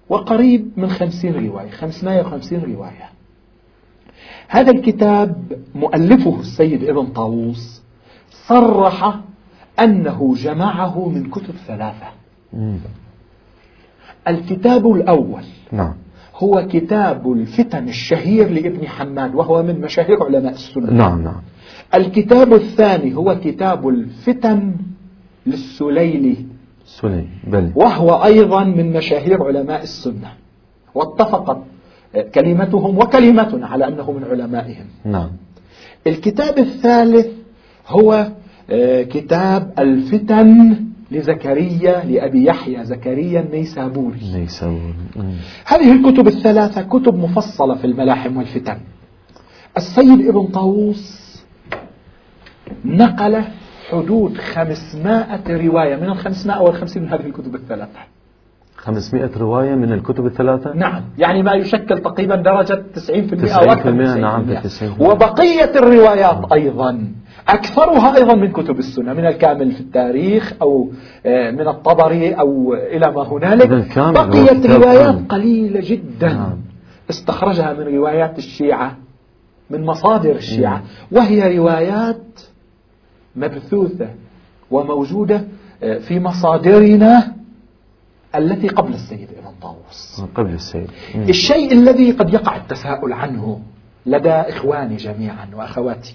وقريب 0.08 0.70
من 0.76 0.90
خمسين 0.90 1.46
رواية. 1.46 1.70
خمسمائة 1.70 2.20
وخمسين 2.20 2.62
رواية. 2.74 3.10
هذا 4.48 4.70
الكتاب 4.70 5.52
مؤلفه 5.74 6.40
السيد 6.40 6.84
ابن 6.84 7.06
طاووس 7.06 7.82
صرح 8.30 9.20
أنه 9.80 10.34
جمعه 10.36 11.08
من 11.08 11.30
كتب 11.30 11.54
ثلاثة. 11.66 12.06
مم. 12.52 12.78
الكتاب 14.28 14.92
الأول. 14.92 15.44
نعم. 15.72 15.94
هو 16.36 16.66
كتاب 16.70 17.32
الفتن 17.32 17.88
الشهير 17.88 18.48
لابن 18.50 18.88
حماد 18.88 19.34
وهو 19.34 19.62
من 19.62 19.80
مشاهير 19.80 20.22
علماء 20.24 20.52
السنة. 20.52 20.90
نعم 20.92 21.22
نعم. 21.22 21.42
الكتاب 21.94 22.52
الثاني 22.52 23.16
هو 23.16 23.38
كتاب 23.44 23.88
الفتن 23.88 24.74
للسليلي 25.46 26.36
سليم 26.84 27.28
بل. 27.46 27.72
وهو 27.74 28.24
أيضا 28.24 28.64
من 28.64 28.92
مشاهير 28.92 29.44
علماء 29.44 29.82
السنة. 29.82 30.32
واتفقت 30.94 31.58
كلمتهم 32.34 32.98
وكلمتنا 32.98 33.66
على 33.66 33.88
أنه 33.88 34.12
من 34.12 34.24
علمائهم. 34.24 34.86
نعم. 35.04 35.30
الكتاب 36.06 36.58
الثالث 36.58 37.26
هو 37.88 38.28
آه، 38.70 39.02
كتاب 39.02 39.72
الفتن 39.78 40.76
لزكريا 41.10 42.04
لأبي 42.04 42.44
يحيى 42.44 42.84
زكريا 42.84 43.40
النيسابوري 43.40 44.48
هو 44.62 44.68
مم. 45.16 45.34
هذه 45.66 45.92
الكتب 45.92 46.26
الثلاثة 46.26 46.82
كتب 46.82 47.14
مفصلة 47.14 47.74
في 47.74 47.84
الملاحم 47.84 48.36
والفتن. 48.36 48.78
السيد 49.76 50.28
ابن 50.28 50.46
طاووس 50.46 51.26
نقل 52.84 53.42
حدود 53.90 54.38
خمسمائة 54.38 55.66
رواية. 55.66 55.96
من 55.96 56.08
الخمسمائة 56.08 56.60
والخمسين 56.60 57.02
من 57.02 57.08
هذه 57.08 57.26
الكتب 57.26 57.54
الثلاثة؟ 57.54 58.00
500 58.76 59.30
رواية 59.36 59.74
من 59.74 59.92
الكتب 59.92 60.26
الثلاثة؟ 60.26 60.72
نعم. 60.74 61.02
يعني 61.18 61.42
ما 61.42 61.52
يشكل 61.52 61.98
تقريبا 61.98 62.36
درجة 62.36 62.82
90% 62.94 63.54
أو 63.54 63.64
90% 63.64 63.72
أكثر 63.72 63.92
من 63.92 64.06
90% 64.06 64.16
نعم، 64.18 64.44
في 64.44 64.68
90%. 64.68 65.00
وبقية 65.00 65.70
الروايات 65.76 66.52
أيضا. 66.52 67.12
أكثرها 67.48 68.16
أيضا 68.16 68.34
من 68.34 68.52
كتب 68.52 68.78
السنة 68.78 69.12
من 69.12 69.26
الكامل 69.26 69.72
في 69.72 69.80
التاريخ 69.80 70.52
أو 70.62 70.90
آه، 71.26 71.50
من 71.50 71.68
الطبري 71.68 72.32
أو 72.34 72.74
إلى 72.74 73.12
ما 73.12 73.22
هنالك 73.22 73.68
بقيت 74.30 74.66
روايات. 74.66 75.14
قليلة 75.28 75.80
جدا 75.84 76.28
نعم. 76.32 76.58
استخرجها 77.10 77.72
من 77.72 77.82
روايات 77.96 78.38
الشيعة 78.38 78.96
من 79.70 79.84
مصادر 79.86 80.36
الشيعة 80.36 80.82
وهي 81.12 81.58
روايات 81.58 82.40
مبثوثة 83.36 84.08
وموجودة 84.70 85.44
آه، 85.82 85.98
في 85.98 86.20
مصادرنا 86.20 87.32
التي 88.34 88.68
قبل 88.68 88.94
السيد 88.94 89.28
ابن 89.38 89.54
طاووس 89.62 90.22
قبل 90.34 90.50
السيد. 90.50 90.90
الشيء 91.28 91.72
الذي 91.72 92.10
قد 92.10 92.34
يقع 92.34 92.56
التساؤل 92.56 93.12
عنه 93.12 93.60
لدى 94.06 94.30
إخواني 94.30 94.96
جميعا 94.96 95.48
وأخواتي 95.56 96.14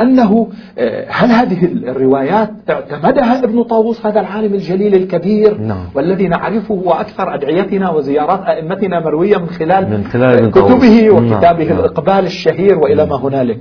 أنه 0.00 0.48
آه، 0.78 1.06
هل 1.10 1.30
هذه 1.30 1.64
الروايات 1.64 2.50
اعتمدها 2.70 3.44
ابن 3.44 3.62
طاووس 3.62 4.06
هذا 4.06 4.20
العالم 4.20 4.54
الجليل 4.54 4.94
الكبير 4.94 5.58
نعم. 5.58 5.86
والذي 5.94 6.28
نعرفه 6.28 6.74
وأكثر 6.74 7.34
أدعيتنا 7.34 7.90
وزيارات 7.90 8.40
أئمتنا 8.40 9.00
مروية 9.00 9.36
من 9.36 9.48
خلال 9.48 9.90
من 9.90 10.04
خلال. 10.04 10.50
كتبه 10.50 11.08
نعم، 11.08 11.32
وكتابه 11.32 11.64
نعم. 11.64 11.78
الإقبال 11.78 12.26
الشهير 12.26 12.78
وإلى 12.78 13.06
ما 13.06 13.16
هنالك 13.16 13.60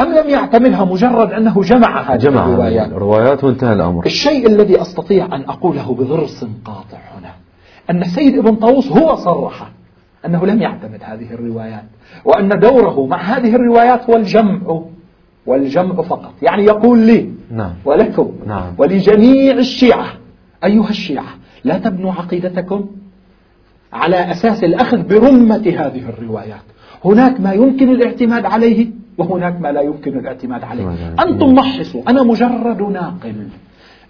أم 0.00 0.14
لم 0.14 0.30
يعتمدها 0.30 0.84
مجرد 0.84 1.32
أنه 1.32 1.62
جمع 1.62 2.00
هذه 2.00 2.18
جمع 2.18 2.44
الروايات 2.46 2.92
روايات 2.92 3.44
وانتهى 3.44 3.72
الأمر 3.72 4.06
الشيء 4.06 4.46
الذي 4.46 4.80
أستطيع 4.80 5.26
أن 5.26 5.40
أقوله 5.48 5.94
بضرس 5.94 6.44
قاطع 6.64 6.98
هنا 7.18 7.30
أن 7.90 8.00
السيد 8.00 8.38
ابن 8.38 8.54
طاووس 8.54 8.92
هو 8.92 9.16
صرح 9.16 9.70
أنه 10.26 10.46
لم 10.46 10.62
يعتمد 10.62 11.00
هذه 11.02 11.32
الروايات 11.32 11.84
وأن 12.24 12.48
دوره 12.48 13.06
مع 13.06 13.22
هذه 13.22 13.54
الروايات 13.54 14.10
هو 14.10 14.16
الجمع 14.16 14.82
والجمع 15.46 16.02
فقط. 16.02 16.32
يعني 16.42 16.64
يقول 16.64 16.98
لي 16.98 17.30
نعم. 17.50 17.72
ولكم 17.84 18.32
نعم. 18.46 18.74
ولجميع 18.78 19.54
الشيعة 19.54 20.06
أيها 20.64 20.90
الشيعة 20.90 21.34
لا 21.64 21.78
تبنوا 21.78 22.12
عقيدتكم 22.12 22.86
على 23.92 24.30
أساس 24.30 24.64
الأخذ 24.64 25.02
برمة 25.02 25.56
هذه 25.56 26.02
الروايات. 26.08 26.66
هناك 27.04 27.40
ما 27.40 27.52
يمكن 27.52 27.88
الاعتماد 27.88 28.44
عليه 28.44 28.86
وهناك 29.18 29.60
ما 29.60 29.72
لا 29.72 29.80
يمكن 29.80 30.18
الاعتماد 30.18 30.64
عليه. 30.64 31.14
أنتم 31.20 31.54
محصوا 31.54 32.02
أنا 32.08 32.22
مجرد 32.22 32.82
ناقل. 32.82 33.34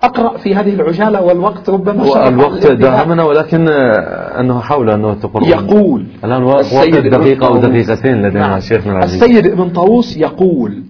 أقرأ 0.02 0.36
في 0.38 0.54
هذه 0.54 0.74
العجالة 0.74 1.22
والوقت 1.22 1.70
ربما 1.70 2.28
الوقت. 2.28 2.66
داهمنا 2.66 3.24
ولكن 3.24 3.68
آه، 3.68 4.40
أنه 4.40 4.60
حاول 4.60 4.90
أنه 4.90 5.14
تقر 5.14 5.42
يقول 5.42 6.06
الآن 6.24 6.42
وقت 6.42 6.74
دقيقة 6.88 7.46
أو. 7.46 7.56
دقيقتين 7.56 8.22
لدينا 8.22 8.48
نعم. 8.48 8.60
شيخنا 8.60 8.92
العزيز 8.92 9.22
السيد 9.22 9.46
ابن 9.46 9.70
طاووس 9.70 10.16
يقول 10.16 10.82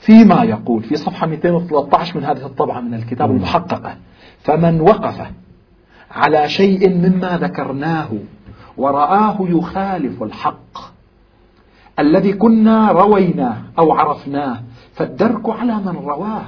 فيما 0.00 0.42
يقول 0.42 0.82
في 0.82 0.96
صفحة 0.96 1.26
213 1.26 2.18
من 2.18 2.24
هذه 2.24 2.46
الطبعة 2.46 2.80
من 2.80 2.94
الكتاب 2.94 3.30
المحققة 3.30 3.94
فمن 4.42 4.80
وقف 4.80 5.20
على 6.10 6.48
شيء 6.48 6.88
مما 6.88 7.38
ذكرناه 7.38 8.08
ورآه 8.76 9.36
يخالف 9.40 10.22
الحق 10.22 10.92
الذي 11.98 12.32
كنا 12.32 12.92
رويناه 12.92 13.56
أو 13.78 13.92
عرفناه 13.92 14.60
فالدرك 14.94 15.48
على 15.48 15.74
من 15.76 15.96
رواه 15.96 16.42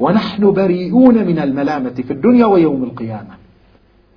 ونحن 0.00 0.52
بريئون 0.52 1.26
من 1.26 1.38
الملامة 1.38 1.94
في 1.94 2.12
الدنيا 2.12 2.46
ويوم 2.46 2.84
القيامة. 2.84 3.34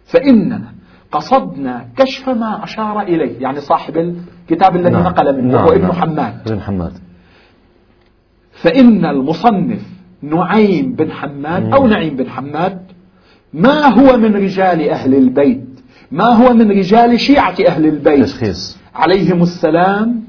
فإننا 0.06 0.74
قصدنا 1.12 1.88
كشف 1.98 2.30
ما 2.30 2.64
أشار 2.64 3.02
إليه 3.02 3.42
يعني 3.42 3.62
صاحب 3.62 3.98
الكتاب 3.98 4.76
الذي 4.76 4.94
نعم. 4.94 5.04
نقل 5.04 5.42
منه 5.42 5.54
نعم، 5.54 5.64
هو 5.64 5.72
ابن 5.72 5.82
نعم. 5.82 5.92
حماد. 5.92 6.52
ابن 6.52 6.62
حماد. 6.62 6.94
فإن 8.52 9.06
المصنف 9.06 9.82
نعيم 10.22 10.94
بن 10.94 11.12
حماد 11.12 11.66
مم. 11.66 11.74
أو 11.74 11.88
نعيم 11.88 12.16
بن 12.16 12.30
حماد 12.30 12.82
ما 13.54 13.88
هو 13.88 14.18
من 14.18 14.36
رجال 14.36 14.90
أهل 14.90 15.16
البيت؟ 15.16 15.68
ما 16.12 16.26
هو 16.26 16.54
من 16.54 16.72
رجال 16.72 17.20
شيعة 17.20 17.56
أهل 17.68 17.86
البيت؟ 17.86 18.24
تشخيص. 18.24 18.78
عليهم 18.96 19.42
السلام. 19.42 20.22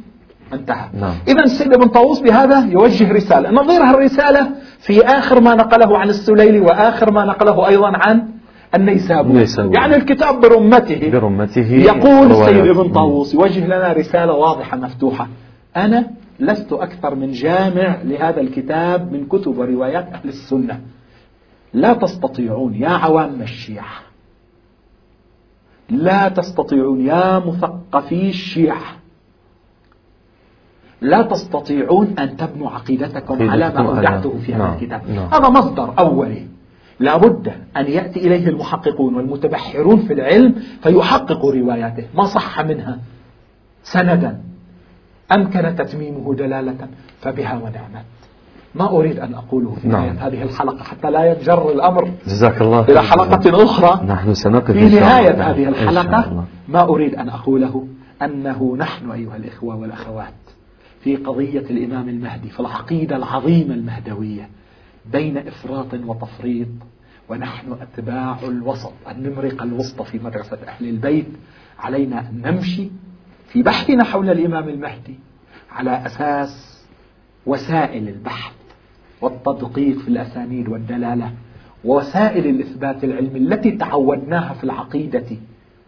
انتهى. 0.52 0.88
نعم. 1.00 1.14
إذا 1.28 1.44
السيد 1.44 1.74
ابن 1.74 1.86
طاووس 1.86 2.20
بهذا 2.20 2.68
يوجه 2.70 3.12
رسالة. 3.12 3.50
نظير 3.50 3.82
الرسالة 3.90 4.48
في 4.82 5.04
آخر 5.04 5.40
ما 5.40 5.54
نقله 5.54 5.98
عن 5.98 6.08
السليلي 6.08 6.60
وآخر 6.60 7.12
ما 7.12 7.24
نقله 7.24 7.68
أيضا 7.68 7.92
عن 7.94 8.28
النيسابوري. 8.74 9.46
يعني 9.58 9.96
الكتاب 9.96 10.40
برمته 10.40 11.10
برمته 11.10 11.72
يقول 11.72 12.30
السيد. 12.30 12.66
ابن 12.66 12.92
طاووس 12.92 13.34
يوجه 13.34 13.66
لنا 13.66 13.92
رسالة 13.92 14.32
واضحة 14.32 14.76
مفتوحة. 14.76 15.28
أنا 15.76 16.10
لست 16.40 16.72
أكثر 16.72 17.14
من 17.14 17.32
جامع 17.32 17.96
لهذا 18.04 18.40
الكتاب 18.40 19.12
من 19.12 19.26
كتب 19.26 19.58
وروايات 19.58 20.08
أهل 20.12 20.28
السنة. 20.28 20.80
لا 21.74 21.92
تستطيعون 21.92 22.74
يا 22.74 22.88
عوام 22.88 23.42
الشيعة. 23.42 23.94
لا 25.90 26.28
تستطيعون 26.28 27.06
يا 27.06 27.38
مثقفي 27.38 28.28
الشيعة. 28.28 29.01
لا 31.02 31.22
تستطيعون 31.22 32.14
أن 32.18 32.36
تبنوا 32.36 32.70
عقيدتكم 32.70 33.50
على 33.50 33.68
ما 33.68 33.88
أودعته 33.88 34.38
في 34.38 34.54
هذا 34.54 34.64
نعم. 34.64 34.74
الكتاب. 34.74 35.02
نعم. 35.08 35.28
هذا 35.32 35.48
مصدر 35.48 35.94
أولي. 35.98 36.46
لا 37.00 37.16
بد 37.16 37.52
أن 37.76 37.84
يأتي 37.86 38.26
إليه 38.26 38.48
المحققون 38.48 39.14
والمتبحرون 39.14 40.00
في 40.00 40.12
العلم 40.12 40.54
فيحققوا 40.82 41.52
رواياته. 41.52 42.04
ما 42.14 42.24
صح 42.24 42.60
منها؟ 42.60 42.98
سندا. 43.82 44.40
أمكن 45.36 45.76
تتميمه 45.76 46.34
دلالة 46.34 46.88
فبها 47.20 47.54
ونعمت. 47.54 48.04
ما 48.74 48.90
أريد 48.90 49.18
أن 49.18 49.34
أقوله 49.34 49.76
في 49.82 49.88
نعم. 49.88 50.16
هذه 50.16 50.42
الحلقة 50.42 50.84
حتى 50.84 51.10
لا 51.10 51.24
ينجر 51.24 51.72
الأمر. 51.72 52.10
جزاك 52.26 52.62
الله 52.62 52.80
إلى 52.80 53.02
حلقة 53.02 53.64
أخرى. 53.64 54.06
نحن 54.06 54.34
سنقف 54.34 54.70
في 54.70 55.00
نهاية 55.00 55.50
هذه 55.50 55.68
الحلقة 55.68 56.44
ما 56.68 56.82
أريد 56.82 57.14
أن 57.14 57.28
أقوله 57.28 57.86
أنه 58.22 58.76
نحن 58.78 59.10
أيها 59.10 59.36
الإخوة 59.36 59.76
والأخوات 59.76 60.41
في 61.04 61.16
قضية 61.16 61.60
الإمام 61.60 62.08
المهدي 62.08 62.48
في 62.50 62.60
العقيدة 62.60 63.16
العظيمة 63.16 63.74
المهدوية 63.74 64.48
بين 65.12 65.38
إفراط 65.38 65.94
وتفريط 65.94 66.68
ونحن 67.28 67.72
أتباع 67.72 68.38
الوسط 68.42 68.92
النمرقة 69.10 69.64
الوسطى 69.64 70.04
في 70.04 70.18
مدرسة 70.18 70.58
أهل 70.68 70.88
البيت. 70.88 71.26
علينا 71.78 72.20
أن 72.20 72.42
نمشي 72.44 72.88
في 73.48 73.62
بحثنا 73.62 74.04
حول 74.04 74.30
الإمام 74.30 74.68
المهدي 74.68 75.18
على 75.72 76.06
أساس 76.06 76.84
وسائل 77.46 78.08
البحث 78.08 78.52
والتدقيق 79.20 79.98
في 79.98 80.08
الأسانيد 80.08 80.68
والدلالة 80.68 81.32
ووسائل 81.84 82.46
الإثبات 82.46 83.04
العلمي 83.04 83.38
التي 83.38 83.70
تعودناها 83.70 84.54
في 84.54 84.64
العقيدة 84.64 85.26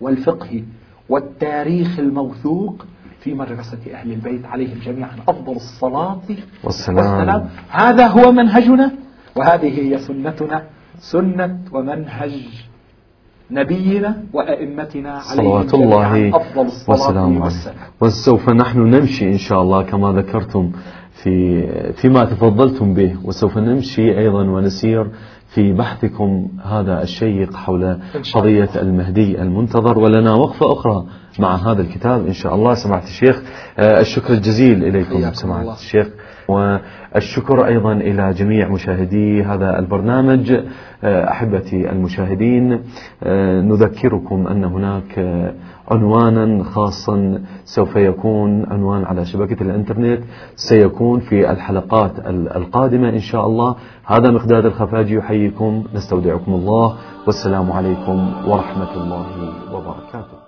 والفقه 0.00 0.62
والتاريخ 1.08 1.98
الموثوق 1.98 2.86
في 3.24 3.34
مدرسة 3.34 3.78
أهل 3.94 4.12
البيت 4.12 4.44
عليهم 4.44 4.78
جميعا 4.86 5.16
أفضل 5.28 5.52
الصلاة 5.52 6.20
والسلام, 6.64 7.18
والسلام. 7.18 7.48
هذا 7.70 8.06
هو 8.06 8.32
منهجنا 8.32 8.92
وهذه 9.36 9.80
هي 9.80 9.98
سنتنا. 9.98 10.62
سنة 10.98 11.58
ومنهج 11.72 12.34
نبينا 13.50 14.22
وأئمتنا 14.32 15.20
صلوات 15.20 15.74
الله 15.74 16.36
أفضل 16.36 16.66
الصلاة 16.66 17.42
والسلام. 17.44 17.76
وسوف 18.00 18.50
نحن 18.50 18.78
نمشي 18.78 19.28
إن 19.28 19.38
شاء 19.38 19.62
الله 19.62 19.82
كما 19.82 20.12
ذكرتم 20.12 20.72
في 21.22 21.32
فيما 21.92 22.24
تفضلتم 22.24 22.94
به. 22.94 23.16
وسوف 23.24 23.58
نمشي 23.58 24.18
أيضا 24.18 24.42
ونسير 24.42 25.10
في 25.54 25.72
بحثكم 25.72 26.48
هذا 26.64 27.02
الشيق 27.02 27.56
حول 27.56 27.98
قضية 28.34 28.68
المهدي 28.76 29.42
المنتظر 29.42 29.98
ولنا 29.98 30.34
وقفة 30.34 30.72
أخرى 30.72 31.06
مع 31.38 31.56
هذا 31.56 31.82
الكتاب 31.82 32.26
إن 32.26 32.32
شاء 32.32 32.54
الله. 32.54 32.74
سمعت 32.74 33.04
الشيخ 33.04 33.42
آه، 33.78 34.00
الشكر 34.00 34.32
الجزيل 34.34 34.84
إليكم 34.84 35.32
سمعت 35.32 35.78
الشيخ. 35.78 36.08
والشكر 36.48 37.66
أيضا 37.66 37.92
إلى 37.92 38.32
جميع 38.32 38.68
مشاهدي 38.68 39.42
هذا 39.42 39.78
البرنامج. 39.78 40.52
آه، 41.04 41.30
أحبتي 41.30 41.90
المشاهدين 41.90 42.80
آه، 43.22 43.60
نذكركم 43.60 44.46
أن 44.46 44.64
هناك 44.64 45.18
عنوانا 45.88 46.64
خاصا 46.64 47.42
سوف 47.64 47.96
يكون 47.96 48.72
عنوان 48.72 49.04
على 49.04 49.24
شبكة 49.24 49.62
الإنترنت. 49.62 50.22
سيكون 50.56 51.20
في 51.20 51.50
الحلقات 51.50 52.12
القادمة 52.56 53.08
إن 53.08 53.20
شاء 53.20 53.46
الله. 53.46 53.76
هذا 54.04 54.30
مقداد 54.30 54.66
الخفاجي 54.66 55.14
يحييكم. 55.14 55.84
نستودعكم 55.94 56.52
الله. 56.52 56.96
والسلام 57.26 57.72
عليكم 57.72 58.32
ورحمة 58.48 58.94
الله 58.94 59.26
وبركاته. 59.74 60.43